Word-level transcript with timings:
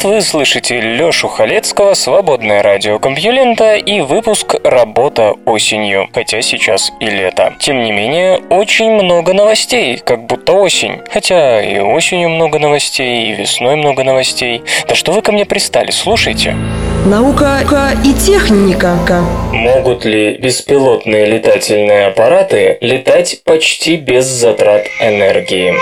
привет! 0.00 0.20
Вы 0.20 0.20
слышите 0.22 0.80
Лёшу 0.80 1.28
Халецкого, 1.28 1.94
Свободное 1.94 2.62
радио 2.62 2.98
Компьюлента 2.98 3.76
и 3.76 4.00
выпуск 4.00 4.56
«Работа 4.64 5.34
осенью», 5.46 6.08
хотя 6.12 6.42
сейчас 6.42 6.92
и 7.00 7.06
лето. 7.06 7.54
Тем 7.60 7.82
не 7.82 7.92
менее, 7.92 8.38
очень 8.50 8.90
много 8.90 9.32
новостей, 9.32 9.98
как 10.04 10.26
будто 10.26 10.52
осень. 10.52 11.00
Хотя 11.10 11.62
и 11.62 11.78
осенью 11.78 12.30
много 12.30 12.58
новостей, 12.58 13.30
и 13.30 13.34
весной 13.34 13.76
много 13.76 14.04
новостей. 14.04 14.62
Да 14.88 14.94
что 14.94 15.12
вы 15.12 15.22
ко 15.22 15.32
мне 15.32 15.44
пристали, 15.44 15.90
слушайте. 15.90 16.54
Наука 17.06 17.60
и 18.04 18.12
техника. 18.12 18.96
Могут 19.52 20.04
ли 20.04 20.36
беспилотные 20.36 21.26
летательные 21.26 22.06
аппараты 22.06 22.78
летать 22.80 23.40
почти 23.44 23.96
без 23.96 24.26
затрат 24.26 24.86
энергии? 25.00 25.74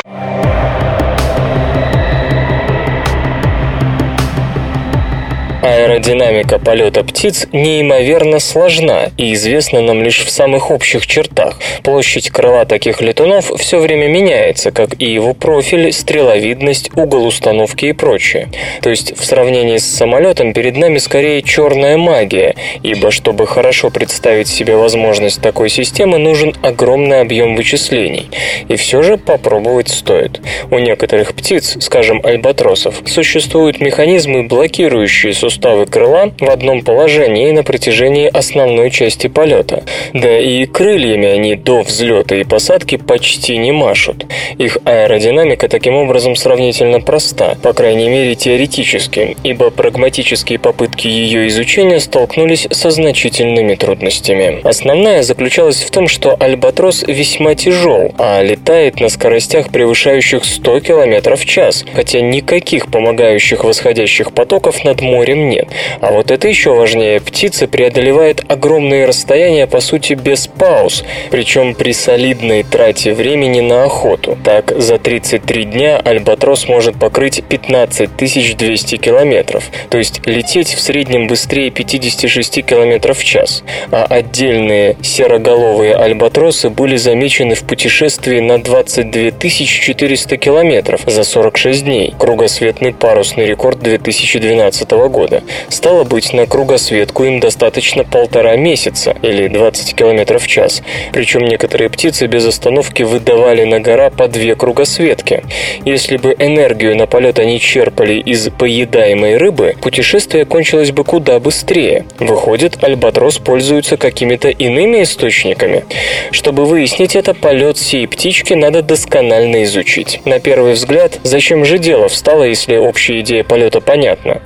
Аэродинамика 5.69 6.59
полета 6.59 7.05
птиц 7.05 7.47
неимоверно 7.53 8.39
сложна 8.39 9.11
и 9.19 9.35
известна 9.35 9.83
нам 9.83 10.03
лишь 10.03 10.25
в 10.25 10.31
самых 10.31 10.71
общих 10.71 11.07
чертах. 11.07 11.61
Площадь 11.83 12.31
крыла 12.31 12.65
таких 12.65 13.03
летунов 13.03 13.53
все 13.59 13.79
время 13.79 14.07
меняется, 14.07 14.71
как 14.71 14.99
и 14.99 15.05
его 15.05 15.35
профиль, 15.35 15.93
стреловидность, 15.93 16.97
угол 16.97 17.27
установки 17.27 17.85
и 17.85 17.93
прочее. 17.93 18.49
То 18.81 18.89
есть 18.89 19.19
в 19.19 19.23
сравнении 19.27 19.77
с 19.77 19.85
самолетом 19.85 20.55
перед 20.55 20.75
нами 20.79 20.97
скорее 20.97 21.43
черная 21.43 21.99
магия, 21.99 22.55
ибо 22.83 23.11
чтобы 23.11 23.47
хорошо 23.47 23.91
представить 23.91 24.49
себе 24.49 24.75
возможность 24.75 25.43
такой 25.43 25.69
системы, 25.69 26.17
нужен 26.17 26.55
огромный 26.63 27.21
объем 27.21 27.57
вычислений. 27.57 28.31
И 28.69 28.77
все 28.77 29.03
же 29.03 29.19
попробовать 29.19 29.91
стоит. 29.91 30.41
У 30.71 30.79
некоторых 30.79 31.35
птиц, 31.35 31.77
скажем 31.81 32.25
альбатросов, 32.25 33.03
существуют 33.05 33.83
механизмы, 33.83 34.45
блокирующие 34.45 35.35
суставы 35.59 35.87
крыла 35.87 36.31
в 36.39 36.49
одном 36.49 36.83
положении 36.83 37.51
на 37.51 37.65
протяжении 37.65 38.29
основной 38.29 38.91
части 38.91 39.27
полета. 39.27 39.83
Да 40.15 40.39
и 40.39 40.67
крыльями 40.67 41.27
они 41.27 41.57
до 41.57 41.83
взлета 41.83 42.37
и 42.37 42.45
посадки 42.45 42.97
почти 42.97 43.57
не 43.57 43.73
машут. 43.73 44.27
Их 44.57 44.79
аэродинамика 44.85 45.69
таким 45.69 45.95
образом 45.95 46.37
сравнительно 46.37 47.01
проста, 47.01 47.57
по 47.61 47.73
крайней 47.73 48.09
мере 48.09 48.37
теоретически, 48.37 49.37
ибо 49.43 49.71
прагматические 49.71 50.61
попытки 50.61 51.09
ее 51.09 51.49
изучения 51.49 51.99
столкнулись 51.99 52.69
со 52.71 52.91
значительными 52.91 53.75
трудностями. 53.75 54.61
Основная 54.63 55.25
заключалась 55.25 55.83
в 55.83 55.91
том, 55.91 56.07
что 56.07 56.37
альбатрос 56.39 57.03
весьма 57.03 57.57
тяжел, 57.57 58.13
а 58.19 58.43
летает 58.43 59.01
на 59.01 59.09
скоростях, 59.09 59.71
превышающих 59.71 60.45
100 60.45 60.81
км 60.81 61.37
в 61.37 61.45
час, 61.45 61.85
хотя 61.95 62.21
никаких 62.21 62.87
помогающих 62.93 63.65
восходящих 63.65 64.33
потоков 64.33 64.85
над 64.85 65.01
морем 65.01 65.38
нет. 65.39 65.69
А 66.01 66.13
вот 66.13 66.31
это 66.31 66.49
еще 66.49 66.75
важнее. 66.75 67.21
Птица 67.21 67.67
преодолевает 67.67 68.45
огромные 68.49 69.07
расстояния, 69.07 69.67
по 69.67 69.81
сути, 69.81 70.15
без 70.15 70.47
пауз, 70.47 71.05
причем 71.31 71.75
при 71.75 71.93
солидной 71.93 72.63
трате 72.63 73.13
времени 73.13 73.61
на 73.61 73.85
охоту. 73.85 74.37
Так, 74.45 74.73
за 74.77 74.99
33 74.99 75.65
дня 75.65 75.99
Альбатрос 75.99 76.69
может 76.69 76.99
покрыть 76.99 77.43
15 77.45 78.17
200 78.17 78.97
километров, 78.97 79.65
то 79.91 79.99
есть 79.99 80.27
лететь 80.27 80.75
в 80.75 80.81
среднем 80.81 81.27
быстрее 81.27 81.71
56 81.71 82.65
километров 82.65 83.19
в 83.19 83.25
час. 83.25 83.63
А 83.91 84.05
отдельные 84.09 84.97
сероголовые 85.03 85.95
альбатросы 85.95 86.71
были 86.71 86.97
замечены 86.97 87.55
в 87.55 87.65
путешествии 87.65 88.41
на 88.41 88.63
22 88.63 89.31
400 89.41 90.37
километров 90.37 91.01
за 91.07 91.25
46 91.25 91.85
дней. 91.85 92.15
Кругосветный 92.19 92.93
парусный 92.93 93.47
рекорд 93.47 93.81
2012 93.81 94.91
года. 95.09 95.28
Стало 95.69 96.05
быть, 96.05 96.33
на 96.33 96.47
кругосветку 96.47 97.25
им 97.25 97.41
достаточно 97.41 98.05
полтора 98.05 98.57
месяца 98.57 99.17
или 99.23 99.49
20 99.49 99.95
км 99.95 100.39
в 100.39 100.47
час. 100.47 100.83
Причем 101.13 101.43
некоторые 101.43 101.91
птицы 101.91 102.27
без 102.27 102.47
остановки 102.47 103.03
выдавали 103.03 103.65
на 103.65 103.81
гора 103.81 104.11
по 104.11 104.29
две 104.29 104.55
кругосветки. 104.55 105.45
Если 105.85 106.17
бы 106.17 106.35
энергию 106.39 106.97
на 106.97 107.07
полет 107.07 107.39
они 107.39 107.61
черпали 107.61 108.15
из 108.15 108.49
поедаемой 108.51 109.37
рыбы, 109.37 109.75
путешествие 109.81 110.45
кончилось 110.45 110.93
бы 110.93 111.05
куда 111.05 111.39
быстрее. 111.39 112.07
Выходит, 112.19 112.83
альбатрос 112.83 113.39
пользуется 113.39 113.97
какими-то 113.97 114.49
иными 114.49 115.03
источниками. 115.03 115.85
Чтобы 116.31 116.65
выяснить 116.65 117.17
это, 117.17 117.35
полет 117.35 117.79
сей 117.79 118.07
птички 118.07 118.55
надо 118.55 118.83
досконально 118.83 119.65
изучить. 119.65 120.21
На 120.25 120.41
первый 120.41 120.73
взгляд, 120.73 121.19
зачем 121.23 121.65
же 121.65 121.79
дело 121.79 122.09
встало, 122.09 122.45
если 122.45 122.77
общая 122.77 123.21
идея 123.21 123.45
полета 123.45 123.81
понятна? 123.81 124.43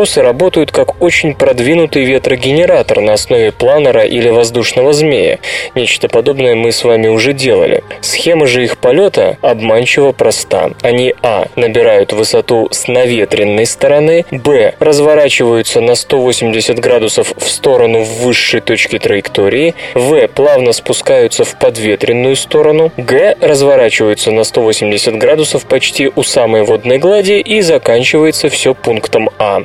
Альбатросы 0.00 0.22
работают 0.22 0.72
как 0.72 1.02
очень 1.02 1.34
продвинутый 1.34 2.04
ветрогенератор 2.04 3.02
на 3.02 3.12
основе 3.12 3.52
планера 3.52 4.02
или 4.02 4.30
воздушного 4.30 4.94
змея. 4.94 5.40
Нечто 5.74 6.08
подобное 6.08 6.54
мы 6.54 6.72
с 6.72 6.84
вами 6.84 7.08
уже 7.08 7.34
делали. 7.34 7.84
Схема 8.00 8.46
же 8.46 8.64
их 8.64 8.78
полета 8.78 9.36
обманчиво 9.42 10.12
проста. 10.12 10.70
Они 10.80 11.14
а. 11.22 11.48
набирают 11.54 12.14
высоту 12.14 12.68
с 12.70 12.88
наветренной 12.88 13.66
стороны, 13.66 14.24
б. 14.30 14.72
разворачиваются 14.78 15.82
на 15.82 15.94
180 15.94 16.78
градусов 16.78 17.34
в 17.36 17.46
сторону 17.50 18.02
высшей 18.02 18.62
точки 18.62 18.98
траектории, 18.98 19.74
в. 19.92 20.28
плавно 20.28 20.72
спускаются 20.72 21.44
в 21.44 21.58
подветренную 21.58 22.36
сторону, 22.36 22.90
г. 22.96 23.36
разворачиваются 23.42 24.30
на 24.30 24.44
180 24.44 25.18
градусов 25.18 25.66
почти 25.66 26.10
у 26.16 26.22
самой 26.22 26.62
водной 26.62 26.96
глади 26.96 27.38
и 27.38 27.60
заканчивается 27.60 28.48
все 28.48 28.72
пунктом 28.72 29.28
А. 29.38 29.64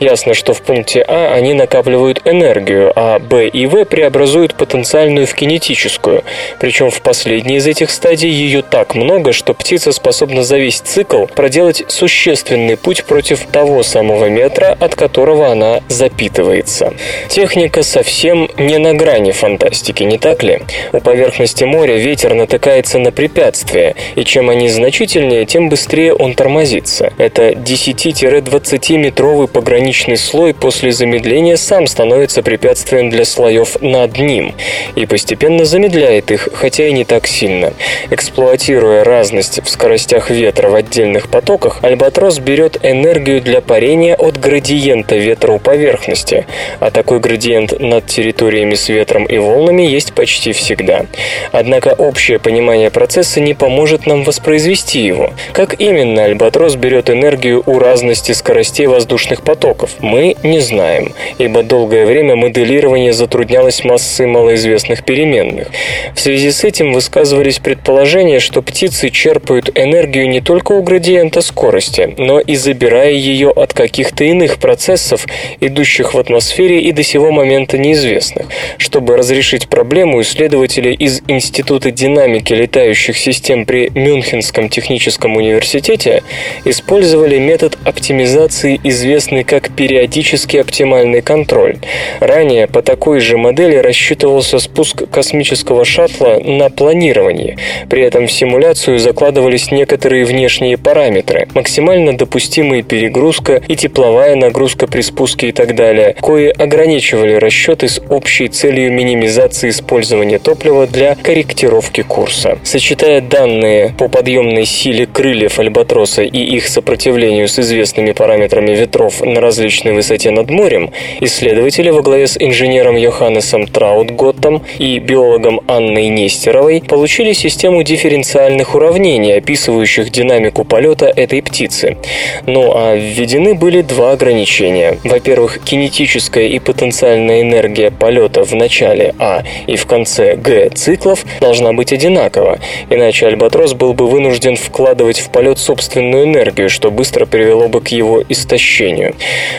Ясно, 0.00 0.34
что 0.34 0.52
в 0.54 0.62
пункте 0.62 1.04
А 1.06 1.32
они 1.34 1.54
накапливают 1.54 2.22
энергию, 2.24 2.92
а 2.94 3.18
Б 3.18 3.48
и 3.48 3.66
В 3.66 3.84
преобразуют 3.84 4.54
потенциальную 4.54 5.26
в 5.26 5.34
кинетическую. 5.34 6.24
Причем 6.60 6.90
в 6.90 7.00
последней 7.02 7.56
из 7.56 7.66
этих 7.66 7.90
стадий 7.90 8.30
ее 8.30 8.62
так 8.62 8.94
много, 8.94 9.32
что 9.32 9.54
птица 9.54 9.92
способна 9.92 10.42
за 10.42 10.58
весь 10.58 10.80
цикл 10.80 11.26
проделать 11.26 11.84
существенный 11.88 12.76
путь 12.76 13.04
против 13.04 13.46
того 13.46 13.82
самого 13.82 14.26
метра, 14.26 14.76
от 14.78 14.94
которого 14.94 15.50
она 15.50 15.80
запитывается. 15.88 16.94
Техника 17.28 17.82
совсем 17.82 18.48
не 18.58 18.78
на 18.78 18.94
грани 18.94 19.32
фантастики, 19.32 20.02
не 20.02 20.18
так 20.18 20.42
ли? 20.42 20.60
У 20.92 21.00
поверхности 21.00 21.64
моря 21.64 21.96
ветер 21.96 22.34
натыкается 22.34 22.98
на 22.98 23.12
препятствия, 23.12 23.94
и 24.14 24.24
чем 24.24 24.50
они 24.50 24.68
значительнее, 24.68 25.44
тем 25.46 25.68
быстрее 25.68 26.14
он 26.14 26.34
тормозится. 26.34 27.12
Это 27.18 27.50
10-20 27.50 28.96
метровый 28.96 29.48
пограничный 29.66 30.16
слой 30.16 30.54
после 30.54 30.92
замедления 30.92 31.56
сам 31.56 31.88
становится 31.88 32.44
препятствием 32.44 33.10
для 33.10 33.24
слоев 33.24 33.82
над 33.82 34.16
ним 34.16 34.54
и 34.94 35.06
постепенно 35.06 35.64
замедляет 35.64 36.30
их, 36.30 36.48
хотя 36.54 36.86
и 36.86 36.92
не 36.92 37.04
так 37.04 37.26
сильно. 37.26 37.72
Эксплуатируя 38.10 39.02
разность 39.02 39.60
в 39.64 39.68
скоростях 39.68 40.30
ветра 40.30 40.68
в 40.68 40.76
отдельных 40.76 41.28
потоках, 41.28 41.80
альбатрос 41.82 42.38
берет 42.38 42.78
энергию 42.84 43.40
для 43.42 43.60
парения 43.60 44.14
от 44.14 44.38
градиента 44.38 45.16
ветра 45.16 45.50
у 45.50 45.58
поверхности, 45.58 46.46
а 46.78 46.92
такой 46.92 47.18
градиент 47.18 47.80
над 47.80 48.06
территориями 48.06 48.76
с 48.76 48.88
ветром 48.88 49.24
и 49.24 49.36
волнами 49.36 49.82
есть 49.82 50.12
почти 50.12 50.52
всегда. 50.52 51.06
Однако 51.50 51.88
общее 51.88 52.38
понимание 52.38 52.90
процесса 52.90 53.40
не 53.40 53.54
поможет 53.54 54.06
нам 54.06 54.22
воспроизвести 54.22 55.00
его. 55.00 55.32
Как 55.52 55.80
именно 55.80 56.22
альбатрос 56.22 56.76
берет 56.76 57.10
энергию 57.10 57.64
у 57.66 57.80
разности 57.80 58.30
скоростей 58.30 58.86
воздушных 58.86 59.42
потоков, 59.42 59.55
потоков, 59.56 59.96
мы 60.00 60.36
не 60.42 60.60
знаем, 60.60 61.12
ибо 61.38 61.62
долгое 61.62 62.04
время 62.04 62.36
моделирование 62.36 63.12
затруднялось 63.12 63.84
массой 63.84 64.26
малоизвестных 64.26 65.02
переменных. 65.04 65.68
В 66.14 66.20
связи 66.20 66.50
с 66.50 66.62
этим 66.62 66.92
высказывались 66.92 67.58
предположения, 67.58 68.38
что 68.38 68.60
птицы 68.60 69.08
черпают 69.10 69.70
энергию 69.74 70.28
не 70.28 70.40
только 70.40 70.72
у 70.72 70.82
градиента 70.82 71.40
скорости, 71.40 72.14
но 72.18 72.38
и 72.38 72.54
забирая 72.54 73.12
ее 73.12 73.50
от 73.50 73.72
каких-то 73.72 74.24
иных 74.24 74.58
процессов, 74.58 75.26
идущих 75.60 76.12
в 76.12 76.18
атмосфере 76.18 76.80
и 76.80 76.92
до 76.92 77.02
сего 77.02 77.30
момента 77.30 77.78
неизвестных. 77.78 78.46
Чтобы 78.76 79.16
разрешить 79.16 79.68
проблему, 79.68 80.20
исследователи 80.20 80.92
из 80.92 81.22
Института 81.28 81.90
динамики 81.90 82.52
летающих 82.52 83.16
систем 83.16 83.64
при 83.64 83.90
Мюнхенском 83.94 84.68
техническом 84.68 85.36
университете 85.36 86.22
использовали 86.64 87.38
метод 87.38 87.78
оптимизации, 87.84 88.78
известный 88.84 89.45
как 89.46 89.70
периодический 89.70 90.60
оптимальный 90.60 91.22
контроль. 91.22 91.76
Ранее 92.20 92.66
по 92.66 92.82
такой 92.82 93.20
же 93.20 93.38
модели 93.38 93.76
рассчитывался 93.76 94.58
спуск 94.58 95.08
космического 95.10 95.84
шаттла 95.84 96.40
на 96.44 96.68
планировании. 96.68 97.56
При 97.88 98.02
этом 98.02 98.26
в 98.26 98.32
симуляцию 98.32 98.98
закладывались 98.98 99.70
некоторые 99.70 100.24
внешние 100.24 100.76
параметры, 100.76 101.48
максимально 101.54 102.16
допустимые 102.16 102.82
перегрузка 102.82 103.62
и 103.68 103.76
тепловая 103.76 104.36
нагрузка 104.36 104.86
при 104.86 105.00
спуске 105.00 105.48
и 105.48 105.52
так 105.52 105.74
далее, 105.74 106.16
кои 106.20 106.48
ограничивали 106.48 107.34
расчеты 107.34 107.88
с 107.88 108.02
общей 108.10 108.48
целью 108.48 108.92
минимизации 108.92 109.70
использования 109.70 110.38
топлива 110.38 110.86
для 110.86 111.14
корректировки 111.14 112.02
курса. 112.02 112.58
Сочетая 112.64 113.20
данные 113.20 113.94
по 113.98 114.08
подъемной 114.08 114.66
силе 114.66 115.06
крыльев 115.06 115.58
альбатроса 115.58 116.22
и 116.22 116.38
их 116.38 116.66
сопротивлению 116.68 117.48
с 117.48 117.58
известными 117.58 118.12
параметрами 118.12 118.72
ветров 118.72 119.22
на 119.36 119.42
различной 119.42 119.92
высоте 119.92 120.30
над 120.30 120.48
морем, 120.50 120.90
исследователи 121.20 121.90
во 121.90 122.00
главе 122.00 122.26
с 122.26 122.36
инженером 122.38 122.96
Йоханнесом 122.96 123.66
Траутготтом 123.66 124.62
и 124.78 124.98
биологом 124.98 125.60
Анной 125.68 126.08
Нестеровой 126.08 126.80
получили 126.80 127.34
систему 127.34 127.82
дифференциальных 127.82 128.74
уравнений, 128.74 129.36
описывающих 129.36 130.10
динамику 130.10 130.64
полета 130.64 131.06
этой 131.14 131.42
птицы. 131.42 131.98
Ну 132.46 132.72
а 132.74 132.96
введены 132.96 133.54
были 133.54 133.82
два 133.82 134.12
ограничения. 134.12 134.98
Во-первых, 135.04 135.58
кинетическая 135.62 136.46
и 136.46 136.58
потенциальная 136.58 137.42
энергия 137.42 137.90
полета 137.90 138.42
в 138.42 138.54
начале 138.54 139.14
А 139.18 139.42
и 139.66 139.76
в 139.76 139.84
конце 139.84 140.36
Г 140.36 140.70
циклов 140.70 141.26
должна 141.40 141.74
быть 141.74 141.92
одинакова, 141.92 142.58
иначе 142.88 143.26
альбатрос 143.26 143.74
был 143.74 143.92
бы 143.92 144.06
вынужден 144.06 144.56
вкладывать 144.56 145.18
в 145.18 145.28
полет 145.28 145.58
собственную 145.58 146.24
энергию, 146.24 146.70
что 146.70 146.90
быстро 146.90 147.26
привело 147.26 147.68
бы 147.68 147.82
к 147.82 147.88
его 147.88 148.22
истощению. 148.26 149.14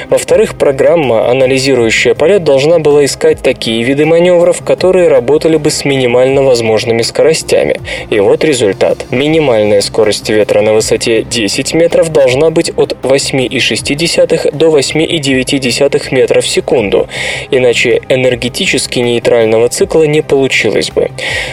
Во-вторых, 0.09 0.57
программа, 0.57 1.29
анализирующая 1.29 2.13
полет, 2.13 2.43
должна 2.43 2.79
была 2.79 3.05
искать 3.05 3.41
такие 3.41 3.83
виды 3.83 4.05
маневров, 4.05 4.63
которые 4.63 5.07
работали 5.07 5.57
бы 5.57 5.69
с 5.69 5.85
минимально 5.85 6.43
возможными 6.43 7.01
скоростями. 7.01 7.81
И 8.09 8.19
вот 8.19 8.43
результат. 8.43 9.05
Минимальная 9.11 9.81
скорость 9.81 10.29
ветра 10.29 10.61
на 10.61 10.73
высоте 10.73 11.23
10 11.23 11.73
метров 11.73 12.11
должна 12.11 12.49
быть 12.49 12.71
от 12.75 12.93
8,6 13.03 14.51
до 14.51 14.77
8,9 14.77 16.13
метров 16.13 16.45
в 16.45 16.47
секунду, 16.47 17.07
иначе 17.51 18.01
энергетически 18.09 18.99
нейтрального 18.99 19.69
цикла 19.69 20.03
не 20.03 20.21
получилось 20.21 20.91
бы. 20.91 21.09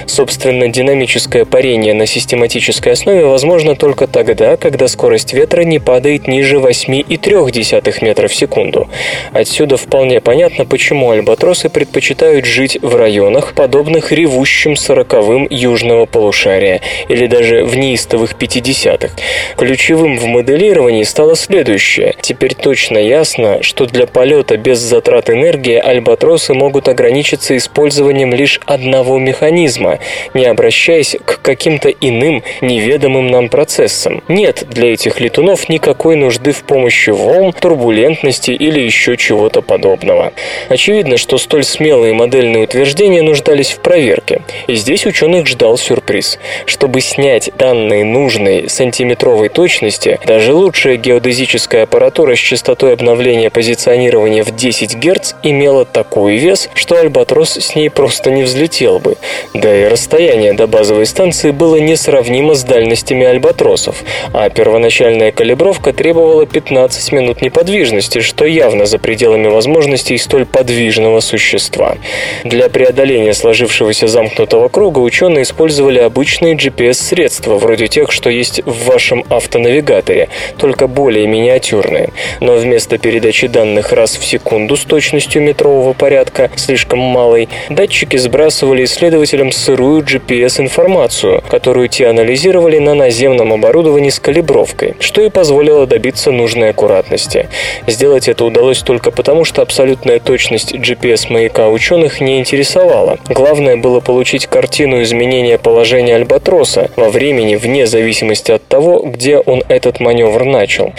Собственно, 0.06 0.68
динамическое 0.68 1.44
парение 1.44 1.94
на 1.94 2.06
систематической 2.06 2.92
основе 2.92 3.24
возможно 3.24 3.74
только 3.74 4.06
тогда, 4.06 4.56
когда 4.56 4.88
скорость 4.88 5.32
ветра 5.32 5.62
не 5.62 5.78
падает 5.78 6.28
ниже 6.28 6.56
8,3 6.56 7.93
метров 8.02 8.30
в 8.30 8.34
секунду. 8.34 8.88
Отсюда 9.32 9.76
вполне 9.76 10.20
понятно, 10.20 10.64
почему 10.64 11.10
альбатросы 11.10 11.68
предпочитают 11.68 12.44
жить 12.44 12.78
в 12.80 12.94
районах, 12.96 13.54
подобных 13.54 14.12
ревущим 14.12 14.76
сороковым 14.76 15.46
южного 15.50 16.06
полушария, 16.06 16.80
или 17.08 17.26
даже 17.26 17.64
в 17.64 17.76
неистовых 17.76 18.34
50-х. 18.34 19.14
Ключевым 19.56 20.18
в 20.18 20.24
моделировании 20.26 21.02
стало 21.02 21.36
следующее. 21.36 22.14
Теперь 22.20 22.54
точно 22.54 22.98
ясно, 22.98 23.62
что 23.62 23.86
для 23.86 24.06
полета 24.06 24.56
без 24.56 24.78
затрат 24.78 25.30
энергии 25.30 25.76
альбатросы 25.76 26.54
могут 26.54 26.88
ограничиться 26.88 27.56
использованием 27.56 28.32
лишь 28.34 28.60
одного 28.66 29.18
механизма, 29.18 29.98
не 30.34 30.44
обращаясь 30.46 31.16
к 31.24 31.40
каким-то 31.42 31.90
иным 31.90 32.42
неведомым 32.60 33.28
нам 33.28 33.48
процессам. 33.48 34.22
Нет 34.28 34.64
для 34.68 34.92
этих 34.92 35.20
летунов 35.20 35.68
никакой 35.68 36.16
нужды 36.16 36.52
в 36.52 36.62
помощи 36.62 37.10
волн, 37.10 37.52
турбулентности 37.84 38.50
или 38.50 38.80
еще 38.80 39.16
чего-то 39.16 39.60
подобного. 39.60 40.32
Очевидно, 40.68 41.18
что 41.18 41.36
столь 41.36 41.64
смелые 41.64 42.14
модельные 42.14 42.64
утверждения 42.64 43.22
нуждались 43.22 43.72
в 43.72 43.80
проверке. 43.80 44.40
И 44.66 44.74
здесь 44.74 45.04
ученых 45.04 45.46
ждал 45.46 45.76
сюрприз. 45.76 46.38
Чтобы 46.64 47.02
снять 47.02 47.50
данные 47.58 48.04
нужной 48.04 48.70
сантиметровой 48.70 49.50
точности, 49.50 50.18
даже 50.26 50.54
лучшая 50.54 50.96
геодезическая 50.96 51.82
аппаратура 51.82 52.34
с 52.34 52.38
частотой 52.38 52.94
обновления 52.94 53.50
позиционирования 53.50 54.44
в 54.44 54.56
10 54.56 54.96
Гц 54.96 55.34
имела 55.42 55.84
такой 55.84 56.36
вес, 56.36 56.70
что 56.74 56.98
Альбатрос 56.98 57.56
с 57.58 57.74
ней 57.74 57.90
просто 57.90 58.30
не 58.30 58.44
взлетел 58.44 58.98
бы. 58.98 59.16
Да 59.52 59.74
и 59.74 59.88
расстояние 59.88 60.54
до 60.54 60.66
базовой 60.66 61.06
станции 61.06 61.50
было 61.50 61.76
несравнимо 61.76 62.54
с 62.54 62.64
дальностями 62.64 63.26
Альбатросов, 63.26 64.02
а 64.32 64.48
первоначальная 64.48 65.32
калибровка 65.32 65.92
требовала 65.92 66.46
15 66.46 67.12
минут 67.12 67.42
неподвижности, 67.42 67.73
что 67.74 68.44
явно 68.44 68.86
за 68.86 68.98
пределами 68.98 69.48
возможностей 69.48 70.16
столь 70.16 70.46
подвижного 70.46 71.20
существа. 71.20 71.96
Для 72.44 72.68
преодоления 72.68 73.34
сложившегося 73.34 74.06
замкнутого 74.06 74.68
круга 74.68 75.00
ученые 75.00 75.42
использовали 75.42 75.98
обычные 75.98 76.54
GPS-средства, 76.54 77.56
вроде 77.56 77.88
тех, 77.88 78.12
что 78.12 78.30
есть 78.30 78.62
в 78.64 78.86
вашем 78.86 79.24
автонавигаторе, 79.28 80.28
только 80.56 80.86
более 80.86 81.26
миниатюрные. 81.26 82.10
Но 82.40 82.54
вместо 82.54 82.98
передачи 82.98 83.48
данных 83.48 83.92
раз 83.92 84.16
в 84.16 84.24
секунду 84.24 84.76
с 84.76 84.84
точностью 84.84 85.42
метрового 85.42 85.94
порядка, 85.94 86.50
слишком 86.54 87.00
малой, 87.00 87.48
датчики 87.70 88.16
сбрасывали 88.16 88.84
исследователям 88.84 89.50
сырую 89.50 90.02
GPS-информацию, 90.02 91.42
которую 91.48 91.88
те 91.88 92.06
анализировали 92.06 92.78
на 92.78 92.94
наземном 92.94 93.52
оборудовании 93.52 94.10
с 94.10 94.20
калибровкой, 94.20 94.94
что 95.00 95.22
и 95.22 95.28
позволило 95.28 95.86
добиться 95.86 96.30
нужной 96.30 96.70
аккуратности. 96.70 97.48
Сделать 97.86 98.28
это 98.28 98.44
удалось 98.44 98.80
только 98.80 99.10
потому, 99.10 99.44
что 99.44 99.62
абсолютная 99.62 100.20
точность 100.20 100.74
GPS-маяка 100.74 101.68
ученых 101.68 102.20
не 102.20 102.38
интересовала. 102.38 103.18
Главное 103.28 103.76
было 103.76 104.00
получить 104.00 104.46
картину 104.46 105.02
изменения 105.02 105.58
положения 105.58 106.16
Альбатроса 106.16 106.90
во 106.96 107.10
времени 107.10 107.56
вне 107.56 107.86
зависимости 107.86 108.52
от 108.52 108.66
того, 108.66 109.00
где 109.00 109.38
он 109.38 109.62
этот 109.68 110.00
маневр 110.00 110.44
начал. 110.44 110.92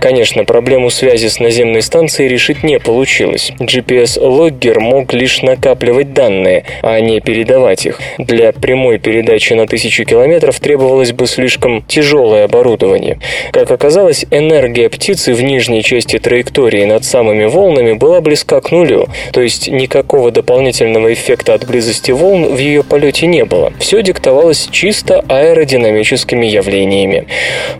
Конечно, 0.00 0.44
проблему 0.44 0.90
связи 0.90 1.28
с 1.28 1.40
наземной 1.40 1.82
станцией 1.82 2.28
решить 2.28 2.62
не 2.62 2.78
получилось. 2.78 3.52
GPS-логгер 3.58 4.80
мог 4.80 5.12
лишь 5.12 5.42
накапливать 5.42 6.12
данные, 6.12 6.64
а 6.82 7.00
не 7.00 7.20
передавать 7.20 7.86
их. 7.86 8.00
Для 8.18 8.52
прямой 8.52 8.98
передачи 8.98 9.52
на 9.52 9.66
тысячу 9.66 10.04
километров 10.04 10.58
требовалось 10.60 11.12
бы 11.12 11.26
слишком 11.26 11.82
тяжелое 11.82 12.44
оборудование. 12.44 13.18
Как 13.52 13.70
оказалось, 13.70 14.24
энергия 14.30 14.88
птицы 14.88 15.34
в 15.34 15.42
нижней 15.42 15.82
части 15.82 16.07
траектории 16.16 16.86
над 16.86 17.04
самыми 17.04 17.44
волнами 17.44 17.92
была 17.92 18.22
близка 18.22 18.62
к 18.62 18.70
нулю, 18.70 19.08
то 19.32 19.42
есть 19.42 19.68
никакого 19.68 20.30
дополнительного 20.30 21.12
эффекта 21.12 21.52
от 21.52 21.66
близости 21.66 22.10
волн 22.10 22.54
в 22.54 22.58
ее 22.58 22.82
полете 22.82 23.26
не 23.26 23.44
было. 23.44 23.72
Все 23.78 24.02
диктовалось 24.02 24.68
чисто 24.70 25.22
аэродинамическими 25.28 26.46
явлениями. 26.46 27.26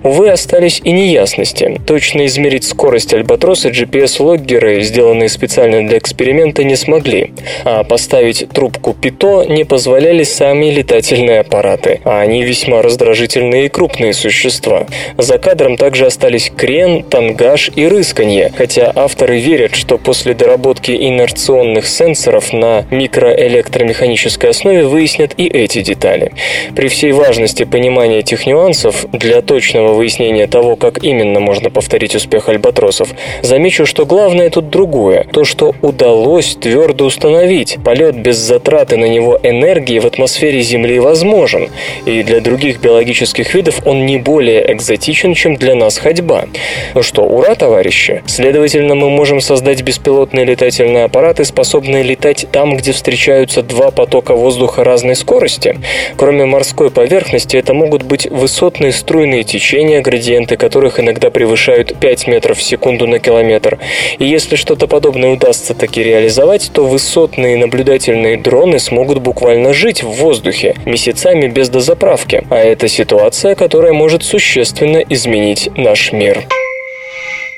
Увы, 0.02 0.28
остались 0.28 0.80
и 0.84 0.92
неясности. 0.92 1.80
Точно 1.86 2.26
измерить 2.26 2.64
скорость 2.64 3.14
альбатроса 3.14 3.70
GPS-логгеры, 3.70 4.82
сделанные 4.82 5.28
специально 5.28 5.86
для 5.86 5.98
эксперимента, 5.98 6.64
не 6.64 6.76
смогли. 6.76 7.32
А 7.64 7.84
поставить 7.84 8.48
трубку 8.50 8.92
ПИТО 8.92 9.44
не 9.44 9.64
позволяли 9.64 10.24
сами 10.24 10.66
летательные 10.66 11.40
аппараты, 11.40 12.00
а 12.04 12.20
они 12.20 12.42
весьма 12.42 12.82
раздражительные 12.82 13.66
и 13.66 13.68
крупные 13.68 14.12
существа. 14.12 14.86
За 15.16 15.38
кадром 15.38 15.76
также 15.76 16.06
остались 16.06 16.50
крен, 16.54 17.02
тангаж 17.04 17.70
и 17.74 17.86
рысканье, 18.18 18.52
хотя 18.56 18.92
авторы 18.94 19.38
верят, 19.38 19.74
что 19.74 19.98
после 19.98 20.34
доработки 20.34 20.90
инерционных 20.90 21.86
сенсоров 21.86 22.52
на 22.52 22.84
микроэлектромеханической 22.90 24.50
основе 24.50 24.84
выяснят 24.84 25.32
и 25.36 25.46
эти 25.46 25.82
детали. 25.82 26.32
При 26.74 26.88
всей 26.88 27.12
важности 27.12 27.64
понимания 27.64 28.18
этих 28.18 28.46
нюансов, 28.46 29.06
для 29.12 29.42
точного 29.42 29.94
выяснения 29.94 30.46
того, 30.46 30.76
как 30.76 31.02
именно 31.04 31.40
можно 31.40 31.70
повторить 31.70 32.14
успех 32.14 32.48
альбатросов, 32.48 33.08
замечу, 33.42 33.86
что 33.86 34.06
главное 34.06 34.50
тут 34.50 34.70
другое. 34.70 35.24
То, 35.32 35.44
что 35.44 35.74
удалось 35.82 36.56
твердо 36.60 37.06
установить. 37.06 37.78
Полет 37.84 38.16
без 38.16 38.36
затраты 38.36 38.96
на 38.96 39.06
него 39.06 39.38
энергии 39.42 39.98
в 39.98 40.06
атмосфере 40.06 40.60
Земли 40.60 40.98
возможен, 40.98 41.68
и 42.04 42.22
для 42.22 42.40
других 42.40 42.80
биологических 42.80 43.54
видов 43.54 43.86
он 43.86 44.06
не 44.06 44.18
более 44.18 44.72
экзотичен, 44.72 45.34
чем 45.34 45.56
для 45.56 45.74
нас 45.74 45.98
ходьба. 45.98 46.46
Ну 46.94 47.02
что, 47.02 47.22
ура, 47.22 47.54
товарищи! 47.54 48.07
Проще. 48.08 48.22
Следовательно, 48.26 48.94
мы 48.94 49.10
можем 49.10 49.40
создать 49.40 49.82
беспилотные 49.82 50.44
летательные 50.44 51.04
аппараты, 51.04 51.44
способные 51.44 52.02
летать 52.02 52.46
там, 52.50 52.76
где 52.76 52.92
встречаются 52.92 53.62
два 53.62 53.90
потока 53.90 54.34
воздуха 54.34 54.84
разной 54.84 55.16
скорости. 55.16 55.78
Кроме 56.16 56.44
морской 56.44 56.90
поверхности, 56.90 57.56
это 57.56 57.74
могут 57.74 58.02
быть 58.02 58.26
высотные 58.30 58.92
струйные 58.92 59.44
течения, 59.44 60.00
градиенты 60.00 60.56
которых 60.56 61.00
иногда 61.00 61.30
превышают 61.30 61.98
5 61.98 62.26
метров 62.26 62.58
в 62.58 62.62
секунду 62.62 63.06
на 63.06 63.18
километр. 63.18 63.78
И 64.18 64.24
если 64.24 64.56
что-то 64.56 64.86
подобное 64.86 65.30
удастся 65.30 65.74
таки 65.74 66.02
реализовать, 66.02 66.70
то 66.72 66.84
высотные 66.84 67.56
наблюдательные 67.56 68.36
дроны 68.36 68.78
смогут 68.78 69.18
буквально 69.18 69.72
жить 69.72 70.02
в 70.02 70.08
воздухе 70.08 70.74
месяцами 70.84 71.48
без 71.48 71.68
дозаправки. 71.68 72.44
А 72.50 72.56
это 72.56 72.88
ситуация, 72.88 73.54
которая 73.54 73.92
может 73.92 74.22
существенно 74.22 74.98
изменить 74.98 75.70
наш 75.76 76.12
мир. 76.12 76.44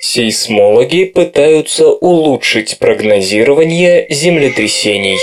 Сейсмологи 0.03 1.05
пытаются 1.05 1.87
улучшить 1.89 2.79
прогнозирование 2.79 4.07
землетрясений. 4.09 5.19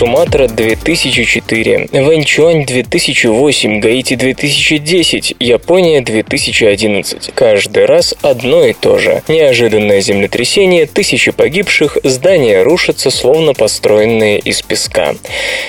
Суматра 0.00 0.48
2004, 0.48 1.88
Вэньчуань 1.92 2.64
2008, 2.64 3.80
Гаити 3.80 4.14
2010, 4.14 5.36
Япония 5.38 6.00
2011. 6.00 7.32
Каждый 7.34 7.84
раз 7.84 8.14
одно 8.22 8.64
и 8.64 8.72
то 8.72 8.96
же. 8.96 9.22
Неожиданное 9.28 10.00
землетрясение, 10.00 10.86
тысячи 10.86 11.32
погибших, 11.32 11.98
здания 12.02 12.62
рушатся, 12.62 13.10
словно 13.10 13.52
построенные 13.52 14.38
из 14.38 14.62
песка. 14.62 15.16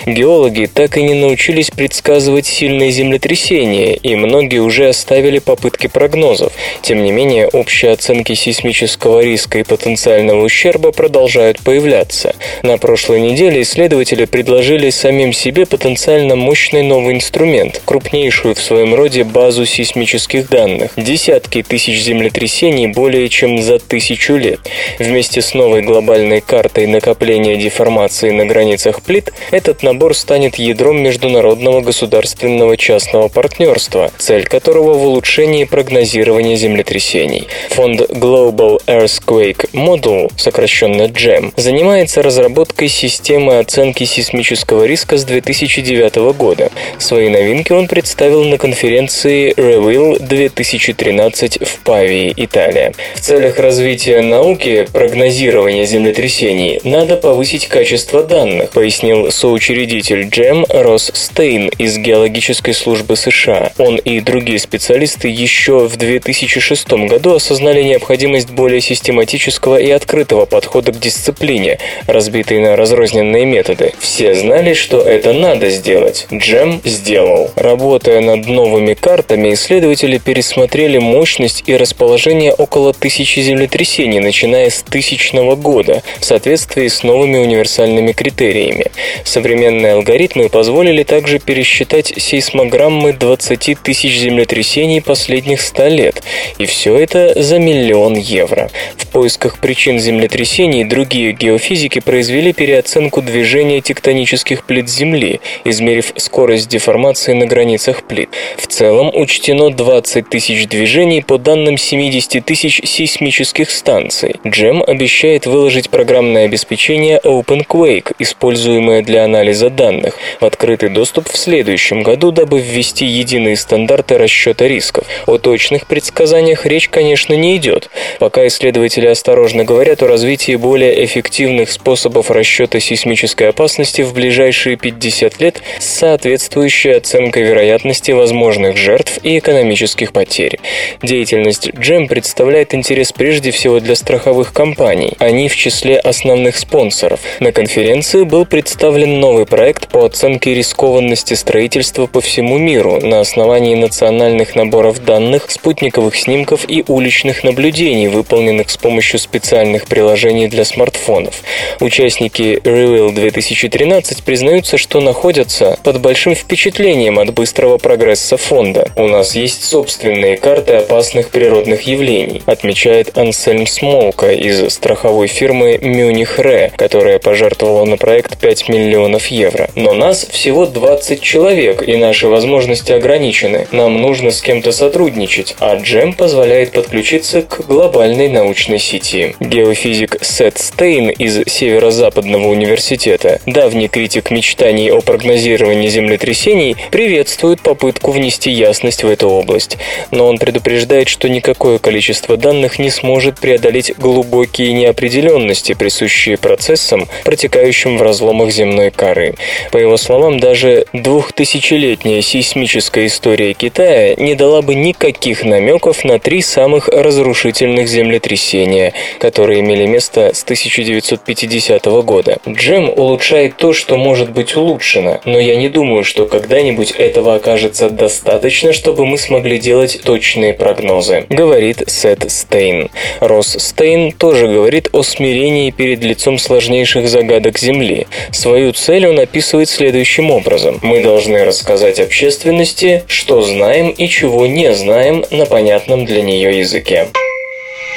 Геологи 0.06 0.70
так 0.74 0.96
и 0.96 1.04
не 1.04 1.14
научились 1.14 1.70
предсказывать 1.70 2.46
сильные 2.46 2.92
землетрясения, 2.92 3.96
и 3.96 4.16
многие 4.16 4.60
уже 4.60 4.88
оставили 4.88 5.40
попытки 5.40 5.88
прогнозов. 5.88 6.54
Тем 6.82 7.04
не 7.04 7.12
менее, 7.12 7.50
общие 7.50 7.92
оценки 7.92 8.34
сейсмического 8.34 9.20
риска 9.20 9.60
и 9.60 9.64
потенциального 9.64 10.42
ущерба 10.42 10.94
продолжают 10.94 11.60
появляться. 11.60 12.34
На 12.64 12.78
прошлой 12.78 13.20
неделе 13.20 13.64
исследователи 13.64 14.21
исследователи 14.22 14.25
предложили 14.25 14.90
самим 14.90 15.34
себе 15.34 15.66
потенциально 15.66 16.36
мощный 16.36 16.84
новый 16.84 17.16
инструмент, 17.16 17.82
крупнейшую 17.86 18.56
в 18.56 18.62
своем 18.62 18.96
роде 18.96 19.24
базу 19.24 19.66
сейсмических 19.66 20.50
данных. 20.50 20.92
Десятки 20.98 21.63
тысяч 21.63 22.01
землетрясений 22.01 22.88
более 22.88 23.30
чем 23.30 23.62
за 23.62 23.80
тысячу 23.80 24.36
лет. 24.36 24.60
Вместе 25.00 25.42
с 25.42 25.54
новой 25.54 25.82
глобальной 25.82 26.42
картой 26.42 26.88
накопления 26.88 27.56
деформации 27.58 28.32
на 28.32 28.46
границах 28.46 29.01
плит, 29.01 29.34
этот 29.51 29.84
набор 29.84 30.16
станет 30.16 30.56
ядром 30.56 31.01
международного 31.01 31.82
государственного 31.82 32.78
частного 32.78 33.28
партнерства, 33.28 34.12
цель 34.18 34.44
которого 34.44 34.94
в 34.94 35.06
улучшении 35.06 35.66
прогнозирования 35.66 36.56
землетрясений. 36.56 37.48
Фонд 37.70 38.01
Global 38.01 38.80
Earthquake 38.88 39.70
Model, 39.74 40.32
сокращенно 40.38 41.04
GEM, 41.04 41.54
занимается 41.56 42.22
разработкой 42.22 42.90
системы 42.90 43.60
оценки 43.60 44.06
сейсмического 44.12 44.84
риска 44.86 45.18
с 45.18 45.24
2009 45.24 46.34
года. 46.34 46.70
Свои 47.00 47.30
новинки 47.30 47.72
он 47.72 47.88
представил 47.88 48.44
на 48.44 48.58
конференции 48.58 49.53
Reveal 49.56 50.20
2013 50.20 51.60
в 51.65 51.80
Павии, 51.80 52.34
Италия. 52.36 52.94
В 53.15 53.22
целях 53.22 53.58
развития 53.58 54.22
науки 54.22 54.88
прогнозирования 54.91 55.86
землетрясений 55.86 56.82
надо 56.84 57.15
повысить 57.15 57.68
качество 57.68 58.24
данных, 58.24 58.72
пояснил 58.72 59.32
соучредитель 59.32 60.27
GEM 60.27 60.65
Росс 60.70 61.12
Стейн 61.13 61.70
из 61.70 61.98
Геологической 61.98 62.74
службы 62.74 63.15
США. 63.15 63.72
Он 63.77 63.96
и 63.96 64.20
другие 64.20 64.60
специалисты 64.60 65.30
еще 65.30 65.88
в 65.88 65.96
2006 65.96 66.91
году 67.08 67.36
осознали 67.36 67.82
необходимость 67.82 68.50
более 68.50 68.82
систематического 68.82 69.77
и 69.77 69.89
открытого 69.89 70.46
подхода 70.46 70.91
к 70.91 71.00
дисциплине, 71.00 71.80
разбитой 72.08 72.60
на 72.60 72.75
разрозненные 72.75 73.46
методы. 73.46 73.94
Все 74.01 74.34
знали, 74.34 74.74
что 74.74 75.00
это 75.00 75.31
надо 75.31 75.70
сделать. 75.70 76.25
Джем 76.34 76.81
сделал. 76.84 77.51
Работая 77.55 78.20
над 78.20 78.48
новыми 78.48 78.96
картами, 78.96 79.53
исследователи 79.53 80.17
пересмотрели 80.17 80.98
мощность 80.98 81.63
и 81.67 81.75
расположение 81.77 82.51
около 82.51 82.93
тысячи 82.93 83.39
землетрясений, 83.41 84.20
начиная 84.20 84.72
с 84.72 84.81
тысячного 84.81 85.55
года, 85.55 86.01
в 86.20 86.25
соответствии 86.25 86.88
с 86.88 87.03
новыми 87.03 87.38
универсальными 87.38 88.12
критериями. 88.12 88.88
Современные 89.24 89.93
алгоритмы 89.93 90.50
позволили 90.50 91.03
также 91.03 91.38
пересчитать 91.38 92.12
сейсмограммы 92.17 93.13
20 93.13 93.77
тысяч 93.84 94.17
землетрясений 94.17 95.01
последних 95.01 95.62
100 95.62 95.88
лет, 95.89 96.24
и 96.58 96.65
все 96.65 96.98
это 96.98 97.39
за 97.39 97.60
миллион 97.60 98.15
евро. 98.15 98.72
В 98.98 99.05
поисках 99.08 99.60
причин 99.60 100.00
землетрясений 100.00 100.86
другие 100.86 101.34
геофизики 101.34 102.00
произвели 102.00 102.51
переоценку 102.51 103.22
движения 103.22 103.79
тектонических 103.91 104.63
плит 104.63 104.89
Земли, 104.89 105.41
измерив 105.65 106.13
скорость 106.15 106.69
деформации 106.69 107.33
на 107.33 107.45
границах 107.45 108.03
плит. 108.03 108.29
В 108.57 108.67
целом 108.67 109.12
учтено 109.13 109.69
20 109.69 110.29
тысяч 110.29 110.65
движений 110.67 111.21
по 111.21 111.38
данным 111.38 111.77
70 111.77 112.45
тысяч 112.45 112.79
сейсмических 112.86 113.69
станций. 113.69 114.36
Джем 114.48 114.81
обещает 114.81 115.45
выложить 115.45 115.89
программное 115.89 116.45
обеспечение 116.45 117.19
OpenQuake, 117.21 118.15
используемое 118.19 119.01
для 119.01 119.25
анализа 119.25 119.69
данных, 119.69 120.15
в 120.39 120.45
открытый 120.45 120.88
доступ 120.88 121.27
в 121.27 121.38
следующем 121.38 122.01
году, 122.01 122.31
дабы 122.31 122.62
ввести 122.62 123.05
единые 123.05 123.57
стандарты 123.57 124.17
расчета 124.17 124.69
рисков. 124.69 125.05
О 125.27 125.38
точных 125.38 125.86
предсказаниях 125.86 126.65
речь, 126.65 126.88
конечно, 126.88 127.33
не 127.33 127.57
идет. 127.57 127.89
Пока 128.19 128.48
исследователи 128.48 129.07
осторожно 129.07 129.65
говорят 129.65 130.01
о 130.01 130.07
развитии 130.07 130.55
более 130.55 131.03
эффективных 131.03 131.69
способов 131.71 132.31
расчета 132.31 132.79
сейсмической 132.79 133.50
опасности, 133.50 133.71
опасности 133.72 134.01
в 134.01 134.13
ближайшие 134.13 134.75
50 134.75 135.40
лет 135.40 135.62
с 135.80 135.86
соответствующей 135.86 136.90
оценкой 136.90 137.44
вероятности 137.44 138.12
возможных 138.12 138.75
жертв 138.75 139.20
и 139.24 139.38
экономических 139.38 140.12
потерь. 140.12 140.60
Деятельность 141.01 141.70
GEM 141.70 142.10
представляет 142.10 142.74
интерес 142.74 143.13
прежде 143.13 143.51
всего 143.51 143.80
для 143.80 143.96
страховых 143.96 144.51
компаний. 144.51 145.13
Они 145.20 145.48
в 145.48 145.56
числе 145.56 145.98
основных 145.98 146.58
спонсоров. 146.58 147.22
На 147.40 147.54
конференции 147.54 148.24
был 148.24 148.46
представлен 148.46 149.22
новый 149.22 149.46
проект 149.46 149.88
по 149.88 150.04
оценке 150.04 150.54
рискованности 150.54 151.36
строительства 151.36 152.08
по 152.08 152.20
всему 152.20 152.58
миру 152.58 153.00
на 153.01 153.22
основании 153.22 153.75
национальных 153.75 154.54
наборов 154.56 155.01
данных, 155.06 155.50
спутниковых 155.50 156.18
снимков 156.18 156.66
и 156.68 156.84
уличных 156.90 157.46
наблюдений, 157.46 158.10
выполненных 158.10 158.70
с 158.70 158.75
помощью 158.75 159.18
специальных 159.18 159.86
приложений 159.86 160.50
для 160.50 160.66
смартфонов. 160.66 161.42
Участники 161.80 162.60
Reveal 162.66 163.13
2013 163.13 163.61
2013 163.62 164.24
признаются, 164.24 164.77
что 164.77 165.01
находятся 165.01 165.77
под 165.84 166.01
большим 166.01 166.34
впечатлением 166.34 167.20
от 167.20 167.34
быстрого 167.34 167.77
прогресса 167.77 168.38
фонда. 168.38 168.89
У 168.96 169.08
нас 169.08 169.36
есть 169.36 169.63
собственные 169.63 170.38
карты 170.38 170.74
опасных 170.74 171.30
природных 171.30 171.84
явлений, 171.84 172.41
отмечает 172.48 173.18
Ансельм 173.18 173.68
Смолка 173.68 174.32
из 174.32 174.74
страховой 174.74 175.27
фирмы 175.27 175.77
Мюних 175.77 176.39
Ре, 176.39 176.72
которая 176.75 177.20
пожертвовала 177.20 177.86
на 177.86 177.98
проект 177.98 178.39
5 178.39 178.70
миллионов 178.70 179.27
евро. 179.27 179.70
Но 179.75 179.94
нас 179.94 180.25
всего 180.25 180.65
20 180.65 181.22
человек, 181.22 181.88
и 181.88 181.96
наши 181.98 182.27
возможности 182.27 182.91
ограничены. 182.91 183.68
Нам 183.72 184.01
нужно 184.01 184.32
с 184.32 184.41
кем-то 184.41 184.72
сотрудничать, 184.72 185.56
а 185.60 185.75
Джем 185.75 186.13
позволяет 186.13 186.72
подключиться 186.72 187.44
к 187.44 187.65
глобальной 187.68 188.30
научной 188.30 188.80
сети. 188.80 189.36
Геофизик 189.39 190.18
Сет 190.22 190.58
Стейн 190.58 191.10
из 191.10 191.41
Северо-Западного 191.46 192.48
университета 192.48 193.39
давний 193.53 193.88
критик 193.88 194.31
мечтаний 194.31 194.91
о 194.91 195.01
прогнозировании 195.01 195.88
землетрясений, 195.88 196.75
приветствует 196.91 197.62
попытку 197.62 198.12
внести 198.12 198.51
ясность 198.51 199.03
в 199.03 199.10
эту 199.10 199.29
область. 199.29 199.77
Но 200.12 200.27
он 200.27 200.38
предупреждает, 200.38 201.08
что 201.08 201.29
никакое 201.29 201.77
количество 201.77 202.38
данных 202.38 202.79
не 202.79 202.89
сможет 202.89 203.39
преодолеть 203.39 203.93
глубокие 203.98 204.74
неопределенности, 204.74 205.74
присущие 205.74 206.38
процессам, 206.38 207.08
протекающим 207.24 207.98
в 207.98 208.01
разломах 208.01 208.51
земной 208.51 208.91
коры. 208.91 209.36
По 209.72 209.77
его 209.77 209.98
словам, 209.98 210.39
даже 210.39 210.86
двухтысячелетняя 210.93 212.22
сейсмическая 212.22 213.08
история 213.08 213.53
Китая 213.53 214.15
не 214.15 214.36
дала 214.36 214.62
бы 214.62 214.75
никаких 214.75 215.43
намеков 215.43 216.03
на 216.03 216.20
три 216.20 216.41
самых 216.41 216.88
разрушительных 216.88 217.88
землетрясения, 217.88 218.93
которые 219.20 219.60
имели 219.62 219.86
место 219.86 220.31
с 220.34 220.43
1950 220.43 221.86
года. 222.03 222.38
Джем 222.48 222.89
улучшает 222.89 223.40
решает 223.41 223.57
то, 223.57 223.74
что 223.74 223.98
может 223.98 224.31
быть 224.31 224.55
улучшено, 224.55 225.19
но 225.25 225.39
я 225.39 225.55
не 225.55 225.69
думаю, 225.69 226.03
что 226.03 226.25
когда-нибудь 226.25 226.91
этого 226.91 227.36
окажется 227.36 227.89
достаточно, 227.89 228.74
чтобы 228.74 229.05
мы 229.05 229.17
смогли 229.17 229.57
делать 229.57 230.01
точные 230.03 230.53
прогнозы, 230.53 231.25
говорит 231.29 231.83
Сет 231.88 232.31
Стейн. 232.31 232.89
Росс 233.19 233.57
Стейн 233.57 234.12
тоже 234.12 234.48
говорит 234.48 234.89
о 234.93 235.03
смирении 235.03 235.71
перед 235.71 236.03
лицом 236.03 236.38
сложнейших 236.38 237.07
загадок 237.07 237.57
Земли. 237.57 238.07
Свою 238.31 238.74
цель 238.74 239.07
он 239.07 239.19
описывает 239.19 239.69
следующим 239.69 240.29
образом. 240.31 240.79
Мы 240.83 241.01
должны 241.01 241.43
рассказать 241.43 242.00
общественности, 242.00 243.03
что 243.07 243.41
знаем 243.41 243.89
и 243.89 244.07
чего 244.07 244.45
не 244.45 244.74
знаем 244.74 245.25
на 245.31 245.45
понятном 245.45 246.05
для 246.05 246.21
нее 246.21 246.60
языке. 246.60 247.07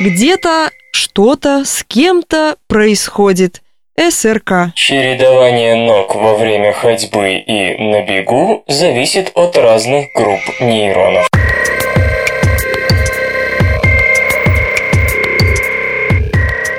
Где-то 0.00 0.70
что-то 0.92 1.64
с 1.64 1.84
кем-то 1.86 2.56
происходит. 2.66 3.63
СРК. 3.96 4.74
Чередование 4.74 5.76
ног 5.76 6.16
во 6.16 6.36
время 6.36 6.72
ходьбы 6.72 7.34
и 7.36 7.78
на 7.78 8.02
бегу 8.02 8.64
зависит 8.66 9.30
от 9.34 9.56
разных 9.56 10.08
групп 10.16 10.40
нейронов. 10.60 11.28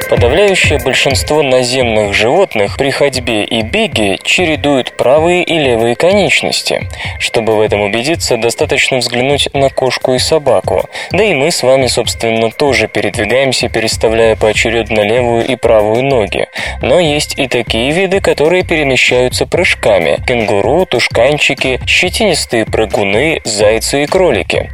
Подавляющее 0.10 0.78
большинство 0.78 1.42
наземных 1.42 2.14
животных 2.14 2.78
при 2.78 2.92
ходьбе 2.92 3.44
и 3.44 3.64
беге 3.64 4.20
чередуют 4.22 4.96
правые 4.96 5.44
и 5.44 5.58
левые 5.58 5.96
конечности. 5.96 6.88
Чтобы 7.18 7.56
в 7.56 7.62
этом 7.62 7.82
убедиться, 7.82 8.38
достаточно 8.38 8.98
взглянуть 9.00 9.50
на 9.54 9.70
кошку 9.72 10.14
и 10.14 10.20
собаку. 10.20 10.88
Да 11.12 11.24
и 11.24 11.34
мы 11.34 11.50
с 11.50 11.64
вами, 11.64 11.88
собственно, 11.88 12.52
тоже 12.52 12.88
передвигаемся, 12.88 13.68
переставляя 13.68 14.36
поочередно 14.36 15.02
левую 15.02 15.44
и 15.48 15.56
правую 15.56 16.04
ноги. 16.04 16.50
Но 16.84 17.00
есть 17.00 17.40
и 17.40 17.48
такие 17.48 17.92
виды, 17.92 18.20
которые 18.20 18.64
перемещаются 18.64 19.48
прыжками. 19.48 20.20
Кенгуру, 20.28 20.86
тушканчики, 20.86 21.80
щетинистые 21.88 22.66
прыгуны, 22.66 23.42
зайцы 23.44 24.04
и 24.04 24.06
кролики. 24.06 24.70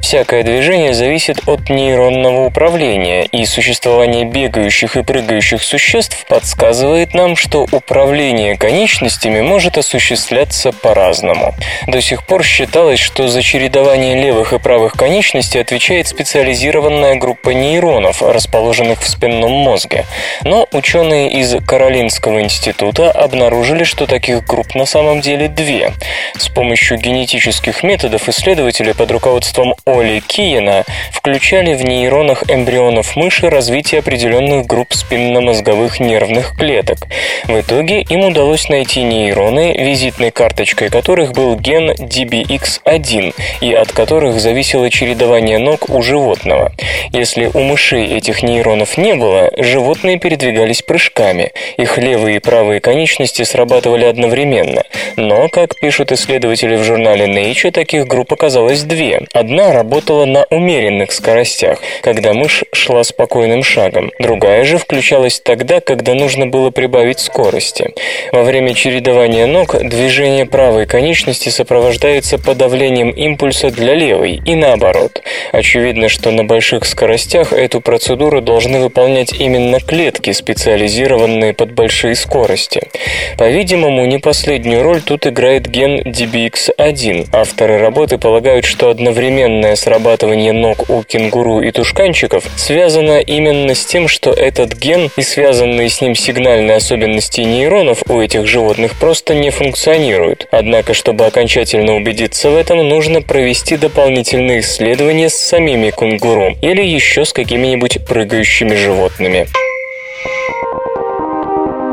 Всякое 0.00 0.42
движение 0.42 0.92
зависит 0.92 1.48
от 1.48 1.70
нейронного 1.70 2.46
управления, 2.46 3.22
и 3.24 3.44
существование 3.44 4.24
бегающих 4.24 4.71
бегающих 4.72 4.96
и 4.96 5.02
прыгающих 5.02 5.62
существ 5.62 6.24
подсказывает 6.28 7.12
нам, 7.12 7.36
что 7.36 7.66
управление 7.72 8.56
конечностями 8.56 9.42
может 9.42 9.76
осуществляться 9.76 10.72
по-разному. 10.72 11.54
До 11.86 12.00
сих 12.00 12.24
пор 12.24 12.42
считалось, 12.42 12.98
что 12.98 13.28
за 13.28 13.42
чередование 13.42 14.14
левых 14.14 14.54
и 14.54 14.58
правых 14.58 14.94
конечностей 14.94 15.60
отвечает 15.60 16.08
специализированная 16.08 17.16
группа 17.16 17.50
нейронов, 17.50 18.22
расположенных 18.22 19.02
в 19.02 19.08
спинном 19.08 19.52
мозге. 19.52 20.06
Но 20.42 20.66
ученые 20.72 21.30
из 21.32 21.54
Каролинского 21.66 22.40
института 22.40 23.10
обнаружили, 23.10 23.84
что 23.84 24.06
таких 24.06 24.46
групп 24.46 24.74
на 24.74 24.86
самом 24.86 25.20
деле 25.20 25.48
две. 25.48 25.92
С 26.38 26.48
помощью 26.48 26.96
генетических 26.96 27.82
методов 27.82 28.26
исследователи 28.28 28.92
под 28.92 29.10
руководством 29.10 29.74
Оли 29.84 30.20
Киена 30.20 30.84
включали 31.12 31.74
в 31.74 31.84
нейронах 31.84 32.44
эмбрионов 32.48 33.16
мыши 33.16 33.50
развитие 33.50 33.98
определенных 33.98 34.61
групп 34.66 34.92
спинномозговых 34.92 36.00
нервных 36.00 36.56
клеток. 36.56 36.98
В 37.44 37.60
итоге 37.60 38.02
им 38.02 38.24
удалось 38.24 38.68
найти 38.68 39.02
нейроны, 39.02 39.76
визитной 39.78 40.30
карточкой 40.30 40.90
которых 40.90 41.32
был 41.32 41.56
ген 41.56 41.90
DBX1 41.90 43.34
и 43.60 43.72
от 43.72 43.92
которых 43.92 44.40
зависело 44.40 44.90
чередование 44.90 45.58
ног 45.58 45.88
у 45.88 46.02
животного. 46.02 46.72
Если 47.12 47.50
у 47.52 47.60
мышей 47.60 48.16
этих 48.16 48.42
нейронов 48.42 48.96
не 48.96 49.14
было, 49.14 49.50
животные 49.56 50.18
передвигались 50.18 50.82
прыжками. 50.82 51.52
Их 51.76 51.98
левые 51.98 52.36
и 52.36 52.40
правые 52.40 52.80
конечности 52.80 53.42
срабатывали 53.42 54.04
одновременно. 54.04 54.82
Но, 55.16 55.48
как 55.48 55.78
пишут 55.80 56.12
исследователи 56.12 56.76
в 56.76 56.84
журнале 56.84 57.26
Nature, 57.26 57.70
таких 57.70 58.06
групп 58.06 58.32
оказалось 58.32 58.82
две. 58.82 59.22
Одна 59.32 59.72
работала 59.72 60.24
на 60.24 60.44
умеренных 60.50 61.12
скоростях, 61.12 61.78
когда 62.02 62.32
мышь 62.32 62.64
шла 62.72 63.02
спокойным 63.04 63.62
шагом. 63.62 64.10
Другая 64.18 64.51
Вторая 64.52 64.66
же 64.66 64.76
включалась 64.76 65.40
тогда, 65.40 65.80
когда 65.80 66.12
нужно 66.12 66.46
было 66.46 66.68
прибавить 66.68 67.20
скорости. 67.20 67.94
Во 68.32 68.42
время 68.42 68.74
чередования 68.74 69.46
ног 69.46 69.74
движение 69.82 70.44
правой 70.44 70.84
конечности 70.84 71.48
сопровождается 71.48 72.36
подавлением 72.36 73.12
импульса 73.12 73.70
для 73.70 73.94
левой 73.94 74.42
и 74.44 74.54
наоборот. 74.54 75.22
Очевидно, 75.52 76.10
что 76.10 76.30
на 76.32 76.44
больших 76.44 76.84
скоростях 76.84 77.54
эту 77.54 77.80
процедуру 77.80 78.42
должны 78.42 78.80
выполнять 78.80 79.32
именно 79.32 79.80
клетки, 79.80 80.32
специализированные 80.32 81.54
под 81.54 81.72
большие 81.72 82.14
скорости. 82.14 82.90
По-видимому, 83.38 84.04
не 84.04 84.18
последнюю 84.18 84.82
роль 84.82 85.00
тут 85.00 85.26
играет 85.26 85.66
ген 85.66 86.02
DBX1. 86.02 87.28
Авторы 87.32 87.78
работы 87.78 88.18
полагают, 88.18 88.66
что 88.66 88.90
одновременное 88.90 89.76
срабатывание 89.76 90.52
ног 90.52 90.90
у 90.90 91.02
кенгуру 91.04 91.62
и 91.62 91.70
тушканчиков 91.70 92.44
связано 92.56 93.18
именно 93.18 93.74
с 93.74 93.86
тем, 93.86 94.08
что 94.08 94.41
этот 94.42 94.74
ген 94.74 95.10
и 95.16 95.22
связанные 95.22 95.88
с 95.88 96.00
ним 96.00 96.14
сигнальные 96.14 96.76
особенности 96.76 97.40
нейронов 97.40 98.02
у 98.08 98.20
этих 98.20 98.46
животных 98.46 98.92
просто 98.98 99.34
не 99.34 99.50
функционируют. 99.50 100.48
Однако, 100.50 100.94
чтобы 100.94 101.24
окончательно 101.26 101.94
убедиться 101.96 102.50
в 102.50 102.56
этом, 102.56 102.86
нужно 102.88 103.22
провести 103.22 103.76
дополнительные 103.76 104.60
исследования 104.60 105.30
с 105.30 105.34
самими 105.34 105.90
кунгуру 105.90 106.56
или 106.60 106.82
еще 106.82 107.24
с 107.24 107.32
какими-нибудь 107.32 108.04
прыгающими 108.06 108.74
животными. 108.74 109.46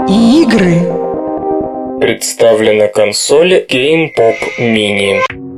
Игры. 0.09 0.79
Представлена 1.99 2.87
консоль 2.87 3.65
Game 3.69 4.13
Pop 4.15 4.35
Mini. 4.57 5.48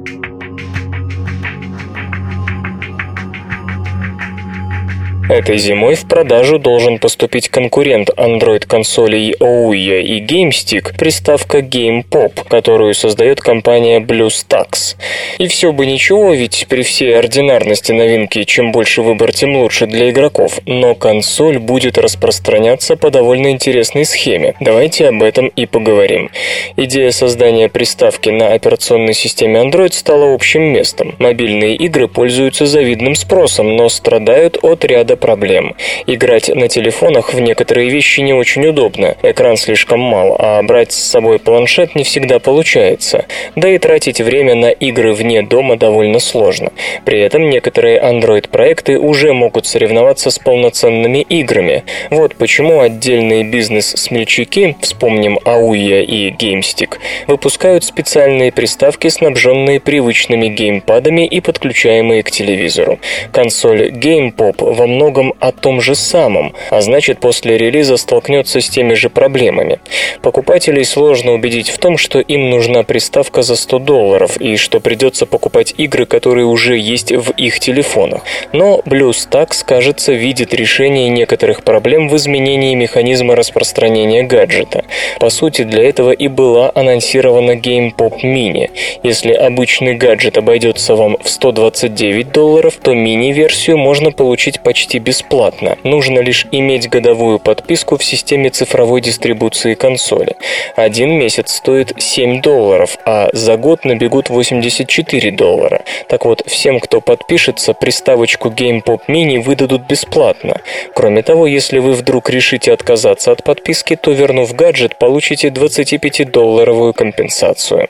Этой 5.32 5.58
зимой 5.60 5.96
в 5.96 6.10
продажу 6.10 6.60
должен 6.60 7.00
поступить 7.00 7.48
конкурент 7.48 8.10
Android-консолей 8.10 9.34
Ouya 9.40 10.02
и 10.02 10.20
GameStick, 10.20 10.98
приставка 10.98 11.60
GamePop, 11.60 12.46
которую 12.50 12.94
создает 12.94 13.40
компания 13.40 14.02
BlueStacks. 14.02 14.98
И 15.38 15.48
все 15.48 15.72
бы 15.72 15.86
ничего, 15.86 16.34
ведь 16.34 16.66
при 16.68 16.82
всей 16.84 17.18
ординарности 17.18 17.94
новинки, 17.94 18.44
чем 18.44 18.74
больше 18.74 19.04
выбор, 19.04 19.32
тем 19.32 19.56
лучше 19.56 19.86
для 19.88 20.10
игроков, 20.10 20.60
но 20.66 20.96
консоль 20.96 21.60
будет 21.60 21.98
распространяться 21.98 22.98
по 22.98 23.10
довольно 23.10 23.52
интересной 23.52 24.04
схеме. 24.04 24.56
Давайте 24.60 25.08
об 25.08 25.24
этом 25.24 25.48
и 25.48 25.66
поговорим. 25.66 26.30
Идея 26.76 27.12
создания 27.12 27.70
приставки 27.70 28.28
на 28.28 28.50
операционной 28.50 29.14
системе 29.14 29.62
Android 29.62 29.94
стала 29.94 30.34
общим 30.34 30.64
местом. 30.64 31.16
Мобильные 31.20 31.78
игры 31.78 32.10
пользуются 32.10 32.66
завидным 32.66 33.16
спросом, 33.16 33.78
но 33.78 33.88
страдают 33.88 34.58
от 34.62 34.84
ряда 34.84 35.21
проблем. 35.22 35.76
Играть 36.06 36.50
на 36.50 36.68
телефонах 36.68 37.34
в 37.34 37.40
некоторые 37.40 37.90
вещи 37.90 38.20
не 38.20 38.34
очень 38.34 38.68
удобно, 38.68 39.16
экран 39.24 39.56
слишком 39.56 40.02
мал, 40.02 40.36
а 40.38 40.62
брать 40.64 40.92
с 40.92 40.98
собой 40.98 41.40
планшет 41.40 41.96
не 41.96 42.04
всегда 42.04 42.40
получается. 42.40 43.26
Да 43.56 43.70
и 43.70 43.78
тратить 43.78 44.20
время 44.20 44.56
на 44.56 44.72
игры 44.72 45.14
вне 45.14 45.44
дома 45.44 45.78
довольно 45.78 46.20
сложно. 46.20 46.72
При 47.06 47.22
этом 47.22 47.50
некоторые 47.50 48.02
Android-проекты 48.02 49.00
уже 49.00 49.32
могут 49.32 49.66
соревноваться 49.66 50.32
с 50.32 50.40
полноценными 50.40 51.20
играми. 51.20 51.84
Вот 52.10 52.36
почему 52.36 52.82
отдельные 52.82 53.44
бизнес-смельчаки, 53.44 54.76
вспомним 54.82 55.40
Ауя 55.46 56.02
и 56.02 56.32
GameStick, 56.32 56.96
выпускают 57.28 57.84
специальные 57.84 58.52
приставки, 58.52 59.08
снабженные 59.08 59.80
привычными 59.80 60.48
геймпадами 60.48 61.26
и 61.28 61.40
подключаемые 61.40 62.24
к 62.24 62.32
телевизору. 62.32 63.00
Консоль 63.32 63.90
GamePop 63.92 64.56
во 64.58 64.88
многом 64.88 65.11
многом 65.12 65.34
о 65.40 65.52
том 65.52 65.82
же 65.82 65.94
самом, 65.94 66.54
а 66.70 66.82
значит 66.82 67.20
после 67.20 67.58
релиза 67.58 67.98
столкнется 67.98 68.62
с 68.62 68.70
теми 68.70 68.94
же 68.94 69.10
проблемами. 69.10 69.80
Покупателей 70.22 70.86
сложно 70.86 71.34
убедить 71.34 71.70
в 71.70 71.78
том, 71.78 71.98
что 71.98 72.20
им 72.20 72.50
нужна 72.50 72.84
приставка 72.84 73.42
за 73.42 73.56
100 73.58 73.80
долларов 73.80 74.38
и 74.40 74.56
что 74.56 74.80
придется 74.80 75.26
покупать 75.26 75.74
игры, 75.78 76.06
которые 76.06 76.46
уже 76.46 76.78
есть 76.78 77.12
в 77.12 77.32
их 77.32 77.60
телефонах. 77.60 78.22
Но 78.54 78.82
BlueStacks, 78.86 79.66
кажется, 79.66 80.14
видит 80.14 80.54
решение 80.54 81.10
некоторых 81.10 81.64
проблем 81.64 82.08
в 82.08 82.16
изменении 82.16 82.74
механизма 82.76 83.36
распространения 83.36 84.24
гаджета. 84.24 84.86
По 85.20 85.30
сути, 85.30 85.64
для 85.64 85.84
этого 85.84 86.12
и 86.12 86.30
была 86.30 86.72
анонсирована 86.74 87.58
GamePop 87.58 88.22
Mini. 88.24 88.70
Если 89.04 89.34
обычный 89.34 89.96
гаджет 89.96 90.38
обойдется 90.38 90.96
вам 90.96 91.18
в 91.22 91.30
129 91.30 92.32
долларов, 92.32 92.76
то 92.82 92.94
мини-версию 92.94 93.78
можно 93.78 94.12
получить 94.12 94.62
почти 94.62 94.91
почти 94.92 95.00
бесплатно. 95.00 95.78
Нужно 95.84 96.20
лишь 96.20 96.48
иметь 96.52 96.90
годовую 96.90 97.40
подписку 97.40 97.98
в 97.98 98.04
системе 98.04 98.50
цифровой 98.50 99.02
дистрибуции 99.02 99.76
консоли. 99.76 100.36
Один 100.76 101.12
месяц 101.12 101.54
стоит 101.54 101.94
7 101.98 102.42
долларов, 102.42 102.98
а 103.06 103.30
за 103.34 103.58
год 103.58 103.86
набегут 103.86 104.30
84 104.30 105.32
доллара. 105.32 105.82
Так 106.10 106.26
вот, 106.26 106.44
всем, 106.46 106.80
кто 106.80 107.00
подпишется, 107.02 107.74
приставочку 107.74 108.50
Game 108.50 108.84
Pop 108.84 109.02
Mini 109.08 109.40
выдадут 109.40 109.84
бесплатно. 109.88 110.56
Кроме 110.94 111.22
того, 111.22 111.48
если 111.48 111.80
вы 111.80 111.94
вдруг 111.94 112.30
решите 112.30 112.74
отказаться 112.74 113.32
от 113.32 113.44
подписки, 113.44 113.96
то, 113.96 114.12
вернув 114.12 114.54
гаджет, 114.56 114.98
получите 114.98 115.48
25-долларовую 115.50 116.94
компенсацию. 116.94 117.88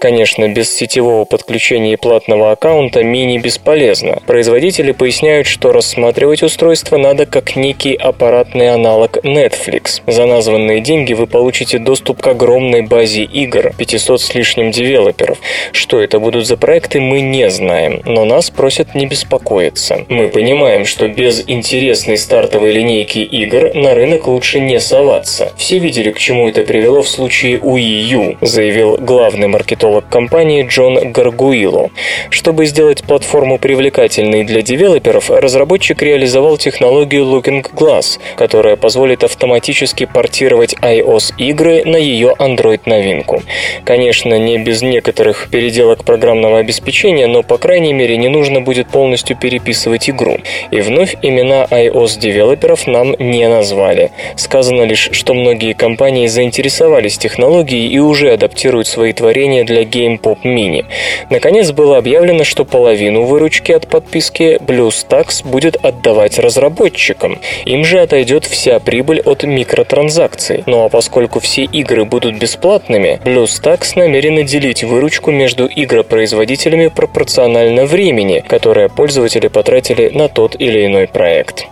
Конечно, 0.00 0.48
без 0.48 0.74
сетевого 0.74 1.24
подключения 1.24 1.92
и 1.92 1.96
платного 1.96 2.50
аккаунта 2.52 3.04
мини 3.04 3.38
бесполезно. 3.38 4.18
Производители 4.26 4.92
поясняют, 4.92 5.46
что 5.46 5.72
рассматривать 5.72 6.39
устройство 6.42 6.96
надо 6.96 7.26
как 7.26 7.56
некий 7.56 7.94
аппаратный 7.94 8.72
аналог 8.72 9.18
Netflix. 9.18 10.02
За 10.06 10.26
названные 10.26 10.80
деньги 10.80 11.12
вы 11.12 11.26
получите 11.26 11.78
доступ 11.78 12.20
к 12.20 12.26
огромной 12.26 12.82
базе 12.82 13.22
игр, 13.22 13.72
500 13.76 14.20
с 14.20 14.34
лишним 14.34 14.70
девелоперов. 14.70 15.38
Что 15.72 16.00
это 16.00 16.18
будут 16.18 16.46
за 16.46 16.56
проекты, 16.56 17.00
мы 17.00 17.20
не 17.20 17.50
знаем, 17.50 18.02
но 18.04 18.24
нас 18.24 18.50
просят 18.50 18.94
не 18.94 19.06
беспокоиться. 19.06 20.04
Мы 20.08 20.28
понимаем, 20.28 20.84
что 20.86 21.06
без 21.08 21.44
интересной 21.46 22.16
стартовой 22.16 22.72
линейки 22.72 23.18
игр 23.18 23.74
на 23.74 23.94
рынок 23.94 24.26
лучше 24.26 24.60
не 24.60 24.80
соваться. 24.80 25.52
Все 25.56 25.78
видели, 25.78 26.10
к 26.10 26.18
чему 26.18 26.48
это 26.48 26.62
привело 26.62 27.02
в 27.02 27.08
случае 27.08 27.58
Wii 27.58 27.80
U, 27.80 28.36
заявил 28.40 28.96
главный 28.96 29.48
маркетолог 29.48 30.08
компании 30.08 30.66
Джон 30.66 31.12
Гаргуило. 31.12 31.90
Чтобы 32.30 32.66
сделать 32.66 33.04
платформу 33.04 33.58
привлекательной 33.58 34.44
для 34.44 34.62
девелоперов, 34.62 35.30
разработчик 35.30 36.02
реализовал 36.02 36.29
технологию 36.56 37.24
Looking 37.24 37.66
Glass, 37.74 38.18
которая 38.36 38.76
позволит 38.76 39.24
автоматически 39.24 40.06
портировать 40.06 40.74
iOS-игры 40.74 41.84
на 41.84 41.96
ее 41.96 42.34
Android-новинку. 42.38 43.42
Конечно, 43.84 44.38
не 44.38 44.58
без 44.58 44.82
некоторых 44.82 45.48
переделок 45.50 46.04
программного 46.04 46.58
обеспечения, 46.58 47.26
но, 47.26 47.42
по 47.42 47.58
крайней 47.58 47.92
мере, 47.92 48.16
не 48.16 48.28
нужно 48.28 48.60
будет 48.60 48.88
полностью 48.88 49.36
переписывать 49.36 50.08
игру. 50.08 50.38
И 50.70 50.80
вновь 50.80 51.16
имена 51.22 51.66
iOS-девелоперов 51.70 52.86
нам 52.86 53.16
не 53.18 53.48
назвали. 53.48 54.10
Сказано 54.36 54.82
лишь, 54.82 55.10
что 55.12 55.34
многие 55.34 55.72
компании 55.72 56.26
заинтересовались 56.26 57.18
технологией 57.18 57.88
и 57.88 57.98
уже 57.98 58.32
адаптируют 58.32 58.86
свои 58.86 59.12
творения 59.12 59.64
для 59.64 59.82
Game 59.82 60.20
Pop 60.20 60.38
Mini. 60.44 60.84
Наконец 61.30 61.72
было 61.72 61.98
объявлено, 61.98 62.44
что 62.44 62.64
половину 62.64 63.22
выручки 63.22 63.72
от 63.72 63.88
подписки 63.88 64.58
BlueStacks 64.60 65.46
будет 65.46 65.76
отдавать 65.84 66.19
разработчикам. 66.38 67.38
Им 67.64 67.84
же 67.84 68.00
отойдет 68.00 68.44
вся 68.44 68.78
прибыль 68.78 69.20
от 69.20 69.44
микротранзакций. 69.44 70.64
Ну 70.66 70.84
а 70.84 70.88
поскольку 70.88 71.40
все 71.40 71.64
игры 71.64 72.04
будут 72.04 72.36
бесплатными, 72.36 73.20
BlueStacks 73.24 73.92
намерены 73.96 74.44
делить 74.44 74.84
выручку 74.84 75.30
между 75.30 75.66
игропроизводителями 75.66 76.88
пропорционально 76.88 77.86
времени, 77.86 78.44
которое 78.46 78.88
пользователи 78.88 79.48
потратили 79.48 80.08
на 80.08 80.28
тот 80.28 80.56
или 80.58 80.86
иной 80.86 81.08
проект. 81.08 81.66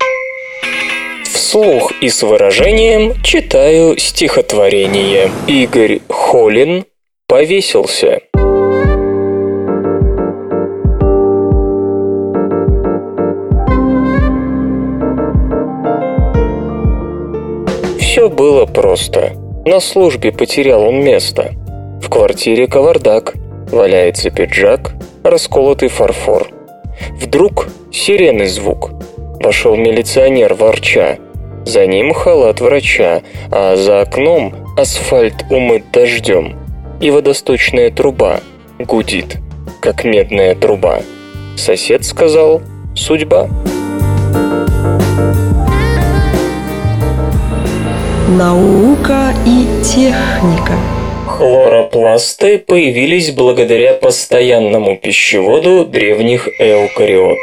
Вслух 1.25 1.93
и 2.01 2.09
с 2.09 2.23
выражением 2.23 3.15
читаю 3.23 3.99
стихотворение. 3.99 5.31
Игорь 5.47 6.01
Холин 6.09 6.85
повесился. 7.27 8.21
Все 18.19 18.29
было 18.29 18.67
просто. 18.67 19.35
На 19.65 19.79
службе 19.79 20.33
потерял 20.33 20.83
он 20.83 21.05
место. 21.05 21.53
В 22.03 22.09
квартире 22.11 22.67
кавардак, 22.67 23.35
валяется 23.71 24.31
пиджак, 24.31 24.95
расколотый 25.23 25.89
фарфор. 25.89 26.49
Вдруг 27.13 27.69
сирены 27.93 28.49
звук. 28.49 28.91
Вошел 29.41 29.77
милиционер 29.77 30.55
ворча. 30.55 31.19
За 31.65 31.87
ним 31.87 32.13
халат 32.13 32.61
врача, 32.61 33.23
а 33.53 33.77
за 33.77 34.01
окном 34.01 34.53
асфальт 34.77 35.45
умыт 35.49 35.85
дождем. 35.93 36.59
И 37.01 37.13
водосточная 37.13 37.93
труба 37.93 38.41
гудит, 38.81 39.37
как 39.81 40.03
медная 40.03 40.57
труба. 40.57 41.03
Сосед 41.57 42.05
сказал 42.05 42.63
«Судьба». 42.97 43.49
Наука 48.29 49.33
и 49.47 49.67
техника. 49.83 50.75
Хлоропласты 51.27 52.59
появились 52.59 53.31
благодаря 53.31 53.95
постоянному 53.95 54.99
пищеводу 54.99 55.87
древних 55.87 56.47
эукариот. 56.61 57.39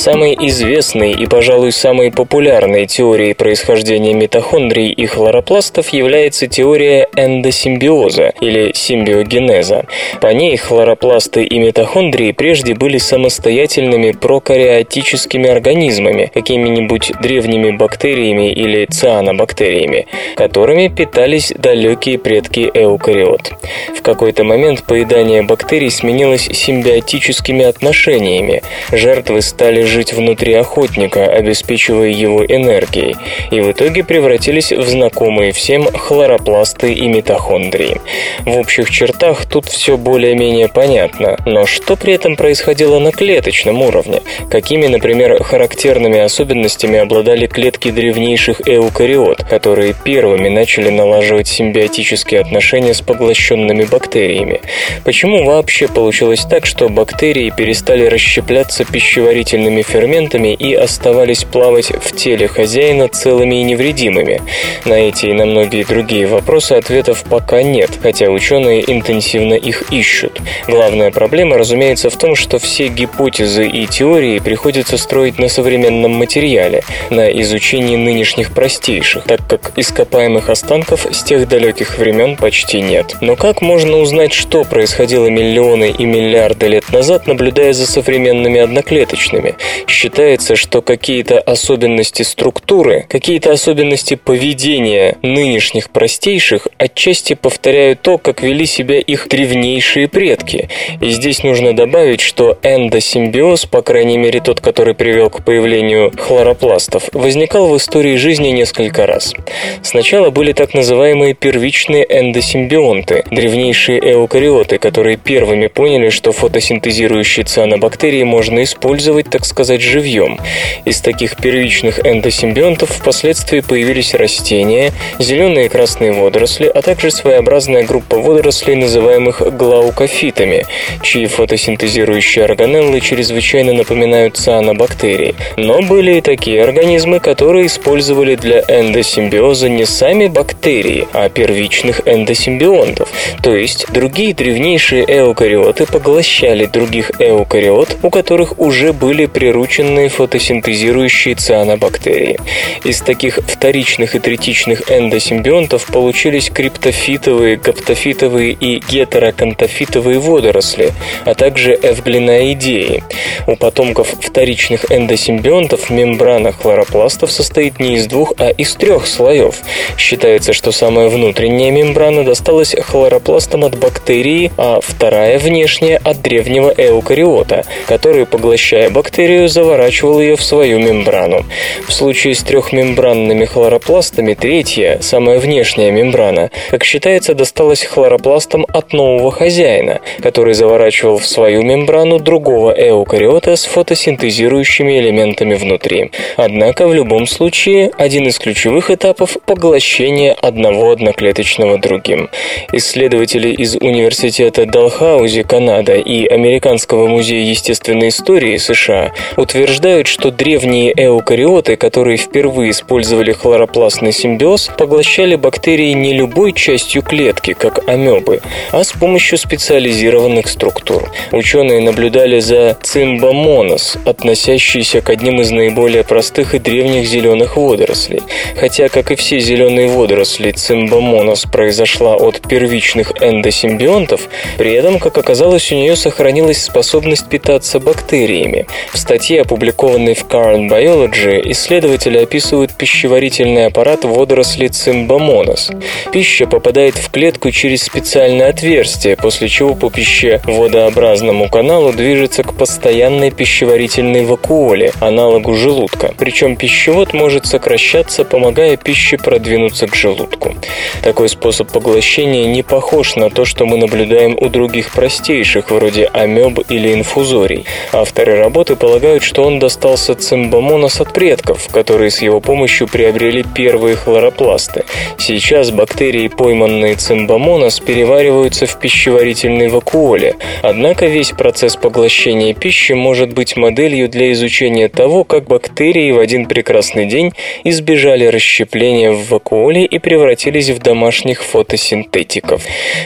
Самой 0.00 0.34
известной 0.34 1.12
и, 1.12 1.26
пожалуй, 1.26 1.72
самой 1.72 2.10
популярной 2.10 2.86
теорией 2.86 3.34
происхождения 3.34 4.14
митохондрий 4.14 4.90
и 4.90 5.04
хлоропластов 5.04 5.90
является 5.90 6.46
теория 6.46 7.06
эндосимбиоза 7.16 8.32
или 8.40 8.72
симбиогенеза. 8.74 9.84
По 10.22 10.28
ней 10.28 10.56
хлоропласты 10.56 11.44
и 11.44 11.58
митохондрии 11.58 12.32
прежде 12.32 12.72
были 12.72 12.96
самостоятельными 12.96 14.12
прокариотическими 14.12 15.50
организмами, 15.50 16.30
какими-нибудь 16.32 17.12
древними 17.20 17.70
бактериями 17.70 18.52
или 18.52 18.86
цианобактериями, 18.86 20.06
которыми 20.34 20.88
питались 20.88 21.52
далекие 21.54 22.18
предки 22.18 22.70
эукариот. 22.72 23.52
В 23.98 24.00
какой-то 24.00 24.44
момент 24.44 24.82
поедание 24.84 25.42
бактерий 25.42 25.90
сменилось 25.90 26.48
симбиотическими 26.50 27.66
отношениями. 27.66 28.62
Жертвы 28.92 29.42
стали 29.42 29.89
жить 29.90 30.12
внутри 30.12 30.54
охотника, 30.54 31.26
обеспечивая 31.26 32.08
его 32.08 32.44
энергией, 32.44 33.16
и 33.50 33.60
в 33.60 33.70
итоге 33.70 34.04
превратились 34.04 34.72
в 34.72 34.88
знакомые 34.88 35.52
всем 35.52 35.84
хлоропласты 35.84 36.92
и 36.92 37.06
митохондрии. 37.08 38.00
В 38.46 38.56
общих 38.56 38.90
чертах 38.90 39.44
тут 39.46 39.66
все 39.66 39.96
более-менее 39.96 40.68
понятно, 40.68 41.36
но 41.44 41.66
что 41.66 41.96
при 41.96 42.14
этом 42.14 42.36
происходило 42.36 42.98
на 42.98 43.12
клеточном 43.12 43.82
уровне? 43.82 44.22
Какими, 44.50 44.86
например, 44.86 45.42
характерными 45.42 46.18
особенностями 46.18 46.98
обладали 46.98 47.46
клетки 47.46 47.90
древнейших 47.90 48.62
эукариот, 48.66 49.44
которые 49.44 49.94
первыми 50.04 50.48
начали 50.48 50.90
налаживать 50.90 51.48
симбиотические 51.48 52.40
отношения 52.40 52.94
с 52.94 53.00
поглощенными 53.00 53.84
бактериями? 53.84 54.60
Почему 55.04 55.44
вообще 55.44 55.88
получилось 55.88 56.46
так, 56.48 56.66
что 56.66 56.88
бактерии 56.88 57.52
перестали 57.56 58.06
расщепляться 58.06 58.84
пищеварительными 58.84 59.79
пищевыми 59.80 60.00
ферментами 60.00 60.54
и 60.54 60.74
оставались 60.74 61.44
плавать 61.44 61.90
в 61.90 62.16
теле 62.16 62.48
хозяина 62.48 63.08
целыми 63.08 63.60
и 63.60 63.64
невредимыми. 63.64 64.40
На 64.84 64.94
эти 64.94 65.26
и 65.26 65.32
на 65.32 65.46
многие 65.46 65.84
другие 65.84 66.26
вопросы 66.26 66.72
ответов 66.72 67.24
пока 67.28 67.62
нет, 67.62 67.90
хотя 68.02 68.30
ученые 68.30 68.90
интенсивно 68.90 69.54
их 69.54 69.92
ищут. 69.92 70.40
Главная 70.66 71.10
проблема, 71.10 71.58
разумеется, 71.58 72.10
в 72.10 72.16
том, 72.16 72.36
что 72.36 72.58
все 72.58 72.88
гипотезы 72.88 73.66
и 73.66 73.86
теории 73.86 74.38
приходится 74.38 74.96
строить 74.96 75.38
на 75.38 75.48
современном 75.48 76.12
материале, 76.12 76.82
на 77.10 77.28
изучении 77.42 77.96
нынешних 77.96 78.52
простейших, 78.52 79.24
так 79.24 79.40
как 79.46 79.72
ископаемых 79.76 80.48
останков 80.48 81.06
с 81.10 81.22
тех 81.22 81.48
далеких 81.48 81.98
времен 81.98 82.36
почти 82.36 82.80
нет. 82.80 83.16
Но 83.20 83.36
как 83.36 83.60
можно 83.60 83.98
узнать, 83.98 84.32
что 84.32 84.64
происходило 84.64 85.26
миллионы 85.26 85.90
и 85.90 86.04
миллиарды 86.04 86.68
лет 86.68 86.92
назад, 86.92 87.26
наблюдая 87.26 87.72
за 87.72 87.86
современными 87.86 88.60
одноклеточными? 88.60 89.56
Считается, 89.86 90.56
что 90.56 90.82
какие-то 90.82 91.40
особенности 91.40 92.22
структуры, 92.22 93.06
какие-то 93.08 93.52
особенности 93.52 94.14
поведения 94.14 95.16
нынешних 95.22 95.90
простейших 95.90 96.68
отчасти 96.78 97.34
повторяют 97.34 98.02
то, 98.02 98.18
как 98.18 98.42
вели 98.42 98.66
себя 98.66 98.98
их 98.98 99.28
древнейшие 99.28 100.08
предки. 100.08 100.68
И 101.00 101.10
здесь 101.10 101.42
нужно 101.42 101.74
добавить, 101.74 102.20
что 102.20 102.58
эндосимбиоз, 102.62 103.66
по 103.66 103.82
крайней 103.82 104.18
мере 104.18 104.40
тот, 104.40 104.60
который 104.60 104.94
привел 104.94 105.30
к 105.30 105.44
появлению 105.44 106.12
хлоропластов, 106.16 107.08
возникал 107.12 107.68
в 107.68 107.76
истории 107.76 108.16
жизни 108.16 108.48
несколько 108.48 109.06
раз. 109.06 109.34
Сначала 109.82 110.30
были 110.30 110.52
так 110.52 110.74
называемые 110.74 111.34
первичные 111.34 112.06
эндосимбионты, 112.08 113.24
древнейшие 113.30 113.98
эукариоты, 114.12 114.78
которые 114.78 115.16
первыми 115.16 115.68
поняли, 115.68 116.10
что 116.10 116.32
фотосинтезирующие 116.32 117.44
цианобактерии 117.44 118.22
можно 118.24 118.62
использовать, 118.62 119.30
так 119.30 119.44
сказать, 119.44 119.59
сказать, 119.60 119.82
живьем. 119.82 120.40
Из 120.86 121.02
таких 121.02 121.36
первичных 121.36 122.06
эндосимбионтов 122.06 122.88
впоследствии 122.92 123.60
появились 123.60 124.14
растения, 124.14 124.90
зеленые 125.18 125.66
и 125.66 125.68
красные 125.68 126.12
водоросли, 126.12 126.66
а 126.66 126.80
также 126.80 127.10
своеобразная 127.10 127.84
группа 127.84 128.16
водорослей, 128.16 128.76
называемых 128.76 129.54
глаукофитами, 129.54 130.64
чьи 131.02 131.26
фотосинтезирующие 131.26 132.46
органеллы 132.46 133.00
чрезвычайно 133.00 133.74
напоминают 133.74 134.38
цианобактерии. 134.38 135.34
Но 135.58 135.82
были 135.82 136.16
и 136.16 136.20
такие 136.22 136.64
организмы, 136.64 137.20
которые 137.20 137.66
использовали 137.66 138.36
для 138.36 138.60
эндосимбиоза 138.60 139.68
не 139.68 139.84
сами 139.84 140.28
бактерии, 140.28 141.06
а 141.12 141.28
первичных 141.28 142.00
эндосимбионтов, 142.06 143.10
то 143.42 143.54
есть 143.54 143.92
другие 143.92 144.32
древнейшие 144.32 145.04
эукариоты 145.06 145.84
поглощали 145.84 146.64
других 146.64 147.10
эукариот, 147.18 147.98
у 148.02 148.08
которых 148.08 148.58
уже 148.58 148.94
были 148.94 149.26
прирученные 149.50 150.08
фотосинтезирующие 150.08 151.34
цианобактерии. 151.34 152.38
Из 152.84 153.00
таких 153.00 153.40
вторичных 153.44 154.14
и 154.14 154.20
третичных 154.20 154.92
эндосимбионтов 154.92 155.86
получились 155.86 156.50
криптофитовые, 156.50 157.56
гаптофитовые 157.56 158.52
и 158.52 158.78
гетерокантофитовые 158.78 160.20
водоросли, 160.20 160.92
а 161.24 161.34
также 161.34 161.72
эвглиноидеи. 161.72 163.02
У 163.48 163.56
потомков 163.56 164.14
вторичных 164.20 164.92
эндосимбионтов 164.92 165.90
мембрана 165.90 166.52
хлоропластов 166.52 167.32
состоит 167.32 167.80
не 167.80 167.96
из 167.96 168.06
двух, 168.06 168.34
а 168.38 168.50
из 168.50 168.72
трех 168.74 169.08
слоев. 169.08 169.56
Считается, 169.98 170.52
что 170.52 170.70
самая 170.70 171.08
внутренняя 171.08 171.72
мембрана 171.72 172.22
досталась 172.22 172.76
хлоропластам 172.78 173.64
от 173.64 173.76
бактерии, 173.76 174.52
а 174.56 174.78
вторая 174.80 175.40
внешняя 175.40 175.96
от 175.96 176.22
древнего 176.22 176.72
эукариота, 176.76 177.64
который, 177.88 178.26
поглощая 178.26 178.90
бактерию, 178.90 179.39
заворачивал 179.48 180.20
ее 180.20 180.36
в 180.36 180.42
свою 180.42 180.78
мембрану. 180.78 181.44
В 181.86 181.92
случае 181.92 182.34
с 182.34 182.42
трехмембранными 182.42 183.44
хлоропластами 183.44 184.34
третья, 184.34 184.98
самая 185.00 185.38
внешняя 185.38 185.90
мембрана, 185.90 186.50
как 186.70 186.84
считается, 186.84 187.34
досталась 187.34 187.84
хлоропластам 187.84 188.66
от 188.72 188.92
нового 188.92 189.30
хозяина, 189.30 190.00
который 190.22 190.54
заворачивал 190.54 191.18
в 191.18 191.26
свою 191.26 191.62
мембрану 191.62 192.18
другого 192.18 192.72
эукариота 192.72 193.56
с 193.56 193.64
фотосинтезирующими 193.64 194.98
элементами 195.00 195.54
внутри. 195.54 196.10
Однако 196.36 196.86
в 196.88 196.94
любом 196.94 197.26
случае 197.26 197.90
один 197.96 198.26
из 198.26 198.38
ключевых 198.38 198.90
этапов– 198.90 199.36
поглощение 199.46 200.32
одного 200.32 200.90
одноклеточного 200.90 201.78
другим. 201.78 202.30
Исследователи 202.72 203.48
из 203.50 203.76
Университета 203.76 204.66
Далхаузи, 204.66 205.42
Канада 205.42 205.94
и 205.94 206.26
Американского 206.26 207.06
музея 207.06 207.44
естественной 207.44 208.08
истории 208.08 208.56
США 208.56 209.12
утверждают, 209.36 210.06
что 210.06 210.30
древние 210.30 210.92
эукариоты, 210.96 211.76
которые 211.76 212.16
впервые 212.16 212.70
использовали 212.70 213.32
хлоропластный 213.32 214.12
симбиоз, 214.12 214.70
поглощали 214.76 215.36
бактерии 215.36 215.92
не 215.92 216.14
любой 216.14 216.52
частью 216.52 217.02
клетки, 217.02 217.52
как 217.52 217.88
амебы, 217.88 218.40
а 218.72 218.84
с 218.84 218.92
помощью 218.92 219.38
специализированных 219.38 220.48
структур. 220.48 221.10
Ученые 221.32 221.80
наблюдали 221.80 222.40
за 222.40 222.76
цимбомонос, 222.82 223.98
относящийся 224.04 225.00
к 225.00 225.10
одним 225.10 225.40
из 225.40 225.50
наиболее 225.50 226.04
простых 226.04 226.54
и 226.54 226.58
древних 226.58 227.06
зеленых 227.06 227.56
водорослей. 227.56 228.22
Хотя, 228.56 228.88
как 228.88 229.10
и 229.10 229.16
все 229.16 229.40
зеленые 229.40 229.88
водоросли, 229.88 230.52
цимбомонос 230.52 231.46
произошла 231.46 232.14
от 232.14 232.40
первичных 232.40 233.12
эндосимбионтов, 233.22 234.28
при 234.58 234.72
этом, 234.72 234.98
как 234.98 235.18
оказалось, 235.18 235.70
у 235.72 235.74
нее 235.74 235.96
сохранилась 235.96 236.62
способность 236.62 237.28
питаться 237.28 237.80
бактериями. 237.80 238.66
В 238.92 238.98
статье, 238.98 239.19
опубликованной 239.28 240.14
в 240.14 240.24
Current 240.24 240.70
Biology, 240.70 241.42
исследователи 241.52 242.18
описывают 242.18 242.72
пищеварительный 242.72 243.66
аппарат 243.66 244.04
водоросли 244.04 244.68
цимбомонос. 244.68 245.70
Пища 246.10 246.46
попадает 246.46 246.96
в 246.96 247.10
клетку 247.10 247.50
через 247.50 247.82
специальное 247.82 248.48
отверстие, 248.48 249.16
после 249.16 249.48
чего 249.48 249.74
по 249.74 249.90
пищеводоообразному 249.90 251.50
каналу 251.50 251.92
движется 251.92 252.42
к 252.42 252.54
постоянной 252.54 253.30
пищеварительной 253.30 254.24
вакуоле, 254.24 254.92
аналогу 255.00 255.54
желудка. 255.54 256.14
Причем 256.16 256.56
пищевод 256.56 257.12
может 257.12 257.46
сокращаться, 257.46 258.24
помогая 258.24 258.76
пище 258.76 259.18
продвинуться 259.18 259.86
к 259.86 259.94
желудку. 259.94 260.54
Такой 261.02 261.28
способ 261.28 261.70
поглощения 261.70 262.46
не 262.46 262.62
похож 262.62 263.16
на 263.16 263.28
то, 263.28 263.44
что 263.44 263.66
мы 263.66 263.76
наблюдаем 263.76 264.36
у 264.40 264.48
других 264.48 264.92
простейших, 264.92 265.70
вроде 265.70 266.06
амеб 266.06 266.58
или 266.68 266.94
инфузорий. 266.94 267.66
Авторы 267.92 268.36
работы 268.36 268.76
полагают, 268.76 269.09
что 269.18 269.42
он 269.42 269.58
достался 269.58 270.14
цимбомонос 270.14 271.00
от 271.00 271.12
предков, 271.12 271.68
которые 271.72 272.10
с 272.10 272.22
его 272.22 272.40
помощью 272.40 272.86
приобрели 272.86 273.42
первые 273.42 273.96
хлоропласты. 273.96 274.84
Сейчас 275.18 275.72
бактерии, 275.72 276.28
пойманные 276.28 276.94
цимбомонос, 276.94 277.80
перевариваются 277.80 278.66
в 278.66 278.78
пищеварительной 278.78 279.68
вакуоле, 279.68 280.36
однако 280.62 281.06
весь 281.06 281.30
процесс 281.32 281.76
поглощения 281.76 282.54
пищи 282.54 282.92
может 282.92 283.32
быть 283.32 283.56
моделью 283.56 284.08
для 284.08 284.32
изучения 284.32 284.88
того, 284.88 285.24
как 285.24 285.44
бактерии 285.44 286.12
в 286.12 286.18
один 286.18 286.46
прекрасный 286.46 287.06
день 287.06 287.32
избежали 287.64 288.26
расщепления 288.26 289.10
в 289.10 289.28
вакуоле 289.28 289.84
и 289.84 289.98
превратились 289.98 290.70
в 290.70 290.78
домашних 290.78 291.42
фотосинтетиков. 291.42 292.62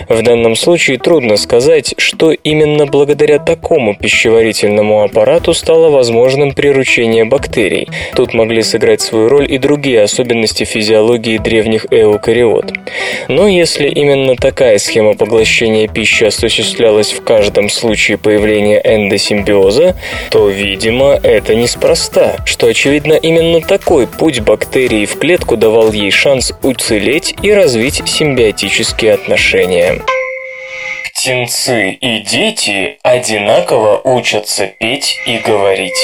В 0.08 0.22
данном 0.22 0.56
случае 0.56 0.98
трудно 0.98 1.36
сказать, 1.36 1.94
что 1.96 2.32
именно 2.32 2.86
благодаря 2.86 3.38
такому 3.38 3.94
пищеварительному 3.94 5.02
аппарату 5.02 5.54
стало 5.54 5.83
возможным 5.90 6.52
приручение 6.52 7.24
бактерий. 7.24 7.88
Тут 8.14 8.34
могли 8.34 8.62
сыграть 8.62 9.00
свою 9.00 9.28
роль 9.28 9.52
и 9.52 9.58
другие 9.58 10.02
особенности 10.02 10.64
физиологии 10.64 11.38
древних 11.38 11.86
эукариот. 11.90 12.72
Но 13.28 13.48
если 13.48 13.88
именно 13.88 14.36
такая 14.36 14.78
схема 14.78 15.14
поглощения 15.14 15.88
пищи 15.88 16.24
осуществлялась 16.24 17.12
в 17.12 17.22
каждом 17.22 17.68
случае 17.68 18.18
появления 18.18 18.80
эндосимбиоза, 18.84 19.96
то, 20.30 20.48
видимо, 20.48 21.18
это 21.22 21.54
неспроста, 21.54 22.36
что, 22.44 22.66
очевидно, 22.66 23.14
именно 23.14 23.60
такой 23.60 24.06
путь 24.06 24.40
бактерии 24.40 25.06
в 25.06 25.18
клетку 25.18 25.56
давал 25.56 25.92
ей 25.92 26.10
шанс 26.10 26.52
уцелеть 26.62 27.34
и 27.42 27.52
развить 27.52 28.02
симбиотические 28.06 29.12
отношения. 29.12 30.00
Птенцы 31.24 31.92
и 31.92 32.20
дети 32.20 32.98
одинаково 33.02 33.98
учатся 34.04 34.66
петь 34.66 35.16
и 35.24 35.38
говорить. 35.38 35.96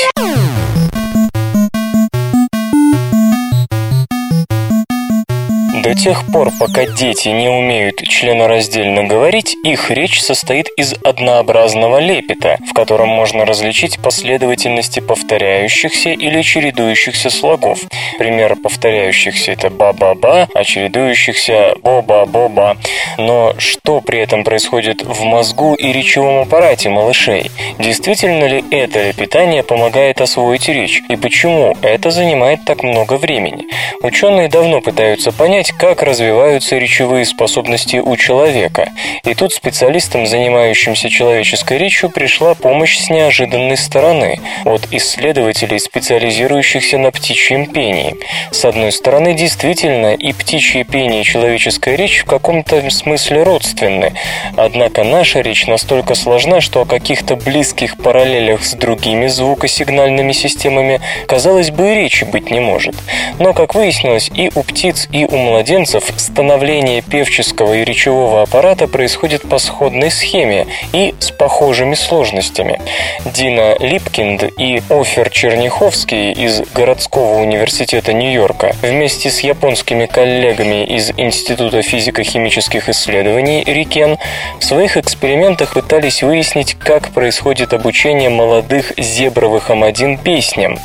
До 5.83 5.95
тех 5.95 6.27
пор, 6.31 6.51
пока 6.59 6.85
дети 6.85 7.29
не 7.29 7.49
умеют 7.49 8.03
членораздельно 8.03 9.05
говорить, 9.05 9.57
их 9.65 9.91
речь 9.91 10.21
состоит 10.21 10.69
из 10.77 10.93
однообразного 11.03 11.99
лепета, 11.99 12.59
в 12.69 12.75
котором 12.75 13.09
можно 13.09 13.47
различить 13.47 13.99
последовательности 13.99 15.01
повторяющихся 15.01 16.11
или 16.11 16.43
чередующихся 16.43 17.31
слогов. 17.31 17.79
Пример 18.19 18.57
повторяющихся– 18.57 19.53
это 19.55 19.71
ба-ба-ба, 19.71 20.49
а 20.55 20.65
чередующихся– 20.65 21.75
бо-ба-бо-ба. 21.83 22.77
Но 23.17 23.55
что 23.57 24.03
при 24.03 24.19
этом 24.19 24.45
происходит 24.45 25.03
в 25.03 25.23
мозгу 25.25 25.75
и 25.77 25.93
речевом 25.93 26.43
аппарате 26.43 26.91
малышей? 26.91 27.51
Действительно 27.79 28.45
ли 28.45 28.63
это 28.71 29.09
лепетание 29.09 29.63
помогает 29.63 30.21
освоить 30.21 30.69
речь? 30.69 31.03
И 31.09 31.17
почему 31.17 31.75
это 31.81 32.11
занимает 32.11 32.67
так 32.67 32.83
много 32.83 33.15
времени? 33.15 33.65
Ученые 34.03 34.49
давно 34.49 34.83
пытаются 34.83 35.33
понять, 35.33 35.70
как 35.73 36.03
развиваются 36.03 36.77
речевые 36.77 37.25
способности 37.25 37.97
у 37.97 38.17
человека. 38.17 38.91
И 39.25 39.35
тут 39.35 39.53
специалистам, 39.53 40.27
занимающимся 40.27 41.09
человеческой 41.09 41.79
речью, 41.79 42.11
пришла 42.11 42.55
помощь 42.55 42.99
с 42.99 43.11
неожиданной 43.11 43.77
стороны 43.77 44.41
от 44.65 44.87
исследователей, 44.93 45.79
специализирующихся 45.81 46.99
на 46.99 47.11
птичьем 47.11 47.67
пении. 47.67 48.17
С 48.51 48.65
одной 48.65 48.93
стороны, 48.93 49.35
действительно, 49.35 50.15
и 50.15 50.33
птичье 50.33 50.85
пение, 50.85 51.23
и 51.23 51.25
человеческая 51.25 51.97
речь 51.97 52.21
в 52.21 52.25
каком-то 52.27 52.89
смысле 52.91 53.43
родственны. 53.43 54.13
Однако 54.57 55.05
наша 55.05 55.41
речь 55.41 55.67
настолько 55.67 56.15
сложна, 56.15 56.61
что 56.61 56.83
о 56.83 56.87
каких-то 56.87 57.37
близких 57.37 57.97
параллелях 57.97 58.65
с 58.65 58.75
другими 58.75 59.27
звукосигнальными 59.27 60.33
системами, 60.33 61.01
казалось 61.27 61.71
бы, 61.71 61.93
и 61.93 61.95
речи 61.95 62.25
быть 62.25 62.51
не 62.51 62.61
может. 62.61 62.95
Но, 63.39 63.53
как 63.53 63.75
выяснилось, 63.75 64.31
и 64.35 64.51
у 64.55 64.63
птиц, 64.63 65.09
и 65.13 65.25
у 65.25 65.37
младенцев 65.37 65.60
младенцев 65.61 66.05
становление 66.17 67.03
певческого 67.03 67.75
и 67.75 67.85
речевого 67.85 68.41
аппарата 68.41 68.89
происходит 68.89 69.43
по 69.43 69.59
сходной 69.59 70.11
схеме 70.11 70.67
и 70.95 71.15
с 71.19 71.31
похожими 71.33 71.95
сложностями. 71.95 72.81
Дина 73.27 73.77
Липкинд 73.79 74.43
и 74.59 74.83
Офер 74.89 75.29
Черняховский 75.29 76.33
из 76.33 76.63
городского 76.73 77.41
университета 77.41 78.15
Нью-Йорка 78.15 78.75
вместе 78.81 79.29
с 79.29 79.41
японскими 79.41 80.07
коллегами 80.07 80.87
из 80.87 81.11
Института 81.19 81.83
физико-химических 81.83 82.89
исследований 82.89 83.63
Рикен 83.67 84.17
в 84.61 84.65
своих 84.65 84.97
экспериментах 84.97 85.75
пытались 85.75 86.23
выяснить, 86.23 86.73
как 86.73 87.11
происходит 87.11 87.75
обучение 87.75 88.31
молодых 88.31 88.95
зебровых 88.97 89.69
амадин 89.69 90.17
песням. 90.17 90.79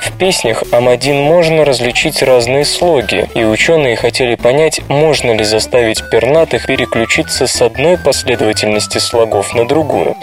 В 0.00 0.16
песнях 0.16 0.62
амадин 0.70 1.16
можно 1.16 1.64
различить 1.64 2.22
разные 2.22 2.64
слоги, 2.64 3.28
и 3.34 3.42
ученые 3.42 3.96
хотели 4.20 4.34
понять, 4.34 4.82
можно 4.88 5.32
ли 5.32 5.44
заставить 5.44 6.02
пернатых 6.10 6.66
переключиться 6.66 7.46
с 7.46 7.62
одной 7.62 7.96
последовательности 7.96 8.98
слогов 8.98 9.54
на 9.54 9.66
другую. 9.66 10.14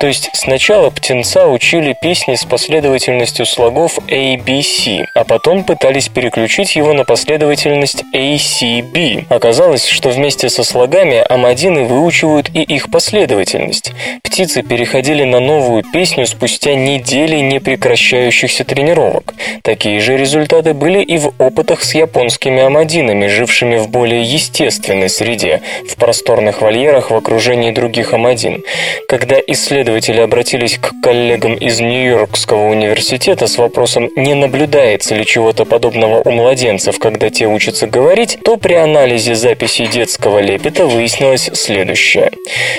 То 0.00 0.08
есть 0.08 0.30
сначала 0.32 0.90
птенца 0.90 1.46
учили 1.46 1.94
песни 2.02 2.34
с 2.34 2.44
последовательностью 2.44 3.46
слогов 3.46 4.00
ABC, 4.08 5.04
а 5.14 5.22
потом 5.22 5.62
пытались 5.62 6.08
переключить 6.08 6.74
его 6.74 6.94
на 6.94 7.04
последовательность 7.04 8.02
ACB. 8.12 9.26
Оказалось, 9.28 9.86
что 9.86 10.08
вместе 10.08 10.48
со 10.48 10.64
слогами 10.64 11.24
амадины 11.28 11.84
выучивают 11.84 12.50
и 12.52 12.62
их 12.62 12.90
последовательность. 12.90 13.92
Птицы 14.24 14.62
переходили 14.62 15.22
на 15.22 15.38
новую 15.38 15.84
песню 15.92 16.26
спустя 16.26 16.74
недели 16.74 17.36
непрекращающихся 17.36 18.64
тренировок. 18.64 19.32
Такие 19.62 20.00
же 20.00 20.16
результаты 20.16 20.74
были 20.74 21.00
и 21.04 21.18
в 21.18 21.32
опытах 21.38 21.84
с 21.84 21.94
японскими 21.94 22.60
амадинами, 22.60 23.28
жившими 23.44 23.76
в 23.76 23.88
более 23.88 24.22
естественной 24.22 25.10
среде, 25.10 25.60
в 25.86 25.96
просторных 25.96 26.62
вольерах 26.62 27.10
в 27.10 27.14
окружении 27.14 27.72
других 27.72 28.14
амадин. 28.14 28.64
Когда 29.06 29.36
исследователи 29.38 30.20
обратились 30.20 30.78
к 30.78 30.92
коллегам 31.02 31.54
из 31.54 31.80
Нью-Йоркского 31.80 32.68
университета 32.68 33.46
с 33.46 33.58
вопросом, 33.58 34.08
не 34.16 34.32
наблюдается 34.32 35.14
ли 35.14 35.26
чего-то 35.26 35.66
подобного 35.66 36.22
у 36.24 36.30
младенцев, 36.30 36.98
когда 36.98 37.28
те 37.28 37.46
учатся 37.46 37.86
говорить, 37.86 38.38
то 38.42 38.56
при 38.56 38.74
анализе 38.74 39.34
записей 39.34 39.88
детского 39.88 40.38
лепета 40.38 40.86
выяснилось 40.86 41.50
следующее. 41.52 42.30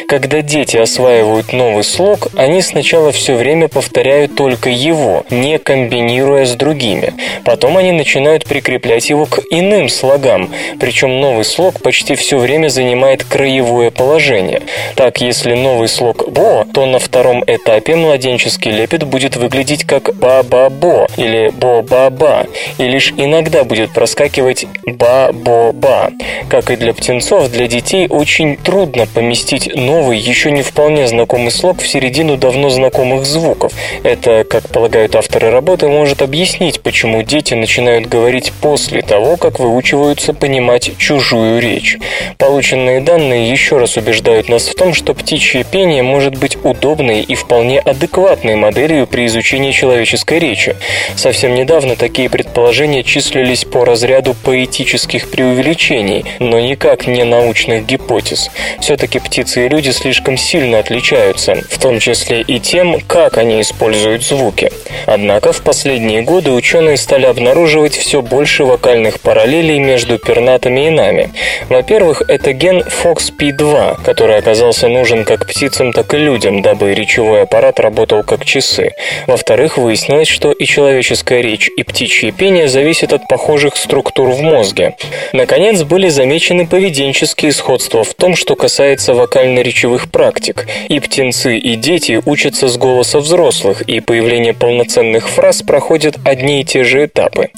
Когда 0.07 0.41
дети 0.41 0.77
осваивают 0.77 1.53
новый 1.53 1.83
слог, 1.83 2.29
они 2.35 2.63
сначала 2.63 3.11
все 3.11 3.35
время 3.35 3.67
повторяют 3.67 4.35
только 4.35 4.71
его, 4.71 5.25
не 5.29 5.59
комбинируя 5.59 6.45
с 6.45 6.55
другими. 6.55 7.13
Потом 7.43 7.77
они 7.77 7.91
начинают 7.91 8.45
прикреплять 8.45 9.09
его 9.09 9.25
к 9.27 9.41
иным 9.51 9.89
слогам, 9.89 10.49
причем 10.79 11.19
новый 11.19 11.43
слог 11.45 11.81
почти 11.81 12.15
все 12.15 12.37
время 12.37 12.67
занимает 12.67 13.23
краевое 13.23 13.91
положение. 13.91 14.61
Так, 14.95 15.21
если 15.21 15.53
новый 15.53 15.87
слог 15.87 16.29
«бо», 16.29 16.65
то 16.73 16.85
на 16.85 16.99
втором 16.99 17.43
этапе 17.45 17.95
младенческий 17.95 18.71
лепет 18.71 19.03
будет 19.03 19.35
выглядеть 19.35 19.83
как 19.83 20.15
«ба-ба-бо» 20.15 21.07
или 21.17 21.51
«бо-ба-ба», 21.55 22.47
и 22.77 22.83
лишь 22.83 23.13
иногда 23.17 23.63
будет 23.63 23.93
проскакивать 23.93 24.65
«ба-бо-ба». 24.85 26.11
Как 26.49 26.71
и 26.71 26.75
для 26.75 26.93
птенцов, 26.93 27.49
для 27.49 27.67
детей 27.67 28.07
очень 28.09 28.57
трудно 28.57 29.05
поместить 29.07 29.75
новый, 29.75 30.17
еще 30.17 30.51
не 30.51 30.61
вполне 30.61 31.07
знакомый 31.07 31.51
слог 31.51 31.81
в 31.81 31.87
середину 31.87 32.37
давно 32.37 32.69
знакомых 32.69 33.25
звуков. 33.25 33.73
Это, 34.03 34.45
как 34.49 34.69
полагают 34.69 35.15
авторы 35.15 35.49
работы, 35.49 35.87
может 35.87 36.21
объяснить, 36.21 36.81
почему 36.81 37.23
дети 37.23 37.53
начинают 37.53 38.07
говорить 38.07 38.51
после 38.61 39.01
того, 39.01 39.37
как 39.37 39.59
выучиваются 39.59 40.33
понимать 40.45 40.91
чужую 40.99 41.59
речь. 41.59 41.97
Полученные 42.37 43.01
данные 43.01 43.49
еще 43.49 43.79
раз 43.79 43.97
убеждают 43.97 44.47
нас 44.47 44.67
в 44.67 44.75
том, 44.75 44.93
что 44.93 45.15
птичье 45.15 45.63
пение 45.63 46.03
может 46.03 46.37
быть 46.37 46.55
удобной 46.63 47.21
и 47.21 47.33
вполне 47.33 47.79
адекватной 47.79 48.55
моделью 48.55 49.07
при 49.07 49.25
изучении 49.25 49.71
человеческой 49.71 50.37
речи. 50.37 50.75
Совсем 51.15 51.55
недавно 51.55 51.95
такие 51.95 52.29
предположения 52.29 53.01
числились 53.01 53.65
по 53.65 53.85
разряду 53.85 54.35
поэтических 54.43 55.31
преувеличений, 55.31 56.23
но 56.37 56.59
никак 56.59 57.07
не 57.07 57.23
научных 57.23 57.87
гипотез. 57.87 58.51
Все-таки 58.79 59.17
птицы 59.17 59.65
и 59.65 59.69
люди 59.69 59.89
слишком 59.89 60.37
сильно 60.37 60.77
отличаются, 60.77 61.55
в 61.55 61.79
том 61.79 61.97
числе 61.97 62.41
и 62.41 62.59
тем, 62.59 62.99
как 63.07 63.39
они 63.39 63.61
используют 63.61 64.21
звуки. 64.21 64.71
Однако 65.07 65.53
в 65.53 65.63
последние 65.63 66.21
годы 66.21 66.51
ученые 66.51 66.97
стали 66.97 67.25
обнаруживать 67.25 67.95
все 67.95 68.21
больше 68.21 68.63
вокальных 68.63 69.19
параллелей 69.19 69.79
между 69.79 70.19
пернатами 70.19 70.34
и 70.37 70.89
нами. 70.89 71.31
Во-первых, 71.69 72.23
это 72.27 72.53
ген 72.53 72.81
FOXP2, 72.81 74.03
который 74.03 74.37
оказался 74.37 74.87
нужен 74.87 75.25
как 75.25 75.47
птицам, 75.47 75.93
так 75.93 76.13
и 76.13 76.17
людям, 76.17 76.61
дабы 76.61 76.93
речевой 76.93 77.43
аппарат 77.43 77.79
работал 77.79 78.23
как 78.23 78.45
часы. 78.45 78.91
Во-вторых, 79.27 79.77
выяснилось, 79.77 80.27
что 80.27 80.51
и 80.51 80.65
человеческая 80.65 81.41
речь, 81.41 81.69
и 81.75 81.83
птичье 81.83 82.31
пение 82.31 82.67
зависят 82.67 83.13
от 83.13 83.27
похожих 83.27 83.75
структур 83.75 84.29
в 84.29 84.41
мозге. 84.41 84.95
Наконец, 85.33 85.83
были 85.83 86.09
замечены 86.09 86.67
поведенческие 86.67 87.51
сходства 87.51 88.03
в 88.03 88.13
том, 88.13 88.35
что 88.35 88.55
касается 88.55 89.13
вокально-речевых 89.13 90.11
практик. 90.11 90.67
И 90.89 90.99
птенцы, 90.99 91.57
и 91.57 91.75
дети 91.75 92.21
учатся 92.25 92.67
с 92.67 92.77
голоса 92.77 93.19
взрослых, 93.19 93.81
и 93.83 93.99
появление 93.99 94.53
полноценных 94.53 95.29
фраз 95.29 95.61
проходят 95.61 96.17
одни 96.25 96.61
и 96.61 96.63
те 96.63 96.83
же 96.83 97.05
этапы. 97.05 97.49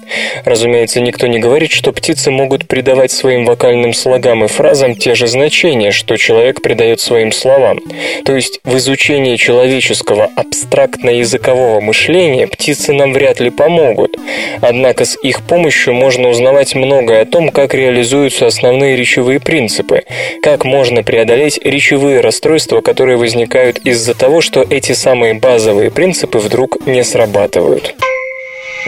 Разумеется, 0.46 1.02
никто 1.02 1.28
не 1.28 1.40
говорит, 1.40 1.72
что 1.72 1.92
птицы 1.92 2.32
могут 2.32 2.57
придавать 2.66 3.12
своим 3.12 3.46
вокальным 3.46 3.94
слогам 3.94 4.44
и 4.44 4.48
фразам 4.48 4.96
те 4.96 5.14
же 5.14 5.28
значения, 5.28 5.92
что 5.92 6.18
человек 6.18 6.62
придает 6.62 7.02
своим 7.02 7.32
словам. 7.32 7.80
То 8.26 8.36
есть 8.36 8.62
в 8.64 8.78
изучении 8.78 9.36
человеческого 9.36 10.30
абстрактно-языкового 10.36 11.82
мышления 11.82 12.48
птицы 12.48 12.94
нам 12.94 13.14
вряд 13.14 13.40
ли 13.40 13.50
помогут. 13.50 14.18
Однако 14.62 15.06
с 15.06 15.18
их 15.22 15.42
помощью 15.44 15.94
можно 15.94 16.30
узнавать 16.30 16.74
многое 16.74 17.22
о 17.22 17.26
том, 17.26 17.50
как 17.50 17.74
реализуются 17.74 18.48
основные 18.48 18.96
речевые 18.96 19.40
принципы, 19.40 20.04
как 20.42 20.66
можно 20.66 21.04
преодолеть 21.04 21.60
речевые 21.64 22.22
расстройства, 22.22 22.82
которые 22.82 23.18
возникают 23.18 23.80
из-за 23.80 24.14
того, 24.14 24.42
что 24.42 24.66
эти 24.68 24.94
самые 24.94 25.34
базовые 25.36 25.92
принципы 25.92 26.40
вдруг 26.40 26.86
не 26.88 27.04
срабатывают. 27.04 27.96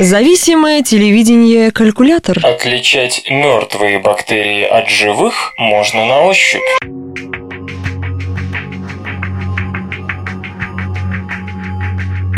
Зависимое 0.02 0.82
телевидение 0.82 1.72
калькулятор. 1.72 2.40
Отличать 2.42 3.24
мертвые 3.30 4.00
бактерии 4.00 4.64
от 4.64 4.88
живых 4.88 5.54
можно 5.58 6.06
на 6.06 6.24
ощупь. 6.24 6.62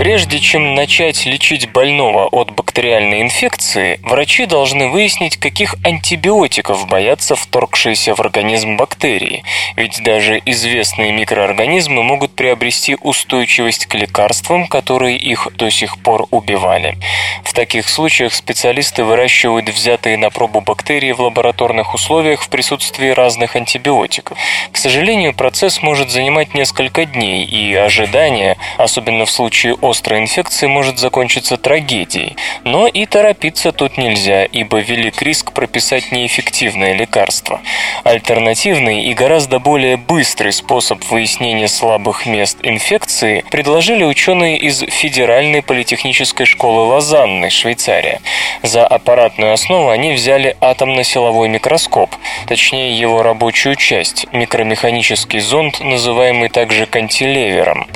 Прежде 0.01 0.39
чем 0.39 0.73
начать 0.73 1.27
лечить 1.27 1.71
больного 1.71 2.25
от 2.25 2.49
бактериальной 2.55 3.21
инфекции, 3.21 3.99
врачи 4.01 4.47
должны 4.47 4.87
выяснить, 4.87 5.37
каких 5.37 5.75
антибиотиков 5.83 6.87
боятся 6.87 7.35
вторгшиеся 7.35 8.15
в 8.15 8.19
организм 8.19 8.77
бактерии, 8.77 9.43
ведь 9.75 10.01
даже 10.01 10.41
известные 10.43 11.11
микроорганизмы 11.11 12.01
могут 12.01 12.31
приобрести 12.31 12.97
устойчивость 12.99 13.85
к 13.85 13.93
лекарствам, 13.93 14.67
которые 14.67 15.17
их 15.17 15.49
до 15.55 15.69
сих 15.69 15.99
пор 15.99 16.25
убивали. 16.31 16.97
В 17.43 17.53
таких 17.53 17.87
случаях 17.87 18.33
специалисты 18.33 19.03
выращивают 19.03 19.69
взятые 19.69 20.17
на 20.17 20.31
пробу 20.31 20.61
бактерии 20.61 21.11
в 21.11 21.21
лабораторных 21.21 21.93
условиях 21.93 22.41
в 22.41 22.49
присутствии 22.49 23.09
разных 23.09 23.55
антибиотиков. 23.55 24.35
К 24.71 24.77
сожалению, 24.77 25.35
процесс 25.35 25.83
может 25.83 26.09
занимать 26.09 26.55
несколько 26.55 27.05
дней, 27.05 27.45
и 27.45 27.75
ожидание, 27.75 28.57
особенно 28.79 29.25
в 29.25 29.29
случае 29.29 29.75
острой 29.91 30.19
инфекции 30.19 30.67
может 30.67 30.97
закончиться 30.97 31.57
трагедией. 31.57 32.35
Но 32.63 32.87
и 32.87 33.05
торопиться 33.05 33.71
тут 33.71 33.97
нельзя, 33.97 34.45
ибо 34.45 34.79
велик 34.79 35.21
риск 35.21 35.51
прописать 35.51 36.11
неэффективное 36.11 36.93
лекарство. 36.93 37.61
Альтернативный 38.03 39.03
и 39.03 39.13
гораздо 39.13 39.59
более 39.59 39.97
быстрый 39.97 40.53
способ 40.53 41.03
выяснения 41.11 41.67
слабых 41.67 42.25
мест 42.25 42.57
инфекции 42.63 43.43
предложили 43.51 44.03
ученые 44.03 44.57
из 44.57 44.79
Федеральной 44.79 45.61
политехнической 45.61 46.45
школы 46.45 46.87
Лозанны, 46.87 47.49
Швейцария. 47.49 48.21
За 48.63 48.87
аппаратную 48.87 49.53
основу 49.53 49.89
они 49.89 50.13
взяли 50.13 50.55
атомно-силовой 50.61 51.49
микроскоп, 51.49 52.09
точнее 52.47 52.97
его 52.97 53.21
рабочую 53.23 53.75
часть, 53.75 54.25
микромеханический 54.31 55.39
зонд, 55.39 55.81
называемый 55.81 56.49
также 56.49 56.85
кантилевером. 56.85 57.87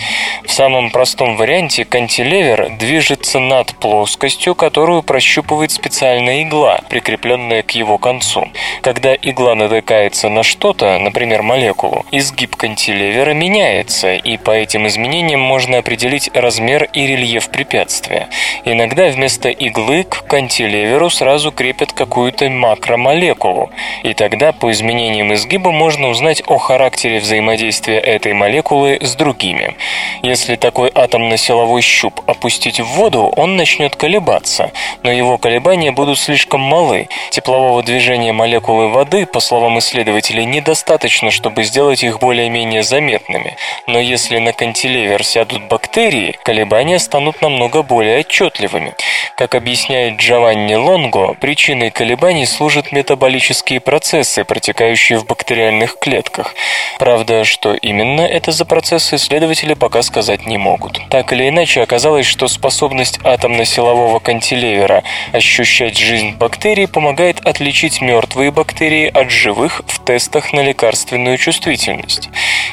В 0.44 0.52
самом 0.52 0.92
простом 0.92 1.38
варианте 1.38 1.85
кантилевер 1.86 2.72
движется 2.78 3.40
над 3.40 3.76
плоскостью, 3.76 4.56
которую 4.56 5.04
прощупывает 5.04 5.72
специальная 5.72 6.44
игла, 6.44 6.82
прикрепленная 6.90 7.64
к 7.64 7.72
его 7.72 7.98
концу. 7.98 8.50
Когда 8.82 9.16
игла 9.16 9.56
натыкается 9.56 10.30
на 10.30 10.44
что-то, 10.44 10.98
например, 11.00 11.42
молекулу, 11.42 12.06
изгиб 12.12 12.56
кантилевера 12.56 13.34
меняется, 13.34 14.16
и 14.16 14.38
по 14.38 14.52
этим 14.52 14.88
изменениям 14.88 15.40
можно 15.40 15.78
определить 15.78 16.30
размер 16.34 16.90
и 16.94 17.08
рельеф 17.08 17.50
препятствия. 17.50 18.30
Иногда 18.66 19.08
вместо 19.08 19.50
иглы 19.50 20.04
к 20.04 20.26
кантилеверу 20.28 21.10
сразу 21.10 21.52
крепят 21.52 21.94
какую-то 21.94 22.50
макромолекулу, 22.50 23.70
и 24.04 24.14
тогда 24.14 24.52
по 24.52 24.72
изменениям 24.72 25.34
изгиба 25.34 25.72
можно 25.72 26.10
узнать 26.10 26.44
о 26.48 26.58
характере 26.58 27.20
взаимодействия 27.20 28.00
этой 28.00 28.34
молекулы 28.34 28.98
с 29.02 29.16
другими. 29.16 29.76
Если 30.24 30.56
такой 30.56 30.92
атомно-силовой 30.94 31.75
щуп 31.82 32.22
опустить 32.28 32.80
в 32.80 32.86
воду, 32.86 33.32
он 33.36 33.56
начнет 33.56 33.96
колебаться, 33.96 34.72
но 35.04 35.12
его 35.12 35.38
колебания 35.38 35.92
будут 35.92 36.20
слишком 36.20 36.62
малы. 36.62 37.10
Теплового 37.32 37.84
движения 37.84 38.34
молекулы 38.34 38.90
воды, 38.90 39.26
по 39.26 39.40
словам 39.40 39.80
исследователей, 39.80 40.46
недостаточно, 40.46 41.32
чтобы 41.32 41.64
сделать 41.64 42.04
их 42.04 42.20
более-менее 42.20 42.84
заметными. 42.84 43.58
Но 43.88 44.00
если 44.00 44.40
на 44.40 44.54
кантилевер 44.54 45.24
сядут 45.24 45.64
бактерии, 45.68 46.38
колебания 46.44 47.00
станут 47.00 47.42
намного 47.42 47.84
более 47.84 48.20
отчетливыми. 48.20 48.94
Как 49.36 49.54
объясняет 49.54 50.18
Джованни 50.18 50.76
Лонго, 50.76 51.34
причиной 51.34 51.92
колебаний 51.92 52.46
служат 52.46 52.92
метаболические 52.92 53.82
процессы, 53.82 54.46
протекающие 54.46 55.20
в 55.20 55.26
бактериальных 55.26 56.00
клетках. 56.00 56.54
Правда, 57.00 57.44
что 57.44 57.74
именно 57.74 58.22
это 58.22 58.52
за 58.52 58.64
процессы, 58.64 59.18
исследователи 59.18 59.74
пока 59.74 60.02
сказать 60.04 60.46
не 60.46 60.58
могут. 60.58 61.02
Так 61.10 61.34
или 61.34 61.50
иначе, 61.50 61.65
оказалось, 61.74 62.26
что 62.26 62.48
способность 62.48 63.20
атомно-силового 63.24 64.20
кантилевера 64.20 65.04
ощущать 65.34 65.98
жизнь 65.98 66.36
бактерий 66.36 66.88
помогает 66.88 67.40
отличить 67.46 68.02
мертвые 68.02 68.52
бактерии 68.52 69.08
от 69.08 69.30
живых 69.30 69.82
в 69.88 70.00
тестах 70.00 70.54
на 70.54 70.62
лекарственную 70.62 71.38
чувствительность. 71.38 72.30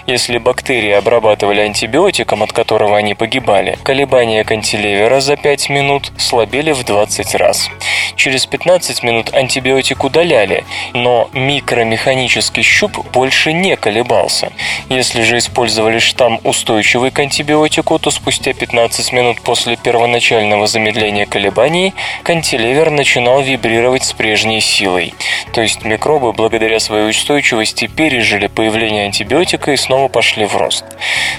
Если 0.07 0.39
бактерии 0.39 0.91
обрабатывали 0.91 1.61
антибиотиком, 1.61 2.43
от 2.43 2.53
которого 2.53 2.97
они 2.97 3.15
погибали, 3.15 3.79
колебания 3.85 4.45
кантилевера 4.45 5.21
за 5.21 5.37
5 5.37 5.69
минут 5.69 6.13
слабели 6.19 6.73
в 6.73 6.85
20 6.85 7.35
раз. 7.37 7.71
Через 8.17 8.47
15 8.47 9.03
минут 9.03 9.33
антибиотик 9.33 10.05
удаляли, 10.05 10.65
но 10.93 11.31
микромеханический 11.33 12.63
щуп 12.63 12.99
больше 13.13 13.53
не 13.53 13.77
колебался. 13.77 14.53
Если 14.89 15.23
же 15.23 15.39
использовали 15.39 15.99
штамм 15.99 16.41
устойчивый 16.45 17.11
к 17.11 17.19
антибиотику, 17.19 17.99
то 17.99 18.11
спустя 18.11 18.53
15 18.53 18.72
минут 18.73 19.41
после 19.43 19.77
первоначального 19.77 20.67
замедления 20.67 21.27
колебаний 21.27 21.95
кантилевер 22.23 22.91
начинал 22.91 23.43
вибрировать 23.43 24.05
с 24.05 24.13
прежней 24.13 24.61
силой. 24.61 25.15
То 25.53 25.61
есть 25.61 25.85
микробы 25.85 26.33
благодаря 26.33 26.81
своей 26.81 27.11
устойчивости 27.11 27.87
пережили 27.87 28.47
появление 28.47 29.07
антибиотика 29.07 29.73
и 29.73 29.77
снова 29.77 30.09
пошли 30.09 30.45
в 30.45 30.57
рост. 30.57 30.85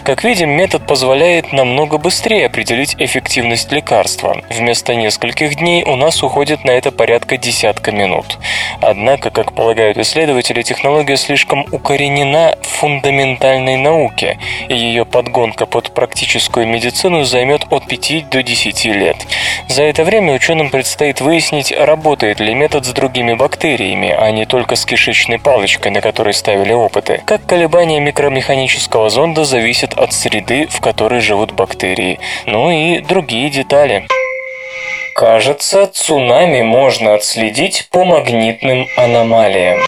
Как 0.04 0.24
видим, 0.24 0.50
метод 0.50 0.86
позволяет 0.86 1.54
намного 1.54 1.98
быстрее 1.98 2.46
определить 2.46 2.96
эффективность 3.00 3.72
лекарства. 3.72 4.42
Вместо 4.50 4.96
нескольких 4.96 5.56
дней 5.56 5.84
у 5.84 5.96
нас 5.96 6.22
уходит 6.24 6.64
на 6.64 6.72
это 6.72 6.92
порядка 6.92 7.38
десятка 7.38 7.92
минут. 7.92 8.38
Однако, 8.82 9.30
как 9.30 9.54
полагают 9.54 9.98
исследователи, 9.98 10.62
технология 10.62 11.18
слишком 11.18 11.66
укоренена 11.72 12.58
в 12.62 12.68
фундаментальной 12.68 13.78
науке, 13.78 14.38
и 14.68 14.76
ее 14.76 15.06
подгонка 15.06 15.66
под 15.66 15.94
практическую 15.94 16.68
медицину 16.68 17.23
займет 17.26 17.66
от 17.70 17.88
5 17.88 18.30
до 18.30 18.44
10 18.44 18.86
лет. 18.86 19.18
За 19.68 19.84
это 19.84 20.04
время 20.04 20.34
ученым 20.34 20.70
предстоит 20.70 21.22
выяснить, 21.22 21.72
работает 21.72 22.40
ли 22.40 22.54
метод 22.54 22.86
с 22.86 22.90
другими 22.90 23.34
бактериями, 23.34 24.10
а 24.10 24.32
не 24.32 24.46
только 24.46 24.76
с 24.76 24.86
кишечной 24.86 25.40
палочкой, 25.40 25.92
на 25.92 26.02
которой 26.02 26.34
ставили 26.34 26.74
опыты. 26.74 27.22
Как 27.26 27.46
колебания 27.46 28.00
микромеханического 28.00 29.10
зонда 29.10 29.46
зависят 29.46 29.94
от 29.94 30.14
среды, 30.14 30.68
в 30.68 30.80
которой 30.80 31.22
живут 31.22 31.52
бактерии. 31.54 32.20
Ну 32.46 32.72
и 32.72 33.00
другие 33.00 33.50
детали. 33.50 34.06
Кажется, 35.16 35.88
цунами 35.88 36.64
можно 36.64 37.14
отследить 37.14 37.88
по 37.92 38.04
магнитным 38.04 38.88
аномалиям. 38.98 39.86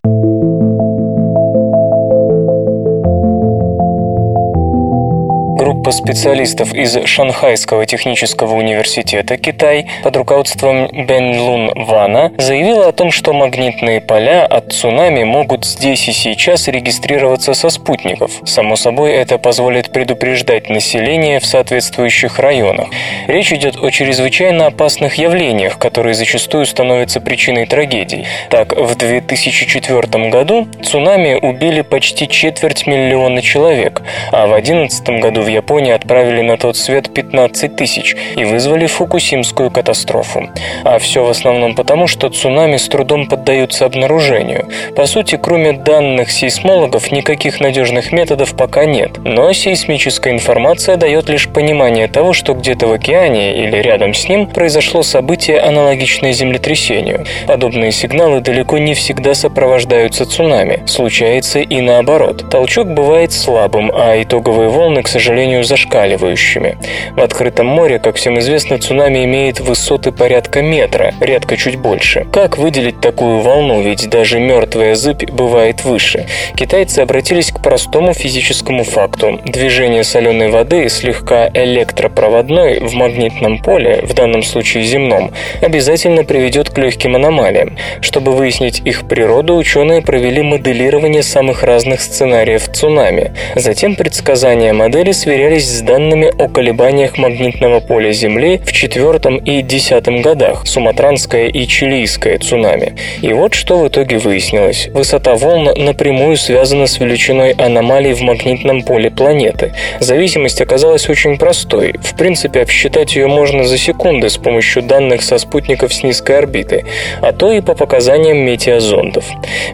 Группа 5.76 5.92
специалистов 5.92 6.74
из 6.74 6.98
Шанхайского 7.06 7.86
технического 7.86 8.56
университета 8.56 9.38
Китай 9.38 9.88
под 10.04 10.18
руководством 10.18 10.88
Бен 11.06 11.40
Лун 11.40 11.72
Вана 11.76 12.32
заявила 12.40 12.88
о 12.88 12.92
том, 12.92 13.12
что 13.12 13.34
магнитные 13.34 14.02
поля 14.02 14.48
от 14.48 14.72
цунами 14.72 15.24
могут 15.26 15.64
здесь 15.64 16.08
и 16.08 16.12
сейчас 16.12 16.68
регистрироваться 16.70 17.54
со 17.54 17.70
спутников. 17.70 18.32
Само 18.46 18.78
собой, 18.78 19.12
это 19.12 19.38
позволит 19.38 19.92
предупреждать 19.92 20.70
население 20.72 21.40
в 21.40 21.46
соответствующих 21.46 22.40
районах. 22.40 22.88
Речь 23.28 23.54
идет 23.54 23.76
о 23.76 23.92
чрезвычайно 23.92 24.68
опасных 24.68 25.16
явлениях, 25.16 25.78
которые 25.78 26.16
зачастую 26.16 26.66
становятся 26.66 27.22
причиной 27.22 27.68
трагедий. 27.68 28.26
Так, 28.50 28.76
в 28.76 28.96
2004 28.96 30.30
году 30.32 30.68
цунами 30.82 31.36
убили 31.36 31.82
почти 31.82 32.28
четверть 32.28 32.88
миллиона 32.88 33.44
человек, 33.44 34.02
а 34.32 34.48
в 34.48 34.50
2011 34.50 35.10
году 35.22 35.42
в 35.42 35.48
Японии 35.48 35.65
отправили 35.96 36.42
на 36.42 36.58
тот 36.58 36.78
свет 36.78 37.14
15 37.14 37.76
тысяч 37.76 38.16
и 38.36 38.44
вызвали 38.44 38.86
фукусимскую 38.86 39.72
катастрофу. 39.72 40.50
А 40.84 41.00
все 41.00 41.24
в 41.24 41.30
основном 41.30 41.76
потому, 41.76 42.08
что 42.08 42.30
цунами 42.30 42.78
с 42.78 42.88
трудом 42.88 43.28
поддаются 43.28 43.86
обнаружению. 43.86 44.68
По 44.96 45.06
сути, 45.06 45.38
кроме 45.42 45.74
данных 45.74 46.32
сейсмологов, 46.32 47.12
никаких 47.12 47.60
надежных 47.60 48.12
методов 48.12 48.56
пока 48.56 48.86
нет. 48.86 49.18
Но 49.24 49.52
сейсмическая 49.54 50.34
информация 50.34 50.98
дает 50.98 51.30
лишь 51.30 51.48
понимание 51.48 52.08
того, 52.08 52.34
что 52.34 52.54
где-то 52.54 52.88
в 52.88 52.94
океане 52.94 53.64
или 53.64 53.78
рядом 53.78 54.14
с 54.14 54.28
ним 54.30 54.48
произошло 54.48 55.04
событие, 55.04 55.60
аналогичное 55.60 56.34
землетрясению. 56.34 57.26
Подобные 57.48 57.92
сигналы 57.92 58.42
далеко 58.42 58.78
не 58.78 58.94
всегда 58.94 59.34
сопровождаются 59.34 60.26
цунами. 60.26 60.84
Случается 60.86 61.60
и 61.60 61.82
наоборот. 61.82 62.50
Толчок 62.50 62.88
бывает 62.88 63.32
слабым, 63.32 63.92
а 63.94 64.22
итоговые 64.22 64.70
волны, 64.70 65.04
к 65.04 65.08
сожалению, 65.08 65.55
сожалению, 65.56 65.64
зашкаливающими. 65.64 66.78
В 67.16 67.22
открытом 67.22 67.68
море, 67.68 68.00
как 68.00 68.16
всем 68.16 68.40
известно, 68.40 68.78
цунами 68.78 69.24
имеет 69.26 69.60
высоты 69.60 70.12
порядка 70.12 70.62
метра, 70.62 71.14
редко 71.22 71.58
чуть 71.58 71.78
больше. 71.78 72.26
Как 72.32 72.58
выделить 72.58 73.02
такую 73.02 73.40
волну, 73.40 73.82
ведь 73.82 74.10
даже 74.10 74.40
мертвая 74.40 74.96
зыбь 74.96 75.30
бывает 75.32 75.84
выше? 75.84 76.26
Китайцы 76.56 77.00
обратились 77.00 77.52
к 77.52 77.62
простому 77.62 78.14
физическому 78.14 78.84
факту. 78.84 79.40
Движение 79.46 80.04
соленой 80.04 80.50
воды, 80.50 80.90
слегка 80.90 81.50
электропроводной, 81.54 82.80
в 82.80 82.94
магнитном 82.94 83.60
поле, 83.60 84.02
в 84.04 84.14
данном 84.14 84.44
случае 84.44 84.84
земном, 84.84 85.32
обязательно 85.62 86.24
приведет 86.24 86.70
к 86.70 86.78
легким 86.78 87.16
аномалиям. 87.16 87.78
Чтобы 88.02 88.32
выяснить 88.32 88.82
их 88.86 89.08
природу, 89.08 89.56
ученые 89.56 90.02
провели 90.02 90.42
моделирование 90.42 91.24
самых 91.24 91.64
разных 91.64 92.02
сценариев 92.02 92.68
цунами. 92.72 93.34
Затем 93.56 93.96
предсказания 93.96 94.74
модели 94.74 95.12
сверялись 95.36 95.68
с 95.68 95.82
данными 95.82 96.32
о 96.38 96.48
колебаниях 96.48 97.18
магнитного 97.18 97.82
поля 97.82 98.14
Земли 98.14 98.62
в 98.66 98.72
четвертом 98.72 99.36
и 99.36 99.62
десятом 99.62 100.22
годах, 100.22 100.66
суматранское 100.66 101.48
и 101.48 101.68
чилийское 101.68 102.38
цунами. 102.38 102.96
И 103.22 103.34
вот 103.34 103.54
что 103.54 103.80
в 103.80 103.90
итоге 103.90 104.18
выяснилось. 104.18 104.88
Высота 104.94 105.36
волн 105.36 105.72
напрямую 105.76 106.38
связана 106.38 106.88
с 106.88 107.02
величиной 107.02 107.52
аномалий 107.52 108.14
в 108.14 108.22
магнитном 108.22 108.84
поле 108.84 109.12
планеты. 109.12 109.74
Зависимость 110.00 110.62
оказалась 110.62 111.10
очень 111.10 111.38
простой. 111.38 111.96
В 112.02 112.16
принципе, 112.16 112.62
обсчитать 112.62 113.18
ее 113.18 113.28
можно 113.28 113.66
за 113.66 113.78
секунды 113.78 114.30
с 114.30 114.38
помощью 114.38 114.84
данных 114.84 115.22
со 115.22 115.38
спутников 115.38 115.94
с 115.94 116.02
низкой 116.02 116.38
орбиты, 116.38 116.86
а 117.22 117.34
то 117.34 117.52
и 117.52 117.60
по 117.60 117.76
показаниям 117.76 118.38
метеозондов. 118.38 119.26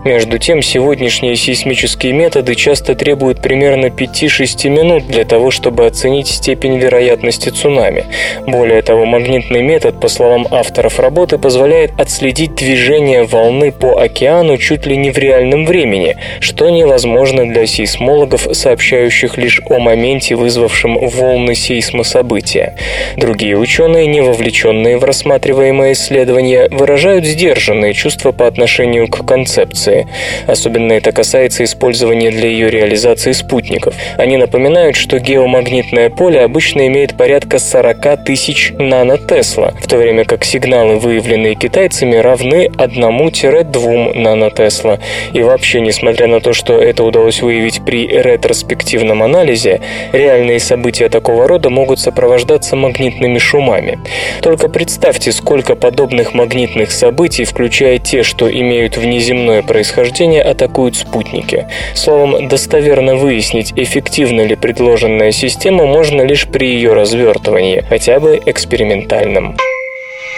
Между 0.05 0.39
тем, 0.39 0.63
сегодняшние 0.63 1.35
сейсмические 1.35 2.13
методы 2.13 2.55
часто 2.55 2.95
требуют 2.95 3.43
примерно 3.43 3.85
5-6 3.85 4.67
минут 4.67 5.05
для 5.05 5.23
того, 5.23 5.50
чтобы 5.51 5.85
оценить 5.85 6.27
степень 6.27 6.77
вероятности 6.77 7.49
цунами. 7.49 8.05
Более 8.47 8.81
того, 8.81 9.05
магнитный 9.05 9.61
метод, 9.61 9.99
по 9.99 10.07
словам 10.07 10.47
авторов 10.49 10.99
работы, 10.99 11.37
позволяет 11.37 11.91
отследить 11.99 12.55
движение 12.55 13.23
волны 13.23 13.71
по 13.71 14.01
океану 14.01 14.57
чуть 14.57 14.85
ли 14.85 14.97
не 14.97 15.11
в 15.11 15.17
реальном 15.17 15.65
времени, 15.65 16.17
что 16.39 16.69
невозможно 16.69 17.47
для 17.47 17.65
сейсмологов, 17.67 18.47
сообщающих 18.51 19.37
лишь 19.37 19.61
о 19.69 19.79
моменте, 19.79 20.35
вызвавшем 20.35 20.97
волны 20.97 21.55
сейсмособытия. 21.55 22.75
Другие 23.17 23.57
ученые, 23.57 24.07
не 24.07 24.21
вовлеченные 24.21 24.97
в 24.97 25.03
рассматриваемое 25.03 25.93
исследование, 25.93 26.69
выражают 26.69 27.25
сдержанные 27.25 27.93
чувства 27.93 28.31
по 28.31 28.47
отношению 28.47 29.07
к 29.07 29.25
концепции. 29.25 30.07
Особенно 30.47 30.93
это 30.93 31.11
касается 31.11 31.63
использования 31.63 32.31
для 32.31 32.49
ее 32.49 32.69
реализации 32.69 33.31
спутников. 33.31 33.93
Они 34.17 34.37
напоминают, 34.37 34.95
что 34.95 35.19
геомагнитные 35.19 35.40
электромагнитное 35.41 36.09
поле 36.09 36.41
обычно 36.41 36.87
имеет 36.87 37.17
порядка 37.17 37.57
40 37.59 38.23
тысяч 38.25 38.73
нанотесла, 38.77 39.73
в 39.81 39.87
то 39.87 39.97
время 39.97 40.23
как 40.25 40.43
сигналы, 40.43 40.97
выявленные 40.97 41.55
китайцами, 41.55 42.15
равны 42.15 42.67
1-2 42.67 44.17
нанотесла. 44.17 44.99
И 45.33 45.41
вообще, 45.41 45.81
несмотря 45.81 46.27
на 46.27 46.39
то, 46.39 46.53
что 46.53 46.77
это 46.77 47.03
удалось 47.03 47.41
выявить 47.41 47.83
при 47.83 48.07
ретроспективном 48.07 49.23
анализе, 49.23 49.81
реальные 50.13 50.59
события 50.59 51.09
такого 51.09 51.47
рода 51.47 51.69
могут 51.69 51.99
сопровождаться 51.99 52.75
магнитными 52.75 53.39
шумами. 53.39 53.99
Только 54.41 54.69
представьте, 54.69 55.31
сколько 55.31 55.75
подобных 55.75 56.33
магнитных 56.33 56.91
событий, 56.91 57.45
включая 57.45 57.97
те, 57.97 58.23
что 58.23 58.51
имеют 58.51 58.97
внеземное 58.97 59.63
происхождение, 59.63 60.43
атакуют 60.43 60.95
спутники. 60.95 61.67
Словом, 61.95 62.47
достоверно 62.47 63.15
выяснить, 63.15 63.73
эффективна 63.75 64.41
ли 64.41 64.55
предложенная 64.55 65.30
система, 65.31 65.85
можно 65.85 66.21
лишь 66.21 66.47
при 66.47 66.67
ее 66.67 66.93
развертывании, 66.93 67.83
хотя 67.87 68.19
бы 68.19 68.39
экспериментальном. 68.45 69.57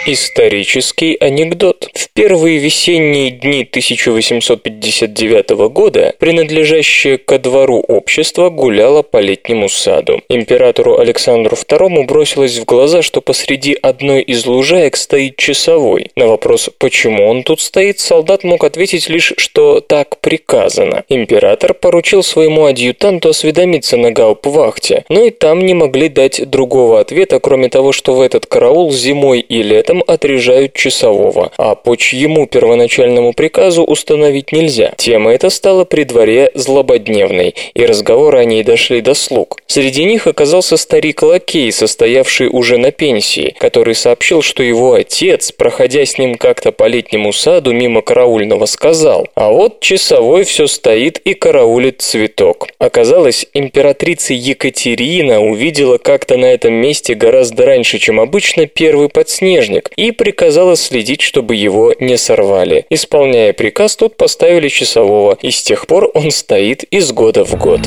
Исторический 0.06 1.16
анекдот. 1.18 1.88
В 1.94 2.10
первые 2.10 2.58
весенние 2.58 3.30
дни 3.30 3.62
1859 3.62 5.50
года 5.70 6.14
принадлежащее 6.18 7.16
ко 7.16 7.38
двору 7.38 7.80
общество 7.80 8.50
гуляло 8.50 9.00
по 9.00 9.16
летнему 9.16 9.70
саду. 9.70 10.20
Императору 10.28 10.98
Александру 10.98 11.56
II 11.56 12.04
бросилось 12.04 12.58
в 12.58 12.66
глаза, 12.66 13.00
что 13.00 13.22
посреди 13.22 13.78
одной 13.80 14.20
из 14.20 14.44
лужаек 14.44 14.96
стоит 14.96 15.38
часовой. 15.38 16.10
На 16.16 16.26
вопрос, 16.26 16.68
почему 16.76 17.26
он 17.26 17.42
тут 17.42 17.62
стоит, 17.62 17.98
солдат 17.98 18.44
мог 18.44 18.62
ответить 18.62 19.08
лишь, 19.08 19.32
что 19.38 19.80
так 19.80 20.20
приказано. 20.20 21.04
Император 21.08 21.72
поручил 21.72 22.22
своему 22.22 22.66
адъютанту 22.66 23.30
осведомиться 23.30 23.96
на 23.96 24.10
гауптвахте, 24.10 25.06
но 25.08 25.24
и 25.24 25.30
там 25.30 25.64
не 25.64 25.72
могли 25.72 26.10
дать 26.10 26.46
другого 26.50 27.00
ответа, 27.00 27.40
кроме 27.40 27.70
того, 27.70 27.92
что 27.92 28.14
в 28.14 28.20
этот 28.20 28.44
караул 28.44 28.92
зимой 28.92 29.40
и 29.40 29.62
летом 29.62 29.93
этом 29.94 30.04
отрежают 30.06 30.74
часового, 30.74 31.52
а 31.56 31.74
по 31.74 31.96
чьему 31.96 32.46
первоначальному 32.46 33.32
приказу 33.32 33.84
установить 33.84 34.52
нельзя. 34.52 34.92
Тема 34.96 35.32
эта 35.32 35.50
стала 35.50 35.84
при 35.84 36.04
дворе 36.04 36.50
злободневной, 36.54 37.54
и 37.74 37.86
разговоры 37.86 38.38
о 38.38 38.44
ней 38.44 38.62
дошли 38.62 39.00
до 39.00 39.14
слуг. 39.14 39.58
Среди 39.66 40.04
них 40.04 40.26
оказался 40.26 40.76
старик-лакей, 40.76 41.70
состоявший 41.72 42.48
уже 42.48 42.78
на 42.78 42.90
пенсии, 42.90 43.54
который 43.58 43.94
сообщил, 43.94 44.42
что 44.42 44.62
его 44.62 44.94
отец, 44.94 45.52
проходя 45.52 46.04
с 46.04 46.18
ним 46.18 46.36
как-то 46.36 46.72
по 46.72 46.86
летнему 46.86 47.32
саду 47.32 47.72
мимо 47.72 48.02
караульного, 48.02 48.66
сказал, 48.66 49.26
а 49.34 49.50
вот 49.50 49.80
часовой 49.80 50.44
все 50.44 50.66
стоит 50.66 51.18
и 51.18 51.34
караулит 51.34 52.00
цветок. 52.02 52.68
Оказалось, 52.78 53.46
императрица 53.54 54.34
Екатерина 54.34 55.40
увидела 55.40 55.98
как-то 55.98 56.36
на 56.36 56.46
этом 56.46 56.74
месте 56.74 57.14
гораздо 57.14 57.66
раньше, 57.66 57.98
чем 57.98 58.20
обычно, 58.20 58.66
первый 58.66 59.08
подснежник, 59.08 59.83
человек 59.84 59.90
и 59.96 60.10
приказала 60.12 60.76
следить, 60.76 61.22
чтобы 61.22 61.56
его 61.56 61.94
не 62.00 62.16
сорвали. 62.16 62.86
Исполняя 62.90 63.52
приказ, 63.52 63.96
тут 63.96 64.16
поставили 64.16 64.68
часового, 64.68 65.38
и 65.42 65.50
с 65.50 65.62
тех 65.62 65.86
пор 65.86 66.10
он 66.14 66.30
стоит 66.30 66.84
из 66.84 67.12
года 67.12 67.44
в 67.44 67.56
год. 67.56 67.80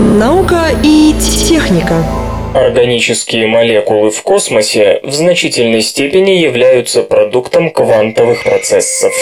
Наука 0.00 0.70
и 0.84 1.14
техника. 1.48 2.04
Органические 2.54 3.46
молекулы 3.46 4.10
в 4.10 4.22
космосе 4.22 5.00
в 5.02 5.12
значительной 5.12 5.82
степени 5.82 6.30
являются 6.30 7.02
продуктом 7.02 7.70
квантовых 7.70 8.42
процессов. 8.42 9.12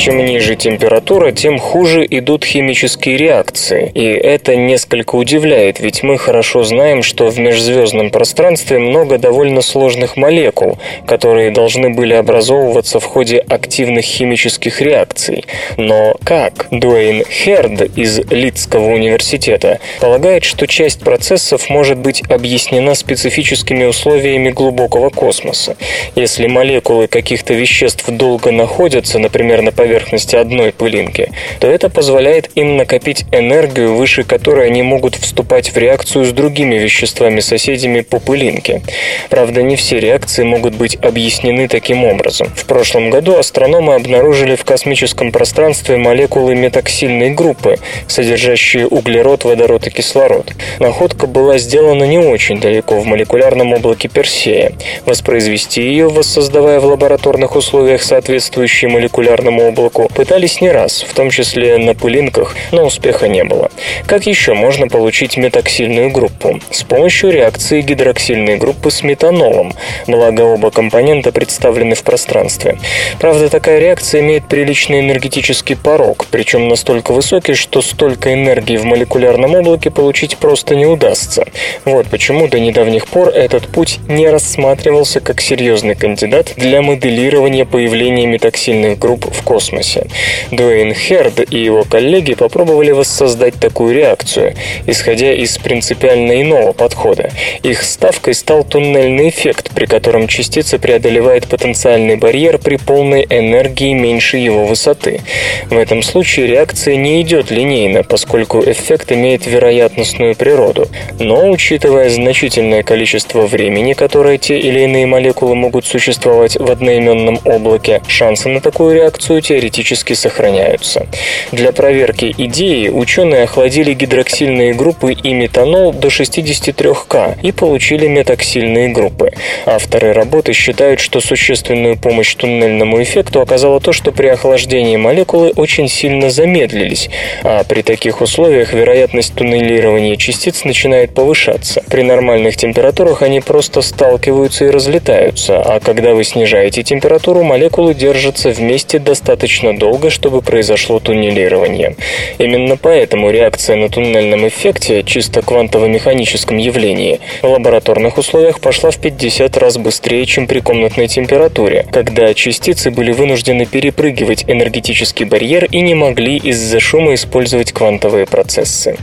Чем 0.00 0.24
ниже 0.24 0.56
температура, 0.56 1.30
тем 1.30 1.58
хуже 1.58 2.06
идут 2.08 2.46
химические 2.46 3.18
реакции. 3.18 3.92
И 3.94 4.02
это 4.02 4.56
несколько 4.56 5.14
удивляет, 5.16 5.78
ведь 5.78 6.02
мы 6.02 6.16
хорошо 6.16 6.62
знаем, 6.62 7.02
что 7.02 7.30
в 7.30 7.38
межзвездном 7.38 8.08
пространстве 8.10 8.78
много 8.78 9.18
довольно 9.18 9.60
сложных 9.60 10.16
молекул, 10.16 10.78
которые 11.06 11.50
должны 11.50 11.90
были 11.90 12.14
образовываться 12.14 12.98
в 12.98 13.04
ходе 13.04 13.40
активных 13.40 14.06
химических 14.06 14.80
реакций. 14.80 15.44
Но 15.76 16.16
как? 16.24 16.68
Дуэйн 16.70 17.22
Херд 17.26 17.82
из 17.94 18.20
Лидского 18.30 18.94
университета 18.94 19.80
полагает, 20.00 20.44
что 20.44 20.66
часть 20.66 21.00
процессов 21.00 21.68
может 21.68 21.98
быть 21.98 22.22
объяснена 22.30 22.94
специфическими 22.94 23.84
условиями 23.84 24.48
глубокого 24.48 25.10
космоса. 25.10 25.76
Если 26.16 26.46
молекулы 26.46 27.06
каких-то 27.06 27.52
веществ 27.52 28.08
долго 28.08 28.50
находятся, 28.50 29.18
например, 29.18 29.60
на 29.60 29.72
поверхности 29.72 29.89
поверхности 29.90 30.36
одной 30.36 30.70
пылинки, 30.70 31.32
то 31.58 31.66
это 31.66 31.88
позволяет 31.90 32.50
им 32.54 32.76
накопить 32.76 33.24
энергию, 33.32 33.96
выше 33.96 34.22
которой 34.22 34.68
они 34.68 34.82
могут 34.82 35.16
вступать 35.16 35.70
в 35.70 35.76
реакцию 35.76 36.24
с 36.24 36.30
другими 36.30 36.76
веществами-соседями 36.76 38.02
по 38.02 38.20
пылинке. 38.20 38.82
Правда, 39.30 39.62
не 39.62 39.74
все 39.74 39.98
реакции 39.98 40.44
могут 40.44 40.76
быть 40.76 40.96
объяснены 41.02 41.66
таким 41.66 42.04
образом. 42.04 42.46
В 42.54 42.66
прошлом 42.66 43.10
году 43.10 43.36
астрономы 43.36 43.94
обнаружили 43.94 44.54
в 44.54 44.64
космическом 44.64 45.32
пространстве 45.32 45.96
молекулы 45.96 46.54
метаксильной 46.54 47.30
группы, 47.30 47.76
содержащие 48.06 48.86
углерод, 48.86 49.42
водород 49.42 49.88
и 49.88 49.90
кислород. 49.90 50.52
Находка 50.78 51.26
была 51.26 51.58
сделана 51.58 52.04
не 52.04 52.18
очень 52.18 52.60
далеко 52.60 53.00
в 53.00 53.06
молекулярном 53.06 53.72
облаке 53.72 54.08
Персея. 54.08 54.72
Воспроизвести 55.04 55.82
ее, 55.82 56.08
воссоздавая 56.08 56.78
в 56.78 56.86
лабораторных 56.86 57.56
условиях 57.56 58.04
соответствующие 58.04 58.88
молекулярному 58.88 59.62
облаку, 59.64 59.79
облаку 59.80 60.08
пытались 60.14 60.60
не 60.60 60.70
раз, 60.70 61.02
в 61.02 61.14
том 61.14 61.30
числе 61.30 61.78
на 61.78 61.94
пылинках, 61.94 62.54
но 62.70 62.84
успеха 62.84 63.28
не 63.28 63.44
было. 63.44 63.70
Как 64.06 64.26
еще 64.26 64.54
можно 64.54 64.88
получить 64.88 65.36
метаксильную 65.36 66.10
группу? 66.10 66.60
С 66.70 66.82
помощью 66.82 67.30
реакции 67.30 67.80
гидроксильной 67.80 68.56
группы 68.56 68.90
с 68.90 69.02
метанолом, 69.02 69.72
благо 70.06 70.42
оба 70.42 70.70
компонента 70.70 71.32
представлены 71.32 71.94
в 71.94 72.02
пространстве. 72.02 72.78
Правда, 73.18 73.48
такая 73.48 73.78
реакция 73.78 74.20
имеет 74.20 74.46
приличный 74.48 75.00
энергетический 75.00 75.76
порог, 75.76 76.26
причем 76.30 76.68
настолько 76.68 77.12
высокий, 77.12 77.54
что 77.54 77.80
столько 77.80 78.34
энергии 78.34 78.76
в 78.76 78.84
молекулярном 78.84 79.54
облаке 79.54 79.90
получить 79.90 80.36
просто 80.36 80.74
не 80.74 80.86
удастся. 80.86 81.46
Вот 81.84 82.06
почему 82.08 82.48
до 82.48 82.60
недавних 82.60 83.06
пор 83.06 83.28
этот 83.28 83.66
путь 83.68 83.98
не 84.08 84.28
рассматривался 84.28 85.20
как 85.20 85.40
серьезный 85.40 85.94
кандидат 85.94 86.52
для 86.56 86.82
моделирования 86.82 87.64
появления 87.64 88.26
метаксильных 88.26 88.98
групп 88.98 89.32
в 89.32 89.42
космосе 89.42 89.59
космосе. 89.60 90.06
Дуэйн 90.50 90.94
Херд 90.94 91.52
и 91.52 91.58
его 91.58 91.84
коллеги 91.84 92.34
попробовали 92.34 92.92
воссоздать 92.92 93.54
такую 93.60 93.94
реакцию, 93.94 94.54
исходя 94.86 95.34
из 95.34 95.58
принципиально 95.58 96.40
иного 96.40 96.72
подхода. 96.72 97.30
Их 97.62 97.82
ставкой 97.82 98.34
стал 98.34 98.64
туннельный 98.64 99.28
эффект, 99.28 99.70
при 99.74 99.84
котором 99.84 100.28
частица 100.28 100.78
преодолевает 100.78 101.46
потенциальный 101.46 102.16
барьер 102.16 102.56
при 102.58 102.76
полной 102.76 103.26
энергии 103.28 103.92
меньше 103.92 104.38
его 104.38 104.64
высоты. 104.64 105.20
В 105.68 105.76
этом 105.76 106.02
случае 106.02 106.46
реакция 106.46 106.96
не 106.96 107.20
идет 107.20 107.50
линейно, 107.50 108.02
поскольку 108.02 108.62
эффект 108.64 109.12
имеет 109.12 109.46
вероятностную 109.46 110.34
природу. 110.34 110.88
Но, 111.18 111.50
учитывая 111.50 112.08
значительное 112.08 112.82
количество 112.82 113.46
времени, 113.46 113.92
которое 113.92 114.38
те 114.38 114.58
или 114.58 114.80
иные 114.80 115.06
молекулы 115.06 115.54
могут 115.54 115.84
существовать 115.84 116.56
в 116.58 116.70
одноименном 116.70 117.40
облаке, 117.44 118.00
шансы 118.08 118.48
на 118.48 118.60
такую 118.60 118.94
реакцию 118.94 119.42
теоретически 119.50 120.12
сохраняются. 120.12 121.08
Для 121.50 121.72
проверки 121.72 122.32
идеи 122.38 122.88
ученые 122.88 123.42
охладили 123.42 123.94
гидроксильные 123.94 124.74
группы 124.74 125.12
и 125.12 125.34
метанол 125.34 125.92
до 125.92 126.06
63К 126.06 127.38
и 127.42 127.50
получили 127.50 128.06
метаксильные 128.06 128.90
группы. 128.90 129.32
Авторы 129.66 130.12
работы 130.12 130.52
считают, 130.52 131.00
что 131.00 131.18
существенную 131.18 131.96
помощь 131.96 132.32
туннельному 132.36 133.02
эффекту 133.02 133.40
оказало 133.40 133.80
то, 133.80 133.92
что 133.92 134.12
при 134.12 134.28
охлаждении 134.28 134.96
молекулы 134.96 135.50
очень 135.56 135.88
сильно 135.88 136.30
замедлились, 136.30 137.10
а 137.42 137.64
при 137.64 137.82
таких 137.82 138.20
условиях 138.20 138.72
вероятность 138.72 139.34
туннелирования 139.34 140.14
частиц 140.14 140.62
начинает 140.62 141.12
повышаться. 141.12 141.82
При 141.90 142.02
нормальных 142.02 142.56
температурах 142.56 143.22
они 143.22 143.40
просто 143.40 143.82
сталкиваются 143.82 144.66
и 144.66 144.70
разлетаются, 144.70 145.60
а 145.60 145.80
когда 145.80 146.14
вы 146.14 146.22
снижаете 146.22 146.84
температуру, 146.84 147.42
молекулы 147.42 147.94
держатся 147.94 148.50
вместе 148.50 149.00
достаточно 149.00 149.39
достаточно 149.40 149.74
долго, 149.74 150.10
чтобы 150.10 150.42
произошло 150.42 151.00
туннелирование. 151.00 151.96
Именно 152.38 152.76
поэтому 152.76 153.30
реакция 153.30 153.76
на 153.76 153.88
туннельном 153.88 154.46
эффекте, 154.46 155.02
чисто 155.02 155.40
квантово-механическом 155.40 156.58
явлении, 156.58 157.20
в 157.40 157.46
лабораторных 157.46 158.18
условиях 158.18 158.60
пошла 158.60 158.90
в 158.90 158.98
50 158.98 159.56
раз 159.56 159.78
быстрее, 159.78 160.26
чем 160.26 160.46
при 160.46 160.60
комнатной 160.60 161.08
температуре, 161.08 161.86
когда 161.90 162.34
частицы 162.34 162.90
были 162.90 163.12
вынуждены 163.12 163.64
перепрыгивать 163.64 164.44
энергетический 164.46 165.24
барьер 165.24 165.64
и 165.64 165.80
не 165.80 165.94
могли 165.94 166.36
из-за 166.36 166.78
шума 166.78 167.14
использовать 167.14 167.72
квантовые 167.72 168.26
процессы. 168.26 168.98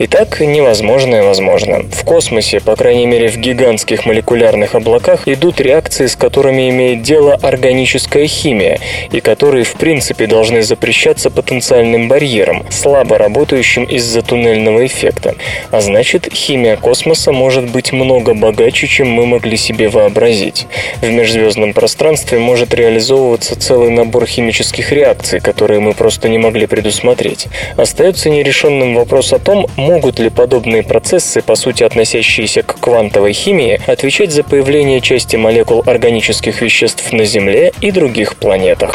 Итак, 0.00 0.40
невозможное 0.40 1.22
возможно. 1.22 1.84
В 1.92 2.04
космосе, 2.04 2.60
по 2.60 2.74
крайней 2.74 3.06
мере 3.06 3.28
в 3.28 3.36
гигантских 3.36 4.06
молекулярных 4.06 4.74
облаках, 4.74 5.28
идут 5.28 5.60
реакции, 5.60 6.06
с 6.06 6.16
которыми 6.16 6.68
имеет 6.70 7.02
дело 7.02 7.34
органическая 7.34 8.26
химия, 8.26 8.80
и 9.12 9.20
которые 9.20 9.64
в 9.68 9.78
принципе 9.78 10.26
должны 10.26 10.62
запрещаться 10.62 11.30
потенциальным 11.30 12.08
барьером, 12.08 12.64
слабо 12.70 13.18
работающим 13.18 13.84
из-за 13.84 14.22
туннельного 14.22 14.86
эффекта. 14.86 15.34
А 15.70 15.80
значит, 15.80 16.28
химия 16.32 16.76
космоса 16.76 17.32
может 17.32 17.70
быть 17.70 17.92
много 17.92 18.34
богаче, 18.34 18.86
чем 18.86 19.08
мы 19.08 19.26
могли 19.26 19.56
себе 19.56 19.88
вообразить. 19.88 20.66
В 21.02 21.08
межзвездном 21.10 21.72
пространстве 21.72 22.38
может 22.38 22.74
реализовываться 22.74 23.58
целый 23.58 23.90
набор 23.90 24.26
химических 24.26 24.92
реакций, 24.92 25.40
которые 25.40 25.80
мы 25.80 25.92
просто 25.92 26.28
не 26.28 26.38
могли 26.38 26.66
предусмотреть. 26.66 27.46
Остается 27.76 28.30
нерешенным 28.30 28.94
вопрос 28.94 29.32
о 29.32 29.38
том, 29.38 29.66
могут 29.76 30.18
ли 30.18 30.30
подобные 30.30 30.82
процессы, 30.82 31.42
по 31.42 31.54
сути 31.54 31.82
относящиеся 31.84 32.62
к 32.62 32.80
квантовой 32.80 33.32
химии, 33.32 33.80
отвечать 33.86 34.32
за 34.32 34.42
появление 34.42 35.00
части 35.00 35.36
молекул 35.36 35.82
органических 35.86 36.62
веществ 36.62 37.12
на 37.12 37.24
Земле 37.24 37.72
и 37.80 37.90
других 37.90 38.36
планетах. 38.36 38.94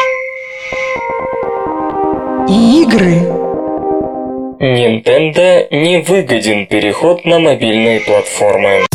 Игры. 2.46 3.20
Nintendo 4.60 5.66
не 5.70 6.02
выгоден 6.06 6.66
переход 6.66 7.24
на 7.24 7.38
мобильные 7.38 8.00
платформы. 8.00 8.86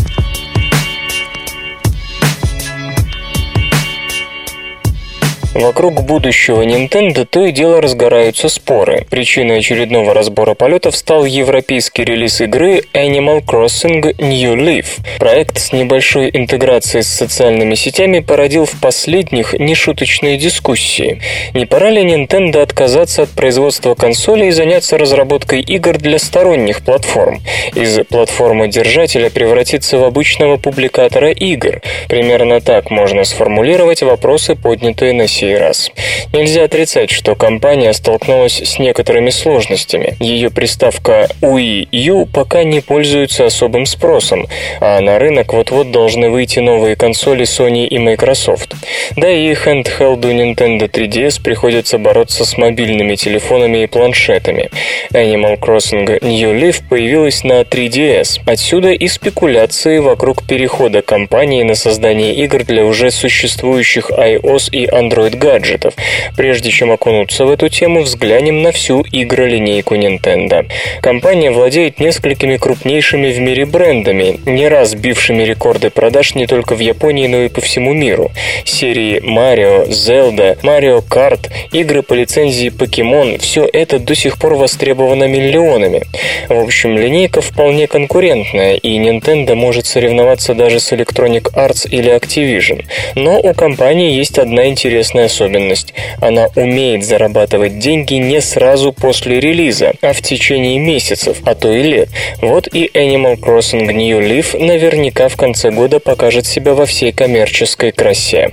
Вокруг 5.55 6.03
будущего 6.03 6.61
Nintendo 6.61 7.25
то 7.25 7.43
и 7.43 7.51
дело 7.51 7.81
разгораются 7.81 8.49
споры. 8.49 9.07
Причиной 9.09 9.57
очередного 9.57 10.13
разбора 10.13 10.53
полетов 10.53 10.95
стал 10.95 11.25
европейский 11.25 12.03
релиз 12.03 12.39
игры 12.39 12.83
Animal 12.93 13.43
Crossing 13.43 14.15
New 14.19 14.55
Leaf. 14.55 14.85
Проект 15.17 15.57
с 15.57 15.73
небольшой 15.73 16.29
интеграцией 16.31 17.01
с 17.01 17.07
социальными 17.07 17.73
сетями 17.73 18.19
породил 18.19 18.65
в 18.65 18.79
последних 18.79 19.53
нешуточные 19.53 20.37
дискуссии. 20.37 21.19
Не 21.55 21.65
пора 21.65 21.89
ли 21.89 22.03
Nintendo 22.03 22.61
отказаться 22.61 23.23
от 23.23 23.29
производства 23.29 23.95
консолей 23.95 24.49
и 24.49 24.51
заняться 24.51 24.99
разработкой 24.99 25.61
игр 25.61 25.97
для 25.97 26.19
сторонних 26.19 26.83
платформ? 26.83 27.41
Из 27.73 28.05
платформы 28.05 28.67
держателя 28.67 29.31
превратиться 29.31 29.97
в 29.97 30.03
обычного 30.03 30.57
публикатора 30.57 31.31
игр. 31.31 31.81
Примерно 32.07 32.61
так 32.61 32.91
можно 32.91 33.23
сформулировать 33.23 34.03
вопросы, 34.03 34.55
поднятые 34.55 35.13
на 35.13 35.27
сей 35.39 35.57
раз. 35.57 35.91
Нельзя 36.33 36.65
отрицать, 36.65 37.09
что 37.09 37.35
компания 37.35 37.93
столкнулась 37.93 38.61
с 38.61 38.77
некоторыми 38.77 39.29
сложностями. 39.29 40.17
Ее 40.19 40.49
приставка 40.49 41.29
Wii 41.41 41.87
U 41.91 42.25
пока 42.25 42.63
не 42.63 42.81
пользуется 42.81 43.45
особым 43.45 43.85
спросом, 43.85 44.47
а 44.81 44.99
на 44.99 45.17
рынок 45.17 45.53
вот-вот 45.53 45.91
должны 45.91 46.29
выйти 46.29 46.59
новые 46.59 46.95
консоли 46.95 47.45
Sony 47.45 47.87
и 47.87 47.97
Microsoft. 47.97 48.73
Да 49.15 49.29
и 49.29 49.53
handheld 49.53 50.21
Nintendo 50.21 50.89
3DS 50.89 51.41
приходится 51.41 51.97
бороться 51.97 52.43
с 52.45 52.57
мобильными 52.57 53.15
телефонами 53.15 53.83
и 53.83 53.87
планшетами. 53.87 54.69
Animal 55.13 55.57
Crossing 55.57 56.19
New 56.21 56.53
Leaf 56.53 56.81
появилась 56.89 57.43
на 57.43 57.61
3DS. 57.61 58.41
Отсюда 58.45 58.91
и 58.91 59.07
спекуляции 59.07 59.99
вокруг 59.99 60.45
перехода 60.45 61.01
компании 61.01 61.63
на 61.63 61.75
создание 61.75 62.35
игр 62.35 62.65
для 62.65 62.83
уже 62.85 63.09
существующих 63.11 64.11
iOS 64.11 64.69
и 64.71 64.85
Android 64.85 65.28
Android 65.29 65.37
гаджетов. 65.37 65.93
Прежде 66.35 66.71
чем 66.71 66.91
окунуться 66.91 67.45
в 67.45 67.51
эту 67.51 67.69
тему, 67.69 68.01
взглянем 68.01 68.61
на 68.61 68.71
всю 68.71 69.05
игролинейку 69.11 69.95
Nintendo. 69.95 70.65
Компания 71.01 71.51
владеет 71.51 71.99
несколькими 71.99 72.57
крупнейшими 72.57 73.31
в 73.31 73.39
мире 73.39 73.65
брендами, 73.65 74.39
не 74.45 74.67
раз 74.67 74.95
бившими 74.95 75.43
рекорды 75.43 75.89
продаж 75.89 76.35
не 76.35 76.47
только 76.47 76.75
в 76.75 76.79
Японии, 76.79 77.27
но 77.27 77.43
и 77.43 77.49
по 77.49 77.61
всему 77.61 77.93
миру. 77.93 78.31
Серии 78.65 79.19
Mario, 79.21 79.87
Zelda, 79.89 80.59
Mario 80.61 81.03
Kart, 81.07 81.49
игры 81.71 82.01
по 82.01 82.13
лицензии 82.13 82.69
Pokemon– 82.69 83.39
все 83.39 83.67
это 83.71 83.99
до 83.99 84.15
сих 84.15 84.37
пор 84.37 84.55
востребовано 84.55 85.27
миллионами. 85.27 86.03
В 86.47 86.59
общем, 86.59 86.97
линейка 86.97 87.41
вполне 87.41 87.87
конкурентная, 87.87 88.75
и 88.75 88.99
Nintendo 88.99 89.55
может 89.55 89.85
соревноваться 89.85 90.53
даже 90.53 90.79
с 90.79 90.91
Electronic 90.91 91.53
Arts 91.53 91.87
или 91.89 92.15
Activision. 92.15 92.85
Но 93.15 93.39
у 93.39 93.53
компании 93.53 94.11
есть 94.11 94.37
одна 94.39 94.67
интересная 94.67 95.18
интересная 95.19 95.25
особенность. 95.25 95.93
Она 96.21 96.49
умеет 96.55 97.03
зарабатывать 97.03 97.79
деньги 97.79 98.15
не 98.15 98.41
сразу 98.41 98.93
после 98.93 99.39
релиза, 99.39 99.93
а 100.01 100.13
в 100.13 100.21
течение 100.21 100.79
месяцев, 100.79 101.37
а 101.45 101.55
то 101.55 101.71
и 101.71 101.83
лет. 101.83 102.09
Вот 102.41 102.67
и 102.67 102.89
Animal 102.93 103.39
Crossing 103.39 103.91
New 103.91 104.19
Leaf 104.19 104.57
наверняка 104.57 105.27
в 105.29 105.35
конце 105.35 105.71
года 105.71 105.99
покажет 105.99 106.45
себя 106.45 106.73
во 106.73 106.85
всей 106.85 107.11
коммерческой 107.11 107.91
красе. 107.91 108.51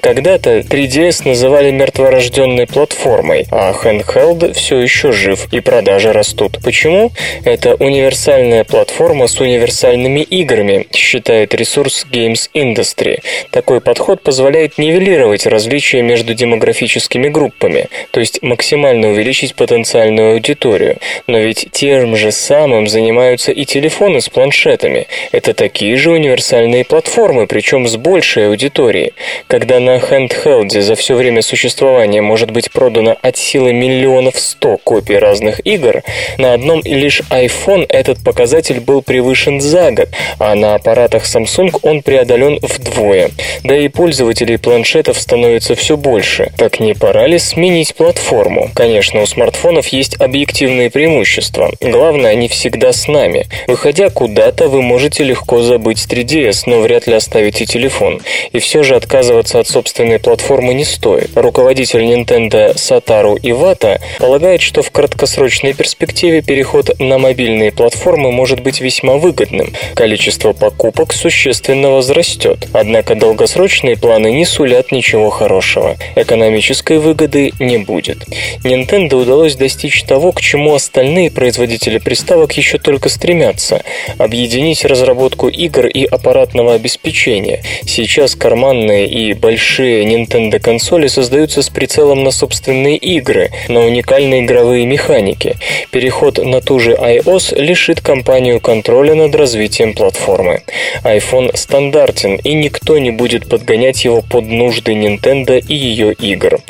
Когда-то 0.00 0.58
3DS 0.58 1.28
называли 1.28 1.70
мертворожденной 1.70 2.66
платформой, 2.66 3.46
а 3.50 3.72
Handheld 3.72 4.54
все 4.54 4.78
еще 4.78 5.12
жив 5.12 5.48
и 5.52 5.60
продажи 5.60 6.12
растут. 6.12 6.58
Почему? 6.62 7.12
Это 7.44 7.74
универсальная 7.74 8.64
платформа 8.64 9.26
с 9.26 9.40
универсальными 9.40 10.20
играми, 10.20 10.86
считает 10.92 11.54
ресурс 11.54 12.06
Games 12.10 12.48
Industry. 12.54 13.20
Такой 13.50 13.80
подход 13.80 14.22
позволяет 14.22 14.78
нивелировать 14.78 15.46
различия 15.46 16.02
между 16.06 16.34
демографическими 16.34 17.28
группами, 17.28 17.88
то 18.10 18.20
есть 18.20 18.42
максимально 18.42 19.08
увеличить 19.08 19.54
потенциальную 19.54 20.32
аудиторию. 20.32 20.98
Но 21.26 21.38
ведь 21.38 21.68
тем 21.72 22.16
же 22.16 22.32
самым 22.32 22.86
занимаются 22.86 23.52
и 23.52 23.64
телефоны 23.64 24.20
с 24.20 24.28
планшетами. 24.28 25.06
Это 25.32 25.52
такие 25.54 25.96
же 25.96 26.10
универсальные 26.10 26.84
платформы, 26.84 27.46
причем 27.46 27.86
с 27.86 27.96
большей 27.96 28.48
аудиторией. 28.48 29.12
Когда 29.46 29.80
на 29.80 29.96
handheld 29.96 30.80
за 30.80 30.94
все 30.94 31.14
время 31.14 31.42
существования 31.42 32.22
может 32.22 32.50
быть 32.50 32.70
продано 32.70 33.16
от 33.20 33.36
силы 33.36 33.72
миллионов 33.72 34.38
сто 34.38 34.76
копий 34.78 35.16
разных 35.16 35.60
игр, 35.66 36.02
на 36.38 36.54
одном 36.54 36.82
лишь 36.84 37.22
iPhone 37.30 37.86
этот 37.88 38.22
показатель 38.22 38.80
был 38.80 39.02
превышен 39.02 39.60
за 39.60 39.90
год, 39.90 40.08
а 40.38 40.54
на 40.54 40.74
аппаратах 40.74 41.24
Samsung 41.24 41.76
он 41.82 42.02
преодолен 42.02 42.58
вдвое. 42.62 43.30
Да 43.64 43.76
и 43.76 43.88
пользователей 43.88 44.58
планшетов 44.58 45.18
становится 45.18 45.74
все 45.74 45.95
больше. 45.96 46.52
Так 46.56 46.80
не 46.80 46.94
пора 46.94 47.26
ли 47.26 47.38
сменить 47.38 47.94
платформу? 47.94 48.70
Конечно, 48.74 49.22
у 49.22 49.26
смартфонов 49.26 49.88
есть 49.88 50.20
объективные 50.20 50.90
преимущества. 50.90 51.72
Главное, 51.80 52.30
они 52.30 52.48
всегда 52.48 52.92
с 52.92 53.08
нами. 53.08 53.46
Выходя 53.66 54.10
куда-то, 54.10 54.68
вы 54.68 54.82
можете 54.82 55.24
легко 55.24 55.62
забыть 55.62 56.06
3DS, 56.08 56.62
но 56.66 56.80
вряд 56.80 57.06
ли 57.06 57.14
оставите 57.14 57.66
телефон. 57.66 58.20
И 58.52 58.58
все 58.58 58.82
же 58.82 58.94
отказываться 58.94 59.58
от 59.58 59.68
собственной 59.68 60.18
платформы 60.18 60.74
не 60.74 60.84
стоит. 60.84 61.30
Руководитель 61.34 62.02
Nintendo 62.02 62.76
Сатару 62.76 63.36
Ивата 63.42 64.00
полагает, 64.18 64.60
что 64.60 64.82
в 64.82 64.90
краткосрочной 64.90 65.72
перспективе 65.72 66.42
переход 66.42 66.98
на 66.98 67.18
мобильные 67.18 67.72
платформы 67.72 68.32
может 68.32 68.60
быть 68.60 68.80
весьма 68.80 69.14
выгодным. 69.14 69.72
Количество 69.94 70.52
покупок 70.52 71.12
существенно 71.12 71.90
возрастет. 71.90 72.68
Однако 72.72 73.14
долгосрочные 73.14 73.96
планы 73.96 74.32
не 74.32 74.44
сулят 74.44 74.92
ничего 74.92 75.30
хорошего 75.30 75.85
этого 75.86 75.96
экономической 76.16 76.98
выгоды 76.98 77.52
не 77.60 77.78
будет. 77.78 78.18
Nintendo 78.64 79.16
удалось 79.16 79.56
достичь 79.56 80.02
того, 80.02 80.32
к 80.32 80.40
чему 80.40 80.74
остальные 80.74 81.30
производители 81.30 81.98
приставок 81.98 82.52
еще 82.52 82.78
только 82.78 83.08
стремятся– 83.08 83.82
объединить 84.18 84.84
разработку 84.84 85.48
игр 85.48 85.86
и 85.86 86.04
аппаратного 86.04 86.74
обеспечения. 86.74 87.62
Сейчас 87.86 88.34
карманные 88.34 89.08
и 89.08 89.34
большие 89.34 90.04
Nintendo 90.04 90.58
консоли 90.58 91.06
создаются 91.06 91.62
с 91.62 91.68
прицелом 91.68 92.24
на 92.24 92.30
собственные 92.30 92.96
игры, 92.96 93.50
на 93.68 93.84
уникальные 93.84 94.44
игровые 94.44 94.86
механики. 94.86 95.56
Переход 95.90 96.38
на 96.38 96.60
ту 96.60 96.78
же 96.78 96.92
iOS 96.92 97.58
лишит 97.60 98.00
компанию 98.00 98.60
контроля 98.60 99.14
над 99.14 99.34
развитием 99.34 99.92
платформы. 99.92 100.62
iPhone 101.04 101.56
стандартен, 101.56 102.36
и 102.36 102.54
никто 102.54 102.98
не 102.98 103.10
будет 103.10 103.48
подгонять 103.48 104.04
его 104.04 104.22
под 104.22 104.44
нужды 104.46 104.92
Nintendo 104.92 105.58
и 105.58 105.75
ее 105.76 106.12
игр. 106.12 106.60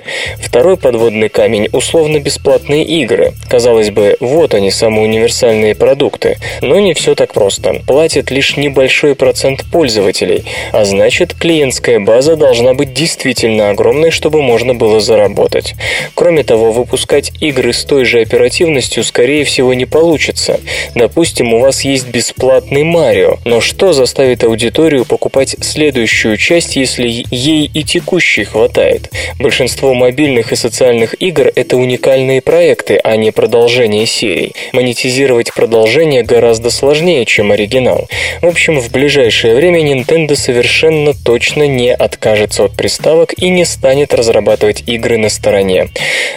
Второй 0.40 0.76
подводный 0.76 1.28
камень– 1.28 1.68
условно-бесплатные 1.72 2.84
игры. 2.84 3.32
Казалось 3.48 3.90
бы, 3.90 4.16
вот 4.20 4.54
они, 4.54 4.70
самые 4.70 5.04
универсальные 5.04 5.74
продукты. 5.74 6.38
Но 6.62 6.78
не 6.80 6.94
все 6.94 7.14
так 7.14 7.32
просто. 7.32 7.80
Платит 7.86 8.30
лишь 8.30 8.56
небольшой 8.56 9.14
процент 9.14 9.64
пользователей, 9.70 10.44
а 10.72 10.84
значит, 10.84 11.34
клиентская 11.34 12.00
база 12.00 12.36
должна 12.36 12.74
быть 12.74 12.92
действительно 12.92 13.70
огромной, 13.70 14.10
чтобы 14.10 14.42
можно 14.42 14.74
было 14.74 15.00
заработать. 15.00 15.74
Кроме 16.14 16.42
того, 16.42 16.72
выпускать 16.72 17.32
игры 17.40 17.72
с 17.72 17.84
той 17.84 18.04
же 18.04 18.20
оперативностью, 18.20 19.04
скорее 19.04 19.44
всего, 19.44 19.74
не 19.74 19.86
получится. 19.86 20.60
Допустим, 20.94 21.54
у 21.54 21.60
вас 21.60 21.82
есть 21.82 22.08
бесплатный 22.08 22.84
Марио, 22.84 23.38
но 23.44 23.60
что 23.60 23.92
заставит 23.92 24.44
аудиторию 24.44 25.04
покупать 25.04 25.56
следующую 25.60 26.36
часть, 26.36 26.76
если 26.76 27.24
ей 27.30 27.70
и 27.72 27.82
текущей 27.82 28.44
хватает? 28.44 28.95
Удивляет. 28.96 29.10
Большинство 29.38 29.94
мобильных 29.94 30.52
и 30.52 30.56
социальных 30.56 31.14
игр– 31.20 31.50
это 31.54 31.76
уникальные 31.76 32.40
проекты, 32.40 32.98
а 33.02 33.16
не 33.16 33.32
продолжение 33.32 34.06
серий. 34.06 34.52
Монетизировать 34.72 35.52
продолжение 35.52 36.22
гораздо 36.22 36.70
сложнее, 36.70 37.24
чем 37.26 37.52
оригинал. 37.52 38.08
В 38.40 38.46
общем, 38.46 38.80
в 38.80 38.90
ближайшее 38.90 39.54
время 39.54 39.80
Nintendo 39.80 40.34
совершенно 40.34 41.12
точно 41.14 41.66
не 41.66 41.92
откажется 41.92 42.64
от 42.64 42.72
приставок 42.72 43.34
и 43.36 43.48
не 43.48 43.64
станет 43.64 44.14
разрабатывать 44.14 44.84
игры 44.86 45.18
на 45.18 45.28
стороне. 45.28 45.88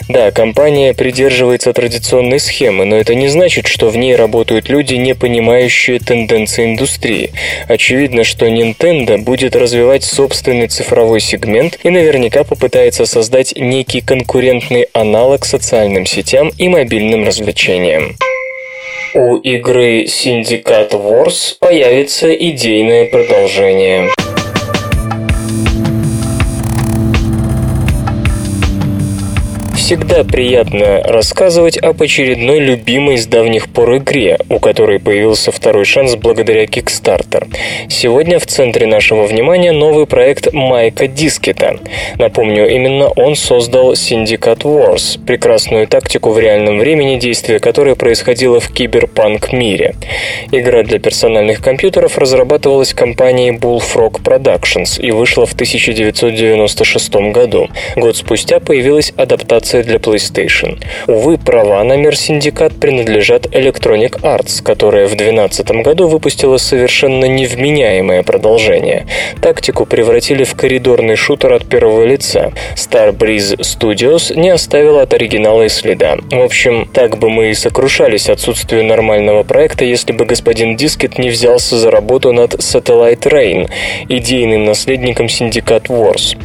Да, 0.08 0.32
компания 0.32 0.94
придерживается 0.94 1.74
традиционной 1.74 2.40
схемы, 2.40 2.86
но 2.86 2.98
это 2.98 3.16
не 3.16 3.28
значит, 3.28 3.68
что 3.68 3.90
в 3.90 3.98
ней 3.98 4.16
работают 4.16 4.70
люди, 4.70 4.96
не 4.96 5.16
понимающие 5.16 6.00
тенденции 6.00 6.66
индустрии. 6.66 7.32
Очевидно, 7.68 8.24
что 8.24 8.48
Nintendo 8.48 9.18
будет 9.18 9.56
развивать 9.56 10.04
собственный 10.04 10.68
цифровой 10.68 11.20
сегмент 11.20 11.80
и 11.84 11.90
наверняка 11.90 12.39
попытается 12.44 13.06
создать 13.06 13.54
некий 13.56 14.02
конкурентный 14.02 14.88
аналог 14.94 15.46
социальным 15.46 16.06
сетям 16.06 16.52
и 16.58 16.68
мобильным 16.68 17.26
развлечениям. 17.26 18.16
У 19.14 19.38
игры 19.38 20.04
Syndicate 20.04 20.92
Wars 20.92 21.56
появится 21.60 22.34
идейное 22.34 23.06
продолжение. 23.06 24.10
Всегда 29.90 30.24
приятно 30.24 31.02
рассказывать 31.02 31.80
об 31.80 32.00
очередной 32.04 32.60
любимой 32.60 33.18
с 33.18 33.26
давних 33.26 33.70
пор 33.70 33.98
игре, 33.98 34.38
у 34.48 34.60
которой 34.60 35.00
появился 35.00 35.52
второй 35.52 35.84
шанс 35.84 36.16
благодаря 36.16 36.66
Kickstarter. 36.66 37.48
Сегодня 37.90 38.38
в 38.38 38.46
центре 38.46 38.86
нашего 38.86 39.26
внимания 39.26 39.72
новый 39.72 40.06
проект 40.06 40.54
Майка 40.54 41.08
Дискета. 41.08 41.80
Напомню, 42.20 42.70
именно 42.70 43.08
он 43.08 43.36
создал 43.36 43.94
Syndicate 43.94 44.62
Wars, 44.62 45.20
прекрасную 45.26 45.88
тактику 45.88 46.30
в 46.30 46.40
реальном 46.40 46.78
времени, 46.78 47.18
действия 47.18 47.58
которой 47.58 47.96
происходило 47.96 48.60
в 48.60 48.72
киберпанк 48.72 49.52
мире. 49.52 49.96
Игра 50.52 50.84
для 50.84 51.00
персональных 51.00 51.64
компьютеров 51.64 52.20
разрабатывалась 52.20 52.94
компанией 52.94 53.58
Bullfrog 53.58 54.22
Productions 54.22 55.02
и 55.02 55.10
вышла 55.10 55.48
в 55.48 55.54
1996 55.54 57.16
году. 57.34 57.70
Год 57.96 58.16
спустя 58.16 58.60
появилась 58.60 59.14
адаптация 59.18 59.79
версия 59.80 59.84
для 59.84 59.98
PlayStation. 59.98 60.78
Увы, 61.08 61.38
права 61.38 61.84
на 61.84 61.98
мир 61.98 62.16
Syndicate 62.16 62.74
принадлежат 62.80 63.46
Electronic 63.48 64.22
Arts, 64.22 64.64
которая 64.64 65.08
в 65.08 65.16
2012 65.16 65.72
году 65.84 66.08
выпустила 66.08 66.58
совершенно 66.58 67.26
невменяемое 67.26 68.24
продолжение. 68.24 69.06
Тактику 69.42 69.86
превратили 69.86 70.44
в 70.44 70.56
коридорный 70.56 71.16
шутер 71.16 71.54
от 71.54 71.66
первого 71.66 72.06
лица. 72.06 72.52
Starbreeze 72.76 73.58
Studios 73.60 74.36
не 74.36 74.50
оставила 74.50 75.02
от 75.02 75.14
оригинала 75.14 75.64
и 75.64 75.70
следа. 75.70 76.18
В 76.32 76.42
общем, 76.42 76.88
так 76.94 77.18
бы 77.18 77.30
мы 77.30 77.52
и 77.52 77.54
сокрушались 77.54 78.30
отсутствию 78.30 78.86
нормального 78.86 79.44
проекта, 79.44 79.86
если 79.86 80.14
бы 80.14 80.26
господин 80.26 80.76
Дискет 80.76 81.18
не 81.18 81.30
взялся 81.30 81.78
за 81.78 81.92
работу 81.92 82.34
над 82.34 82.56
Satellite 82.56 83.24
Reign, 83.24 83.70
идейным 84.10 84.66
наследником 84.66 85.28
Syndicate 85.28 85.88
Wars. 85.88 86.38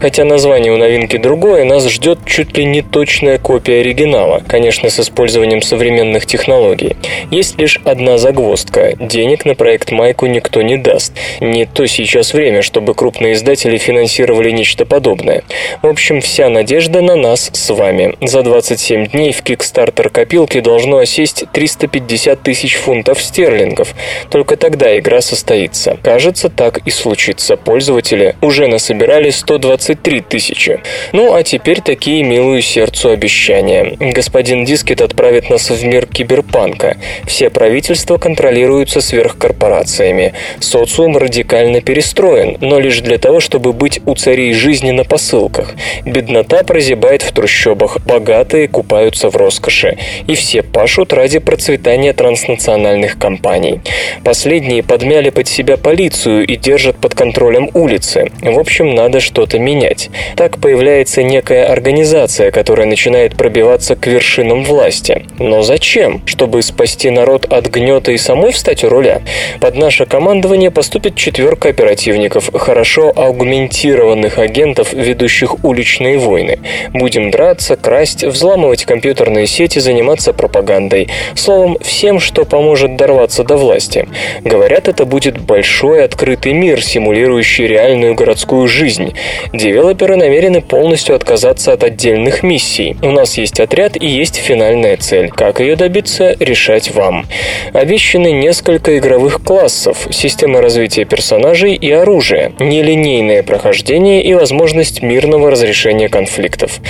Хотя 0.00 0.24
название 0.24 0.72
у 0.72 0.76
новинки 0.76 1.16
другое, 1.16 1.64
нас 1.64 1.88
ждет 1.88 2.18
чуть 2.26 2.56
ли 2.56 2.64
не 2.64 2.73
точная 2.82 3.38
копия 3.38 3.80
оригинала, 3.80 4.42
конечно, 4.46 4.90
с 4.90 5.00
использованием 5.00 5.62
современных 5.62 6.26
технологий. 6.26 6.96
Есть 7.30 7.58
лишь 7.58 7.80
одна 7.84 8.18
загвоздка– 8.18 8.94
денег 9.00 9.44
на 9.44 9.54
проект 9.54 9.90
Майку 9.90 10.26
никто 10.26 10.62
не 10.62 10.76
даст. 10.76 11.12
Не 11.40 11.66
то 11.66 11.86
сейчас 11.86 12.32
время, 12.32 12.62
чтобы 12.62 12.94
крупные 12.94 13.34
издатели 13.34 13.78
финансировали 13.78 14.50
нечто 14.50 14.86
подобное. 14.86 15.42
В 15.82 15.86
общем, 15.86 16.20
вся 16.20 16.48
надежда 16.48 17.00
на 17.00 17.16
нас 17.16 17.50
с 17.52 17.70
вами. 17.72 18.16
За 18.20 18.42
27 18.42 19.06
дней 19.06 19.32
в 19.32 19.42
Kickstarter 19.42 20.08
копилке 20.10 20.60
должно 20.60 20.98
осесть 20.98 21.44
350 21.52 22.42
тысяч 22.42 22.74
фунтов 22.76 23.22
стерлингов. 23.22 23.94
Только 24.30 24.56
тогда 24.56 24.96
игра 24.98 25.20
состоится. 25.20 25.98
Кажется, 26.02 26.48
так 26.48 26.78
и 26.86 26.90
случится. 26.90 27.56
Пользователи 27.56 28.36
уже 28.40 28.66
насобирали 28.66 29.30
123 29.30 30.20
тысячи. 30.20 30.80
Ну, 31.12 31.34
а 31.34 31.42
теперь 31.42 31.80
такие 31.80 32.22
милые 32.22 32.62
сердцу 32.64 33.10
обещания. 33.10 33.96
Господин 34.00 34.64
Дискет 34.64 35.00
отправит 35.00 35.50
нас 35.50 35.70
в 35.70 35.84
мир 35.84 36.06
киберпанка. 36.06 36.96
Все 37.26 37.50
правительства 37.50 38.18
контролируются 38.18 39.00
сверхкорпорациями. 39.00 40.34
Социум 40.60 41.16
радикально 41.16 41.80
перестроен, 41.80 42.58
но 42.60 42.78
лишь 42.78 43.00
для 43.00 43.18
того, 43.18 43.40
чтобы 43.40 43.72
быть 43.72 44.00
у 44.06 44.14
царей 44.14 44.52
жизни 44.52 44.90
на 44.90 45.04
посылках. 45.04 45.74
Беднота 46.04 46.64
прозябает 46.64 47.22
в 47.22 47.32
трущобах, 47.32 47.98
богатые 48.04 48.68
купаются 48.68 49.30
в 49.30 49.36
роскоши. 49.36 49.98
И 50.26 50.34
все 50.34 50.62
пашут 50.62 51.12
ради 51.12 51.38
процветания 51.38 52.12
транснациональных 52.12 53.18
компаний. 53.18 53.80
Последние 54.24 54.82
подмяли 54.82 55.30
под 55.30 55.48
себя 55.48 55.76
полицию 55.76 56.46
и 56.46 56.56
держат 56.56 56.96
под 56.96 57.14
контролем 57.14 57.70
улицы. 57.74 58.30
В 58.42 58.58
общем, 58.58 58.94
надо 58.94 59.20
что-то 59.20 59.58
менять. 59.58 60.10
Так 60.36 60.58
появляется 60.58 61.22
некая 61.22 61.66
организация, 61.66 62.43
которая 62.50 62.86
начинает 62.86 63.36
пробиваться 63.36 63.96
к 63.96 64.06
вершинам 64.06 64.64
власти. 64.64 65.26
Но 65.38 65.62
зачем? 65.62 66.22
Чтобы 66.26 66.62
спасти 66.62 67.10
народ 67.10 67.46
от 67.52 67.66
гнета 67.66 68.12
и 68.12 68.16
самой 68.16 68.52
встать 68.52 68.84
у 68.84 68.88
руля? 68.88 69.22
Под 69.60 69.76
наше 69.76 70.06
командование 70.06 70.70
поступит 70.70 71.16
четверка 71.16 71.68
оперативников, 71.68 72.50
хорошо 72.52 73.12
аугментированных 73.14 74.38
агентов, 74.38 74.92
ведущих 74.92 75.64
уличные 75.64 76.18
войны. 76.18 76.58
Будем 76.92 77.30
драться, 77.30 77.76
красть, 77.76 78.24
взламывать 78.24 78.84
компьютерные 78.84 79.46
сети, 79.46 79.78
заниматься 79.78 80.32
пропагандой. 80.32 81.08
Словом, 81.34 81.78
всем, 81.80 82.20
что 82.20 82.44
поможет 82.44 82.96
дорваться 82.96 83.44
до 83.44 83.56
власти. 83.56 84.08
Говорят, 84.42 84.88
это 84.88 85.04
будет 85.04 85.38
большой 85.38 86.04
открытый 86.04 86.52
мир, 86.52 86.82
симулирующий 86.82 87.66
реальную 87.66 88.14
городскую 88.14 88.68
жизнь. 88.68 89.14
Девелоперы 89.52 90.16
намерены 90.16 90.60
полностью 90.60 91.14
отказаться 91.14 91.72
от 91.72 91.84
отдельных 91.84 92.33
миссий. 92.42 92.96
У 93.02 93.10
нас 93.10 93.38
есть 93.38 93.60
отряд 93.60 93.96
и 94.00 94.06
есть 94.06 94.36
финальная 94.36 94.96
цель. 94.96 95.30
Как 95.30 95.60
ее 95.60 95.76
добиться, 95.76 96.36
решать 96.40 96.94
вам. 96.94 97.26
Обещаны 97.72 98.32
несколько 98.32 98.98
игровых 98.98 99.42
классов, 99.42 100.08
система 100.10 100.60
развития 100.60 101.04
персонажей 101.04 101.74
и 101.74 101.90
оружия, 101.90 102.52
нелинейное 102.58 103.42
прохождение 103.42 104.22
и 104.22 104.34
возможность 104.34 105.02
мирного 105.02 105.50
разрешения 105.50 106.08
конфликтов. 106.08 106.80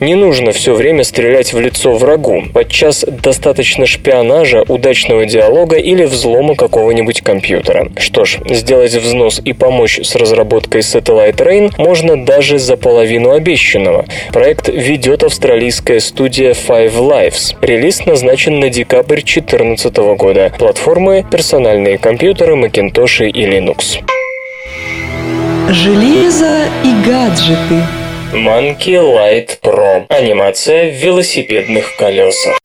Не 0.00 0.14
нужно 0.14 0.52
все 0.52 0.74
время 0.74 1.04
стрелять 1.04 1.52
в 1.52 1.60
лицо 1.60 1.92
врагу. 1.92 2.44
Подчас 2.52 3.04
достаточно 3.06 3.86
шпионажа, 3.86 4.64
удачного 4.68 5.26
диалога 5.26 5.76
или 5.76 6.04
взлома 6.04 6.54
какого-нибудь 6.54 7.22
компьютера. 7.22 7.90
Что 7.98 8.24
ж, 8.24 8.38
сделать 8.48 8.94
взнос 8.94 9.40
и 9.44 9.52
помочь 9.52 10.00
с 10.02 10.14
разработкой 10.16 10.82
Satellite 10.82 11.36
Rain 11.36 11.72
можно 11.78 12.24
даже 12.24 12.58
за 12.58 12.76
половину 12.76 13.32
обещанного. 13.32 14.06
Проект 14.32 14.68
ведет 14.86 15.24
австралийская 15.24 15.98
студия 16.00 16.52
Five 16.52 16.94
Lives. 16.94 17.56
Релиз 17.60 18.06
назначен 18.06 18.60
на 18.60 18.70
декабрь 18.70 19.22
2014 19.22 19.96
года. 20.16 20.52
Платформы– 20.58 21.24
персональные 21.30 21.98
компьютеры, 21.98 22.54
Macintosh 22.54 23.28
и 23.28 23.44
Linux. 23.44 23.98
Железо 25.68 26.66
и 26.84 26.92
гаджеты. 27.04 27.82
Monkey 28.32 29.00
Light 29.00 29.58
Pro. 29.60 30.06
Анимация 30.08 30.90
в 30.90 30.94
велосипедных 30.94 31.96
колесах. 31.96 32.56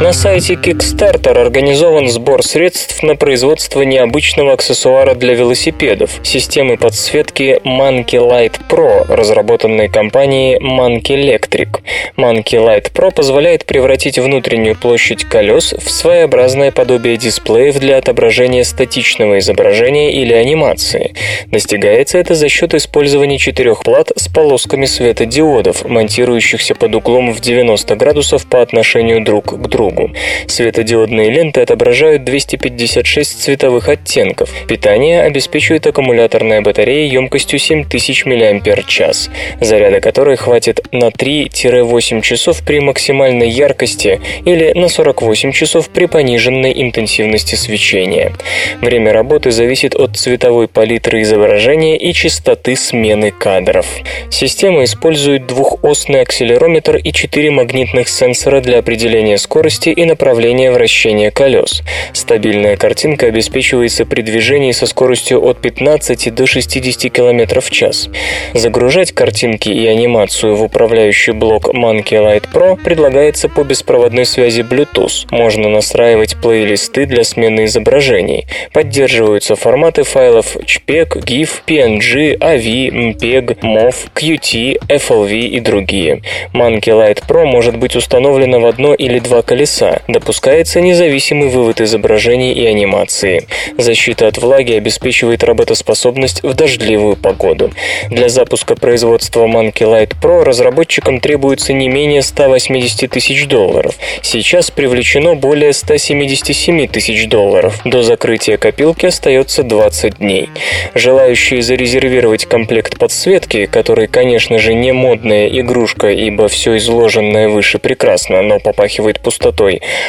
На 0.00 0.14
сайте 0.14 0.54
Kickstarter 0.54 1.38
организован 1.38 2.08
сбор 2.08 2.42
средств 2.42 3.02
на 3.02 3.16
производство 3.16 3.82
необычного 3.82 4.54
аксессуара 4.54 5.14
для 5.14 5.34
велосипедов– 5.34 6.20
системы 6.22 6.78
подсветки 6.78 7.60
Monkey 7.66 8.18
Light 8.18 8.54
Pro, 8.66 9.04
разработанной 9.14 9.88
компанией 9.88 10.56
Monkey 10.56 11.20
Electric. 11.22 11.80
Monkey 12.16 12.54
Light 12.54 12.90
Pro 12.94 13.12
позволяет 13.14 13.66
превратить 13.66 14.18
внутреннюю 14.18 14.74
площадь 14.74 15.24
колес 15.24 15.74
в 15.74 15.90
своеобразное 15.90 16.72
подобие 16.72 17.18
дисплеев 17.18 17.78
для 17.78 17.98
отображения 17.98 18.64
статичного 18.64 19.38
изображения 19.38 20.14
или 20.14 20.32
анимации. 20.32 21.12
Достигается 21.48 22.16
это 22.16 22.34
за 22.34 22.48
счет 22.48 22.72
использования 22.72 23.36
четырех 23.36 23.82
плат 23.82 24.12
с 24.16 24.28
полосками 24.28 24.86
светодиодов, 24.86 25.84
монтирующихся 25.84 26.74
под 26.74 26.94
углом 26.94 27.34
в 27.34 27.40
90 27.40 27.96
градусов 27.96 28.46
по 28.46 28.62
отношению 28.62 29.22
друг 29.22 29.60
к 29.60 29.68
другу. 29.68 29.89
Другу. 29.90 30.12
Светодиодные 30.46 31.30
ленты 31.30 31.60
отображают 31.60 32.24
256 32.24 33.42
цветовых 33.42 33.88
оттенков. 33.88 34.50
Питание 34.66 35.22
обеспечивает 35.22 35.86
аккумуляторная 35.86 36.60
батарея 36.60 37.10
емкостью 37.10 37.58
7000 37.58 38.26
мАч, 38.26 39.28
заряда 39.60 40.00
которой 40.00 40.36
хватит 40.36 40.80
на 40.92 41.08
3-8 41.08 42.20
часов 42.22 42.62
при 42.64 42.80
максимальной 42.80 43.48
яркости 43.48 44.20
или 44.44 44.72
на 44.74 44.88
48 44.88 45.52
часов 45.52 45.88
при 45.90 46.06
пониженной 46.06 46.72
интенсивности 46.82 47.54
свечения. 47.54 48.32
Время 48.80 49.12
работы 49.12 49.50
зависит 49.50 49.94
от 49.94 50.16
цветовой 50.16 50.68
палитры 50.68 51.22
изображения 51.22 51.96
и 51.96 52.12
частоты 52.12 52.76
смены 52.76 53.30
кадров. 53.30 53.86
Система 54.30 54.84
использует 54.84 55.46
двухосный 55.46 56.22
акселерометр 56.22 56.96
и 56.96 57.12
четыре 57.12 57.50
магнитных 57.50 58.08
сенсора 58.08 58.60
для 58.60 58.78
определения 58.78 59.38
скорости 59.38 59.79
и 59.88 60.04
направления 60.04 60.70
вращения 60.70 61.30
колес. 61.30 61.82
Стабильная 62.12 62.76
картинка 62.76 63.26
обеспечивается 63.26 64.04
при 64.04 64.22
движении 64.22 64.72
со 64.72 64.86
скоростью 64.86 65.42
от 65.42 65.58
15 65.60 66.34
до 66.34 66.46
60 66.46 67.10
км 67.10 67.60
в 67.60 67.70
час. 67.70 68.08
Загружать 68.54 69.12
картинки 69.12 69.70
и 69.70 69.86
анимацию 69.86 70.54
в 70.56 70.62
управляющий 70.62 71.32
блок 71.32 71.68
Monkey 71.68 72.18
Light 72.18 72.44
Pro 72.52 72.78
предлагается 72.82 73.48
по 73.48 73.64
беспроводной 73.64 74.26
связи 74.26 74.60
Bluetooth. 74.60 75.26
Можно 75.30 75.68
настраивать 75.68 76.36
плейлисты 76.36 77.06
для 77.06 77.24
смены 77.24 77.64
изображений. 77.64 78.46
Поддерживаются 78.72 79.56
форматы 79.56 80.02
файлов 80.02 80.56
JPEG, 80.56 81.24
GIF, 81.24 81.50
PNG, 81.66 82.38
AV, 82.38 82.90
MPEG, 82.90 83.60
MOV, 83.60 83.94
Qt, 84.14 84.78
FLV 84.88 85.32
и 85.32 85.60
другие. 85.60 86.22
Monkey 86.52 86.92
Light 86.92 87.22
Pro 87.26 87.44
может 87.46 87.76
быть 87.76 87.96
установлена 87.96 88.58
в 88.58 88.66
одно 88.66 88.94
или 88.94 89.18
два 89.18 89.42
колеса. 89.42 89.69
Допускается 90.08 90.80
независимый 90.80 91.48
вывод 91.48 91.80
изображений 91.80 92.52
и 92.52 92.66
анимации. 92.66 93.46
Защита 93.78 94.26
от 94.26 94.38
влаги 94.38 94.72
обеспечивает 94.72 95.44
работоспособность 95.44 96.42
в 96.42 96.54
дождливую 96.54 97.16
погоду. 97.16 97.70
Для 98.10 98.28
запуска 98.28 98.74
производства 98.74 99.46
Monkey 99.46 99.86
Light 99.86 100.14
Pro 100.20 100.42
разработчикам 100.42 101.20
требуется 101.20 101.72
не 101.72 101.88
менее 101.88 102.22
180 102.22 103.10
тысяч 103.10 103.46
долларов. 103.46 103.94
Сейчас 104.22 104.70
привлечено 104.70 105.34
более 105.34 105.72
177 105.72 106.88
тысяч 106.88 107.28
долларов. 107.28 107.80
До 107.84 108.02
закрытия 108.02 108.56
копилки 108.56 109.06
остается 109.06 109.62
20 109.62 110.18
дней. 110.18 110.48
Желающие 110.94 111.62
зарезервировать 111.62 112.46
комплект 112.46 112.98
подсветки, 112.98 113.66
который, 113.66 114.08
конечно 114.08 114.58
же, 114.58 114.74
не 114.74 114.92
модная 114.92 115.48
игрушка, 115.48 116.10
ибо 116.10 116.48
все 116.48 116.76
изложенное 116.76 117.48
выше 117.48 117.78
прекрасно, 117.78 118.42
но 118.42 118.58
попахивает 118.58 119.20
пустотой, 119.20 119.59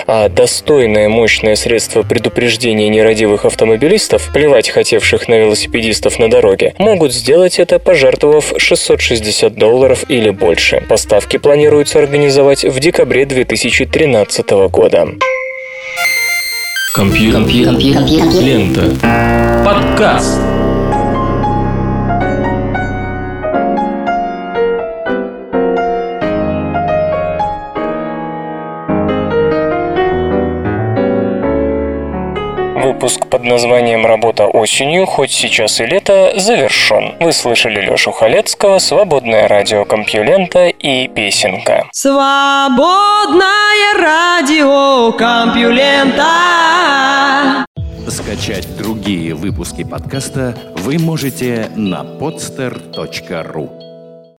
а 0.07 0.29
достойное 0.29 1.09
мощное 1.09 1.55
средство 1.55 2.03
предупреждения 2.03 2.89
нерадивых 2.89 3.45
автомобилистов, 3.45 4.31
плевать 4.33 4.69
хотевших 4.69 5.27
на 5.27 5.35
велосипедистов 5.35 6.19
на 6.19 6.29
дороге, 6.29 6.73
могут 6.77 7.13
сделать 7.13 7.59
это, 7.59 7.79
пожертвовав 7.79 8.53
660 8.57 9.53
долларов 9.55 10.05
или 10.09 10.29
больше. 10.29 10.83
Поставки 10.87 11.37
планируется 11.37 11.99
организовать 11.99 12.63
в 12.63 12.79
декабре 12.79 13.25
2013 13.25 14.49
года. 14.69 15.07
Компьютер. 16.93 17.41
Компьютер. 17.41 17.73
Компьютер. 17.73 18.41
Лента. 18.43 19.63
Подкаст. 19.65 20.60
Выпуск 33.01 33.25
под 33.31 33.43
названием 33.43 34.05
«Работа 34.05 34.45
осенью, 34.45 35.07
хоть 35.07 35.31
сейчас 35.31 35.81
и 35.81 35.87
лето» 35.87 36.33
завершен. 36.37 37.15
Вы 37.19 37.33
слышали 37.33 37.81
Лешу 37.81 38.11
Халецкого, 38.11 38.77
«Свободное 38.77 39.47
радио 39.47 39.85
Компьюлента» 39.85 40.67
и 40.67 41.07
«Песенка». 41.07 41.87
Свободное 41.93 43.41
радио 43.99 45.13
Компьюлента. 45.13 46.25
Скачать 48.07 48.67
другие 48.77 49.33
выпуски 49.33 49.83
подкаста 49.83 50.55
вы 50.75 50.99
можете 50.99 51.71
на 51.75 52.03
podster.ru 52.03 53.80